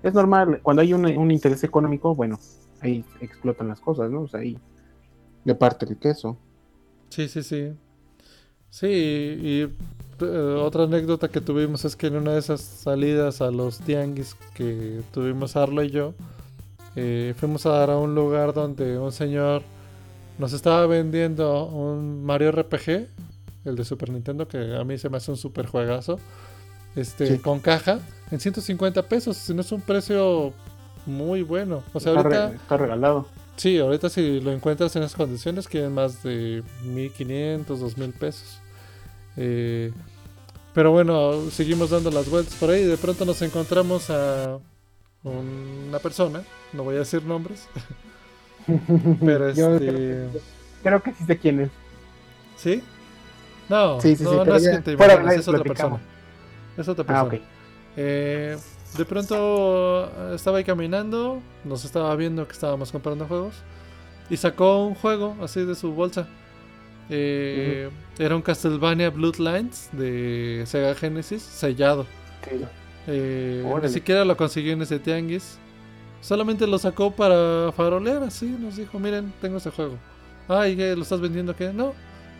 [0.02, 2.38] Es normal, cuando hay un, un interés económico, bueno,
[2.80, 4.22] ahí explotan las cosas, ¿no?
[4.22, 4.58] O sea, ahí
[5.44, 6.36] le parte el queso.
[7.08, 7.72] sí, sí, sí.
[8.70, 9.60] Sí, y
[10.20, 14.34] eh, otra anécdota que tuvimos es que en una de esas salidas a los tianguis
[14.54, 16.12] que tuvimos Arlo y yo,
[16.96, 19.62] eh, fuimos a dar a un lugar donde un señor
[20.38, 23.06] nos estaba vendiendo un Mario RPG,
[23.64, 26.18] el de Super Nintendo, que a mí se me hace un super juegazo,
[26.96, 27.38] este, Sí.
[27.38, 28.00] con caja,
[28.30, 30.52] en 150 pesos, si no es un precio
[31.06, 31.82] muy bueno.
[31.92, 32.48] O sea, está, ahorita...
[32.50, 33.26] re- está regalado.
[33.56, 38.58] Sí, ahorita si lo encuentras en esas condiciones quieren más de 1500, 2000 pesos.
[39.36, 39.92] Eh,
[40.72, 44.58] pero bueno, seguimos dando las vueltas por ahí y de pronto nos encontramos a
[45.22, 46.42] una persona,
[46.72, 47.66] no voy a decir nombres,
[49.24, 50.28] pero este...
[50.82, 51.70] Creo que sí sé quién es.
[52.56, 52.82] ¿Sí?
[53.68, 56.00] No, Sí, sí, sí, no, no pero es ya, que te imaginas, es otra persona.
[56.76, 57.44] Es otra Ah, persona.
[57.96, 58.56] Eh,
[58.98, 63.54] de pronto eh, estaba ahí caminando, nos estaba viendo que estábamos comprando juegos
[64.30, 66.26] y sacó un juego así de su bolsa.
[67.10, 72.06] Eh, Era un Castlevania Bloodlines de Sega Genesis sellado.
[72.48, 72.64] Sí.
[73.06, 75.58] Eh, ni siquiera lo consiguió en ese tianguis.
[76.20, 78.46] Solamente lo sacó para farolear, así.
[78.46, 79.96] Nos dijo, miren, tengo ese juego.
[80.48, 81.70] Ay, ¿qué, ¿lo estás vendiendo qué?
[81.72, 81.92] No,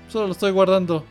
[0.09, 1.05] solo lo estoy guardando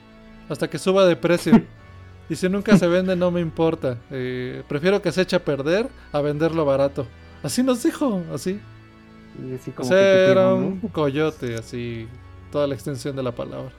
[0.50, 1.62] hasta que suba de precio.
[2.30, 3.98] y si nunca se vende, no me importa.
[4.12, 7.06] Eh, prefiero que se eche a perder a venderlo barato.
[7.44, 8.60] Así nos dijo, así.
[9.44, 12.08] Y así O como sea, que tierno, un coyote, así.
[12.52, 13.72] Toda la extensión de la palabra.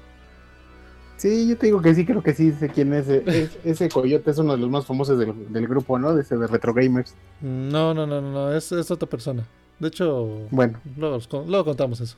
[1.16, 3.08] Sí, yo te digo que sí, creo que sí sé quién es.
[3.08, 6.14] Es- ese coyote es uno de los más famosos del, del grupo, ¿no?
[6.14, 7.14] De ese de Retro Gamers.
[7.40, 9.46] No, no, no, no, no, es, es otra persona.
[9.78, 12.16] De hecho, Bueno, luego, os con- luego contamos eso.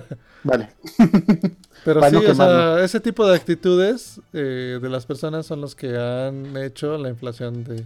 [0.44, 0.68] vale.
[1.84, 5.96] Pero sí, o sea, ese tipo de actitudes eh, de las personas son los que
[5.96, 7.84] han hecho la inflación de,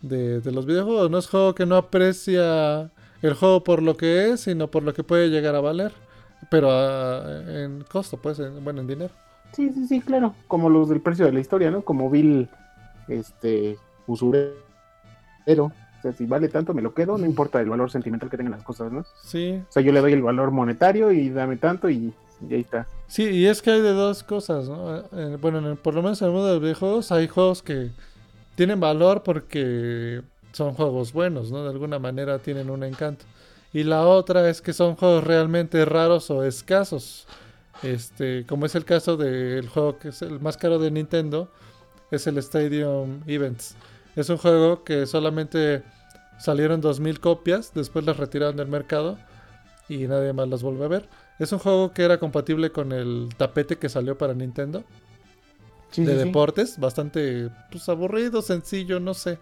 [0.00, 1.10] de, de los videojuegos.
[1.10, 4.94] No es juego que no aprecia el juego por lo que es, sino por lo
[4.94, 5.92] que puede llegar a valer.
[6.50, 9.10] Pero ah, en costo, pues, en- bueno, en dinero.
[9.52, 10.34] Sí, sí, sí, claro.
[10.46, 11.82] Como los del precio de la historia, ¿no?
[11.82, 12.48] Como Bill,
[13.08, 13.76] este,
[14.06, 15.72] usurero.
[15.98, 18.52] O sea, si vale tanto, me lo quedo, no importa el valor sentimental que tengan
[18.52, 19.04] las cosas, ¿no?
[19.22, 22.12] Sí, O sea, yo le doy el valor monetario y dame tanto y,
[22.48, 22.86] y ahí está.
[23.08, 24.98] Sí, y es que hay de dos cosas, ¿no?
[25.12, 27.62] Eh, bueno, en el- por lo menos en el mundo de los videojuegos hay juegos
[27.62, 27.90] que
[28.54, 30.22] tienen valor porque
[30.52, 31.64] son juegos buenos, ¿no?
[31.64, 33.24] De alguna manera tienen un encanto.
[33.72, 37.26] Y la otra es que son juegos realmente raros o escasos.
[37.82, 41.48] Este, como es el caso del juego que es el más caro de Nintendo,
[42.10, 43.76] es el Stadium Events.
[44.18, 45.84] Es un juego que solamente
[46.40, 49.16] salieron 2000 copias, después las retiraron del mercado
[49.88, 51.08] y nadie más las volvió a ver.
[51.38, 54.82] Es un juego que era compatible con el tapete que salió para Nintendo
[55.92, 56.24] Sí, de sí, sí.
[56.26, 59.38] deportes, bastante pues aburrido, sencillo, no sé.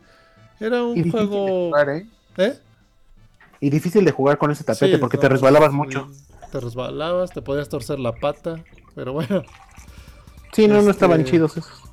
[0.61, 2.07] Era un juego, jugar, ¿eh?
[2.37, 2.59] ¿eh?
[3.61, 6.07] Y difícil de jugar con ese tapete porque no, te resbalabas mucho.
[6.53, 8.63] Te resbalabas, te podías torcer la pata,
[8.95, 9.43] pero bueno.
[10.53, 11.86] Sí, no, no Este- estaban chidos esos.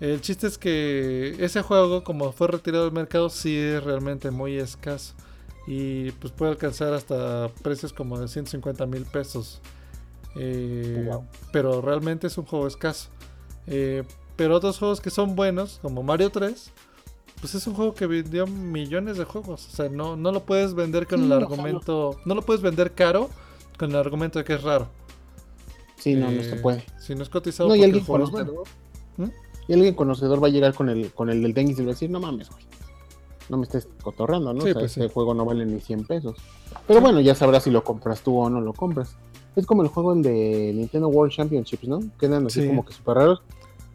[0.00, 4.56] El chiste es que ese juego, como fue retirado del mercado, sí es realmente muy
[4.58, 5.14] escaso.
[5.66, 9.60] Y pues puede alcanzar hasta precios como de 150 mil pesos.
[10.36, 11.24] Eh, Wow.
[11.50, 13.08] Pero realmente es un juego escaso.
[13.66, 14.04] Eh,
[14.36, 16.70] pero otros juegos que son buenos, como Mario 3,
[17.40, 19.66] pues es un juego que vendió millones de juegos.
[19.66, 22.20] O sea, no, no lo puedes vender con el argumento.
[22.26, 23.30] No lo puedes vender caro
[23.78, 24.88] con el argumento de que es raro.
[25.98, 26.84] Sí, no, no Eh, se puede.
[27.00, 28.52] Si no es cotizado, No, y porque alguien el juego es bueno.
[28.52, 28.68] conocedor.
[29.16, 29.30] ¿Mm?
[29.68, 31.90] Y alguien conocedor va a llegar con el, con el del Dengue y le va
[31.90, 32.64] a decir, no mames, güey.
[33.48, 34.60] No me estés cotorrando, ¿no?
[34.60, 35.10] Sí, o sea, pues este sí.
[35.12, 36.36] juego no vale ni 100 pesos.
[36.86, 39.16] Pero bueno, ya sabrás si lo compras tú o no lo compras.
[39.54, 42.00] Es como el juego de Nintendo World Championships, ¿no?
[42.18, 42.68] Quedan así Sí.
[42.68, 43.42] como que super raros.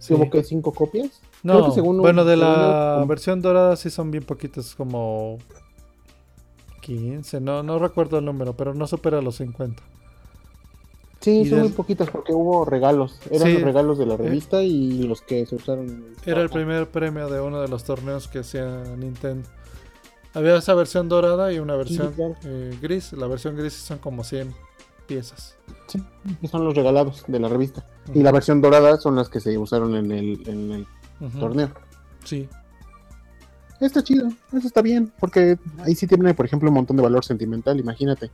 [0.09, 1.21] Hubo que cinco copias.
[1.43, 5.37] No, que según un- bueno, de la un- versión dorada sí son bien poquitos, como
[6.81, 9.83] 15, no, no recuerdo el número, pero no supera los 50.
[11.21, 13.19] Sí, son muy poquitas porque hubo regalos.
[13.29, 13.53] Eran Sí.
[13.53, 15.85] los regalos de la revista y los que se usaron.
[15.87, 19.47] en el- Era el primer premio de uno de los torneos que hacía Nintendo.
[20.33, 22.35] Había esa versión dorada y una versión claro.
[22.43, 23.13] eh, gris.
[23.13, 24.53] La versión gris son como 100
[25.05, 25.57] piezas.
[25.87, 26.01] Sí,
[26.39, 27.85] que son los regalados de la revista.
[28.13, 30.87] Y la versión dorada son las que se usaron en el, en el
[31.39, 31.69] torneo.
[32.23, 32.47] Sí,
[33.79, 37.25] Está chido, eso está bien, porque ahí sí tiene, por ejemplo, un montón de valor
[37.25, 37.79] sentimental.
[37.79, 38.29] Imagínate,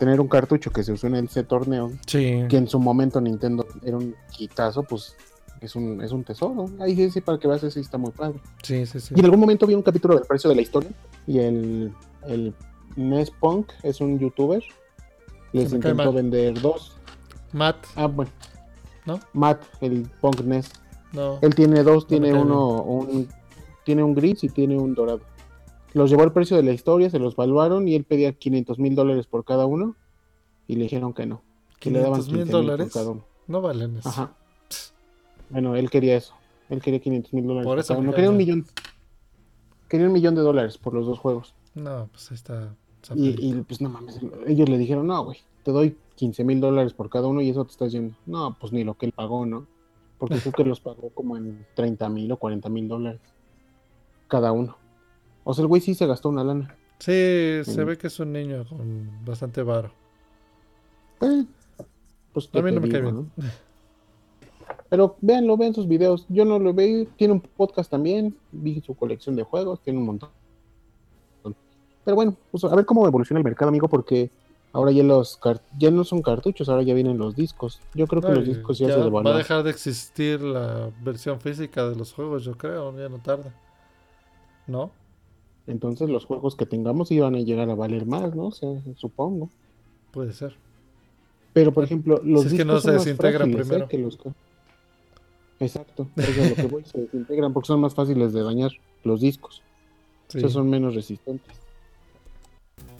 [0.00, 2.42] tener un cartucho que se usó en ese torneo, sí.
[2.48, 5.14] que en su momento Nintendo era un quitazo, pues
[5.60, 6.64] es un, es un tesoro.
[6.80, 8.40] Ahí sí, sí, para que veas, sí está muy padre.
[8.62, 9.14] Sí, sí, sí.
[9.14, 10.90] Y en algún momento vi un capítulo del precio de la historia,
[11.26, 11.92] y el,
[12.26, 12.54] el
[12.96, 14.64] NES Punk es un youtuber,
[15.52, 16.96] les intentó vender dos.
[17.52, 18.30] Matt, Ah, bueno.
[19.04, 19.20] ¿No?
[19.34, 20.70] Matt, el Punk NES.
[21.12, 21.38] no.
[21.42, 23.28] Él tiene dos, tiene uno, un,
[23.84, 25.20] tiene un gris y tiene un dorado.
[25.92, 28.94] Los llevó al precio de la historia, se los valuaron y él pedía 500 mil
[28.94, 29.96] dólares por cada uno
[30.66, 31.42] y le dijeron que no,
[31.80, 32.92] que le daban 500 mil 15 mil por dólares.
[32.92, 33.24] cada uno.
[33.48, 34.08] No valen eso.
[34.08, 34.32] Ajá.
[35.50, 36.34] Bueno, él quería eso.
[36.68, 38.14] Él quería 500 mil dólares Por por, eso cada me uno.
[38.14, 38.66] Quería un millón.
[39.88, 41.54] Quería un millón de dólares por los dos juegos.
[41.74, 42.74] No, pues ahí está.
[43.14, 46.92] Y, y, pues no mames, ellos le dijeron, no, güey, te doy 15 mil dólares
[46.92, 48.14] por cada uno y eso te estás yendo.
[48.26, 49.66] No, pues ni lo que él pagó, ¿no?
[50.18, 53.20] Porque creo que los pagó como en 30 mil o 40 mil dólares
[54.28, 54.76] cada uno.
[55.44, 56.76] O sea, el güey sí se gastó una lana.
[56.98, 57.86] Sí, se Mm.
[57.86, 59.90] ve que es un niño con bastante varo.
[61.22, 61.44] Eh,
[62.32, 63.14] pues, A ¿qué mí no me cae bien.
[63.14, 63.26] no?
[64.90, 66.26] Pero véanlo, vean sus videos.
[66.28, 67.06] Yo no lo veo.
[67.16, 68.36] Tiene un podcast también.
[68.50, 69.80] Vi su colección de juegos.
[69.80, 70.30] Tiene un montón.
[72.04, 74.30] Pero bueno, pues a ver cómo evoluciona el mercado, amigo, porque
[74.72, 75.38] ahora ya los
[75.78, 77.80] ya no son cartuchos, ahora ya vienen los discos.
[77.94, 81.38] Yo creo que los discos ya, ya se va a dejar de existir la versión
[81.40, 83.54] física de los juegos, yo creo, ya no tarda.
[84.66, 84.90] ¿No?
[85.66, 88.46] Entonces los juegos que tengamos iban a llegar a valer más, ¿no?
[88.46, 89.50] O sea, supongo.
[90.10, 90.56] Puede ser.
[91.52, 93.56] Pero por ejemplo, los Si es que discos no se son más desintegran ¿eh?
[93.56, 93.88] primero.
[93.88, 94.18] que los
[95.60, 98.70] Exacto, eso es lo que voy, se desintegran porque son más fáciles de dañar.
[99.04, 99.62] los discos.
[100.28, 100.38] Sí.
[100.38, 101.54] Esos son menos resistentes.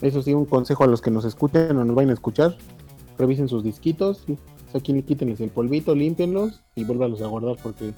[0.03, 2.57] Eso sí, un consejo a los que nos escuchen o nos vayan a escuchar.
[3.19, 4.24] Revisen sus disquitos.
[4.28, 4.37] y
[4.73, 7.93] Saquen, quítenles el polvito, límpienlos y vuélvalos a guardar porque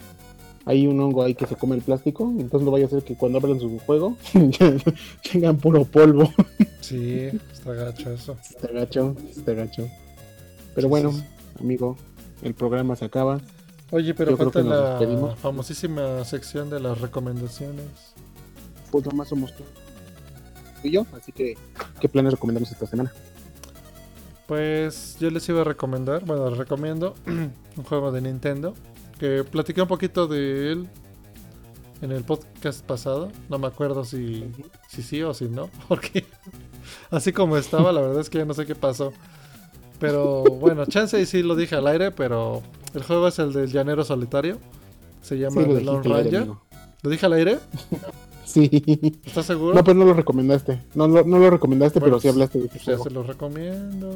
[0.64, 2.24] hay un hongo ahí que se come el plástico.
[2.39, 4.16] Entonces no vaya a ser que cuando abran su juego
[5.32, 6.32] tengan puro polvo.
[6.80, 8.36] Sí, está gacho eso.
[8.48, 9.89] Está gacho, está gacho.
[10.74, 11.12] Pero bueno,
[11.60, 11.97] amigo,
[12.43, 13.40] el programa se acaba.
[13.90, 15.39] Oye, pero Yo falta la despedimos.
[15.39, 17.84] famosísima sección de las recomendaciones.
[18.90, 19.64] Pues nomás somos tú
[20.82, 21.06] y yo.
[21.16, 21.56] Así que,
[22.01, 23.12] ¿qué planes recomendamos esta semana?
[24.47, 28.74] Pues yo les iba a recomendar, bueno, les recomiendo un juego de Nintendo
[29.23, 30.89] que platiqué un poquito de él
[32.01, 33.31] en el podcast pasado.
[33.49, 34.44] No me acuerdo si,
[34.89, 36.24] si sí o si no, porque
[37.09, 39.12] así como estaba, la verdad es que ya no sé qué pasó.
[40.01, 42.62] Pero bueno, chance y sí lo dije al aire, pero
[42.94, 44.59] el juego es el del llanero solitario.
[45.20, 46.55] Se llama Sí, lo The Lone aire, Ranger.
[47.03, 47.59] ¿Lo dije al aire?
[48.44, 48.69] Sí.
[49.24, 49.73] ¿Estás seguro?
[49.73, 50.82] No, pues no lo recomendaste.
[50.94, 53.05] No, lo- no lo recomendaste, Bueno, pero sí hablaste de este Pues ya juego.
[53.05, 54.11] se los recomiendo.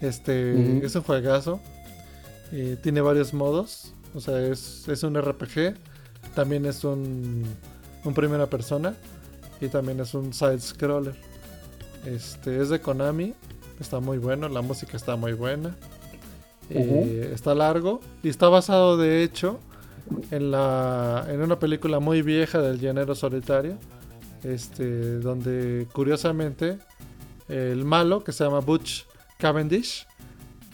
[0.00, 1.60] Este es un juegazo.
[2.52, 3.92] Eh, tiene varios modos.
[4.14, 5.74] O sea, es, es un RPG.
[6.34, 7.44] También es un,
[8.04, 8.94] un primera persona.
[9.60, 11.14] Y también es un side scroller.
[12.04, 13.34] Este es de Konami.
[13.80, 14.48] Está muy bueno.
[14.48, 15.76] La música está muy buena.
[16.70, 18.00] eh, está largo.
[18.22, 19.60] Y está basado, de hecho,
[20.30, 23.78] en, la, en una película muy vieja del llanero solitario.
[24.42, 26.78] Este, donde curiosamente
[27.48, 29.04] el malo, que se llama Butch
[29.38, 30.06] Cavendish,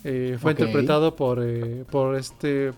[0.05, 2.73] eh, fue interpretado por, eh, por este...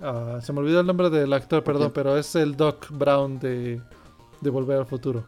[0.00, 3.80] ah, se me olvidó el nombre del actor, perdón, pero es el Doc Brown de,
[4.40, 5.24] de Volver al Futuro.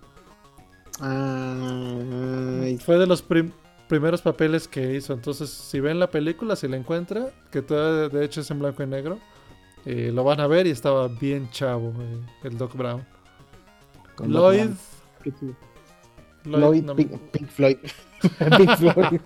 [1.01, 3.53] Ay, Fue de los prim-
[3.89, 5.13] primeros papeles que hizo.
[5.13, 8.83] Entonces, si ven la película, si la encuentra, que todavía de hecho es en blanco
[8.83, 9.19] y negro,
[9.85, 13.05] eh, lo van a ver y estaba bien chavo eh, el Doc Brown.
[14.17, 14.71] con Lloyd.
[15.25, 15.55] Lloyd,
[16.45, 17.77] Lloyd, no- Pink, Pink Floyd.
[18.57, 19.21] Pink Floyd.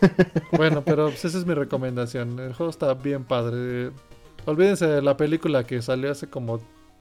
[0.56, 2.38] Bueno, pero pues, esa es mi recomendación.
[2.38, 3.90] El juego está bien padre.
[4.46, 6.60] Olvídense de la película que salió hace como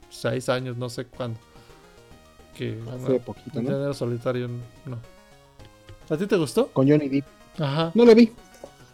[0.10, 1.40] 6 años, no sé cuándo.
[2.56, 3.94] Que Hace poquito, ¿no?
[3.94, 4.48] solitario,
[4.86, 4.98] no.
[6.10, 6.68] ¿A ti te gustó?
[6.68, 7.26] Con Johnny Depp.
[7.60, 7.92] Ajá.
[7.96, 8.32] No la vi.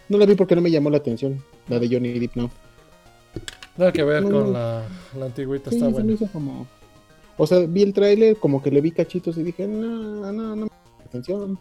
[0.07, 1.43] No la vi porque no me llamó la atención.
[1.67, 2.49] La de Johnny Depp, no.
[3.77, 4.51] Nada que ver No, con no.
[4.51, 4.83] la,
[5.17, 6.15] la antigüita, Sí, está buena.
[6.31, 6.67] como...
[7.37, 10.55] O sea, vi el tráiler, como que le vi cachitos y dije, no, no, no
[10.55, 11.59] me llama la atención.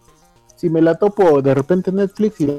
[0.58, 2.54] Si me la topo de repente en Netflix y la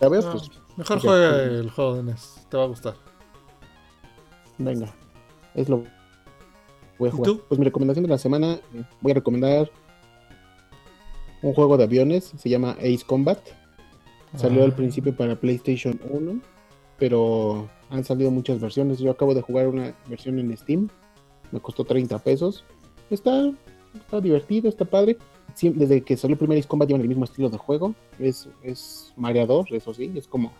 [0.00, 2.94] No, pues mejor ya, juega el juego de NES, te va a gustar.
[4.58, 4.92] venga.
[5.54, 5.84] Es lo
[6.98, 7.24] voy a ¿Y jugar.
[7.32, 7.42] tú?
[7.48, 8.58] Pues mi recomendación de la semana,
[9.00, 9.70] voy a recomendar
[11.42, 13.38] un juego de aviones, se llama Ace Combat.
[14.36, 14.76] Salió al Ah.
[14.76, 16.40] principio para PlayStation 1,
[16.98, 18.98] pero han salido muchas versiones.
[18.98, 20.88] Yo acabo de jugar una versión en Steam,
[21.52, 22.64] me costó 30 pesos.
[23.10, 23.50] Está,
[23.94, 25.16] está divertido, está padre.
[25.60, 27.94] Desde que salió el primer Ace Combat llevan el mismo estilo de juego.
[28.18, 30.52] Es, es mareador, eso sí, es como...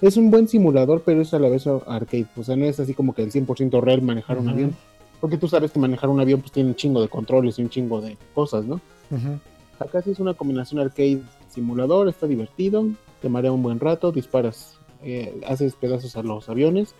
[0.00, 2.26] Es un buen simulador, pero es a la vez arcade.
[2.36, 4.54] O sea, no es así como que el 100% real manejar un Ujú.
[4.54, 4.76] avión.
[5.20, 7.70] Porque tú sabes que manejar un avión pues tiene un chingo de controles y un
[7.70, 8.80] chingo de cosas, ¿no?
[9.10, 9.38] Ujú.
[9.78, 12.84] Acá sí es una combinación arcade simulador, está divertido,
[13.20, 16.94] te marea un buen rato, disparas, eh, haces pedazos a los aviones.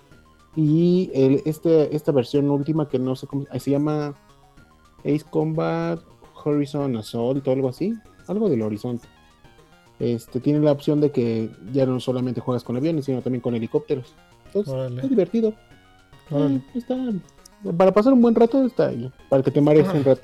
[0.55, 4.15] Y el, este, esta versión última que no sé cómo se llama
[5.01, 5.99] Ace Combat
[6.45, 7.95] Horizon Assault o algo así,
[8.29, 9.09] algo del horizonte.
[9.99, 13.55] Este tiene la opción de que ya no solamente juegas con aviones, sino también con
[13.55, 14.15] helicópteros.
[14.47, 15.01] Entonces, Órale.
[15.03, 15.55] es divertido.
[16.31, 16.57] Órale.
[16.57, 16.97] Eh, está
[17.77, 20.23] para pasar un buen rato está ahí, para que te marees un rato.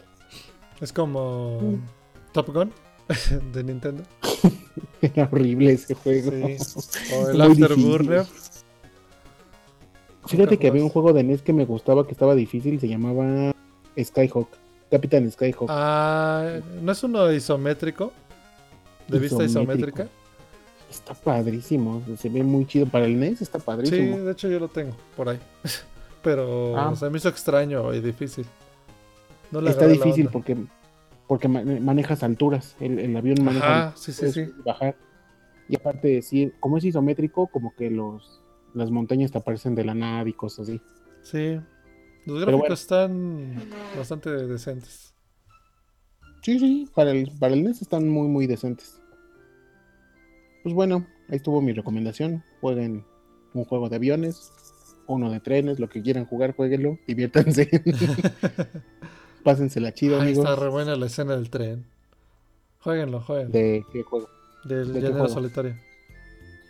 [0.81, 2.33] Es como Mm.
[2.33, 2.73] Top Gun
[3.53, 4.03] de Nintendo.
[5.03, 6.31] Era horrible ese juego.
[6.59, 7.15] Sí.
[7.15, 8.27] O el Afterburner.
[10.27, 12.89] Fíjate que había un juego de NES que me gustaba, que estaba difícil, y se
[12.89, 13.55] llamaba
[13.99, 14.49] Skyhawk.
[14.91, 15.67] Capitán Skyhawk.
[15.69, 18.13] Ah, ¿no es uno isométrico?
[19.09, 20.07] ¿De vista isométrica?
[20.91, 24.19] Está padrísimo, se ve muy chido para el NES, está Sí, padrísimo.
[24.21, 25.39] de hecho yo lo tengo por ahí.
[26.23, 26.95] Pero Ah.
[26.97, 28.47] se me hizo extraño y difícil.
[29.51, 30.57] No está difícil porque
[31.27, 34.47] porque ma- manejas alturas, el, el avión maneja Ajá, sí, sí, sí.
[34.65, 34.97] bajar.
[35.69, 38.41] Y aparte, sí, como es isométrico, como que los
[38.75, 40.81] las montañas te aparecen de la nada y cosas así.
[41.23, 41.61] Sí.
[42.27, 42.75] Los gráficos bueno.
[42.75, 45.15] están bastante decentes.
[46.43, 49.01] Sí, sí, para el, para el NES están muy, muy decentes.
[50.63, 52.45] Pues bueno, ahí estuvo mi recomendación.
[52.61, 53.05] Jueguen
[53.55, 54.53] un juego de aviones,
[55.07, 57.69] uno de trenes, lo que quieran jugar, jueguenlo, diviértanse.
[59.45, 60.45] Pásensela chido, Ahí amigos.
[60.45, 61.87] está re buena la escena del tren.
[62.81, 63.53] Jueguenlo, jueguenlo.
[63.53, 64.29] ¿De qué juego?
[64.65, 65.77] Del ¿de llanero solitario.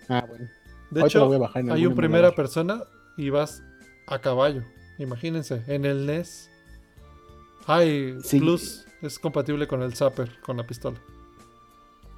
[0.09, 0.49] Ah, bueno.
[0.91, 2.83] De hecho, voy a bajar en hay un primera persona
[3.17, 3.63] y vas
[4.07, 4.63] a caballo.
[4.99, 6.51] Imagínense, en el NES.
[7.67, 8.39] Ay, Sí.
[8.41, 10.99] Plus es compatible con el Zapper, con la pistola.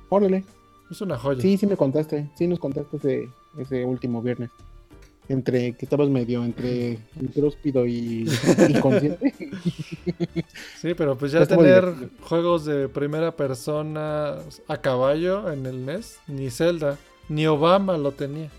[0.08, 0.44] Órale.
[0.90, 1.40] Es una joya.
[1.40, 2.30] Sí, sí me contaste.
[2.36, 3.28] Sí nos contaste ese,
[3.58, 4.50] ese último viernes.
[5.28, 8.26] Entre que estabas medio entre intróspido y
[8.68, 9.34] inconsciente.
[10.80, 14.36] Sí, pero pues ya tener juegos de primera persona
[14.66, 16.98] a caballo en el NES, ni Zelda,
[17.28, 18.50] ni Obama lo tenía.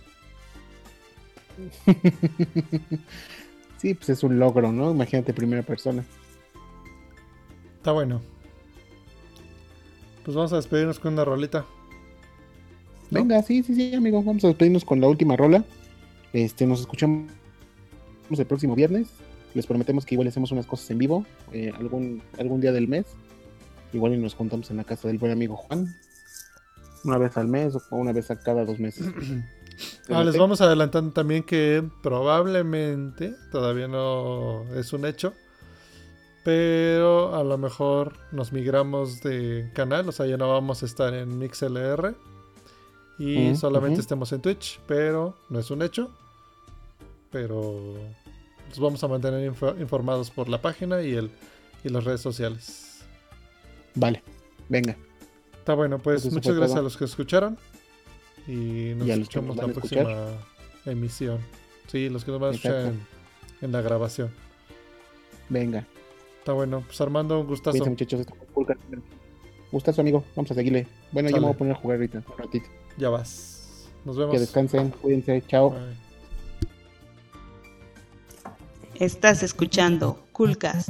[3.81, 4.91] sí, pues es un logro, ¿no?
[4.91, 6.05] Imagínate primera persona.
[7.77, 8.21] Está bueno.
[10.23, 11.65] Pues vamos a despedirnos con una rolita.
[13.09, 13.21] ¿No?
[13.21, 14.21] Venga, sí, sí, sí, amigo.
[14.23, 15.65] Vamos a despedirnos con la última rola.
[16.31, 17.31] Este, nos escuchamos
[18.29, 19.07] el próximo viernes.
[19.55, 23.05] Les prometemos que igual hacemos unas cosas en vivo eh, algún, algún día del mes.
[23.93, 25.93] Igual y nos juntamos en la casa del buen amigo Juan.
[27.03, 29.07] Una vez al mes o una vez a cada dos meses.
[30.10, 35.34] Ah, les vamos adelantando también que probablemente, todavía no es un hecho,
[36.43, 41.14] pero a lo mejor nos migramos de canal, o sea, ya no vamos a estar
[41.14, 42.15] en MixLR
[43.19, 46.11] y solamente estemos en Twitch, pero no es un hecho.
[47.30, 47.93] Pero
[48.69, 51.31] los vamos a mantener info- informados por la página y, el,
[51.84, 53.03] y las redes sociales.
[53.95, 54.23] Vale,
[54.68, 54.98] venga.
[55.60, 57.57] Está bueno, pues muchas gracias a los que escucharon
[58.47, 60.03] y nos Y escuchamos nos la escuchar.
[60.05, 60.27] próxima
[60.85, 61.39] emisión.
[61.88, 62.99] Sí, los que nos van a escuchar en,
[63.61, 64.31] en la grabación.
[65.49, 65.85] Venga.
[66.39, 67.77] Está bueno, pues Armando, un gustazo.
[67.77, 68.26] Cuídense, muchachos.
[69.72, 70.23] Gustazo, amigo.
[70.35, 70.88] Vamos a seguirle.
[71.11, 71.41] Bueno, yo Sale.
[71.41, 72.65] me voy a poner a jugar ahorita un ratito.
[72.97, 73.88] Ya vas.
[74.05, 74.34] Nos vemos.
[74.34, 74.89] Que descansen.
[74.89, 75.43] Cuídense.
[75.47, 75.72] Chao.
[75.72, 75.80] Bye.
[78.95, 80.89] Estás escuchando Coolcast.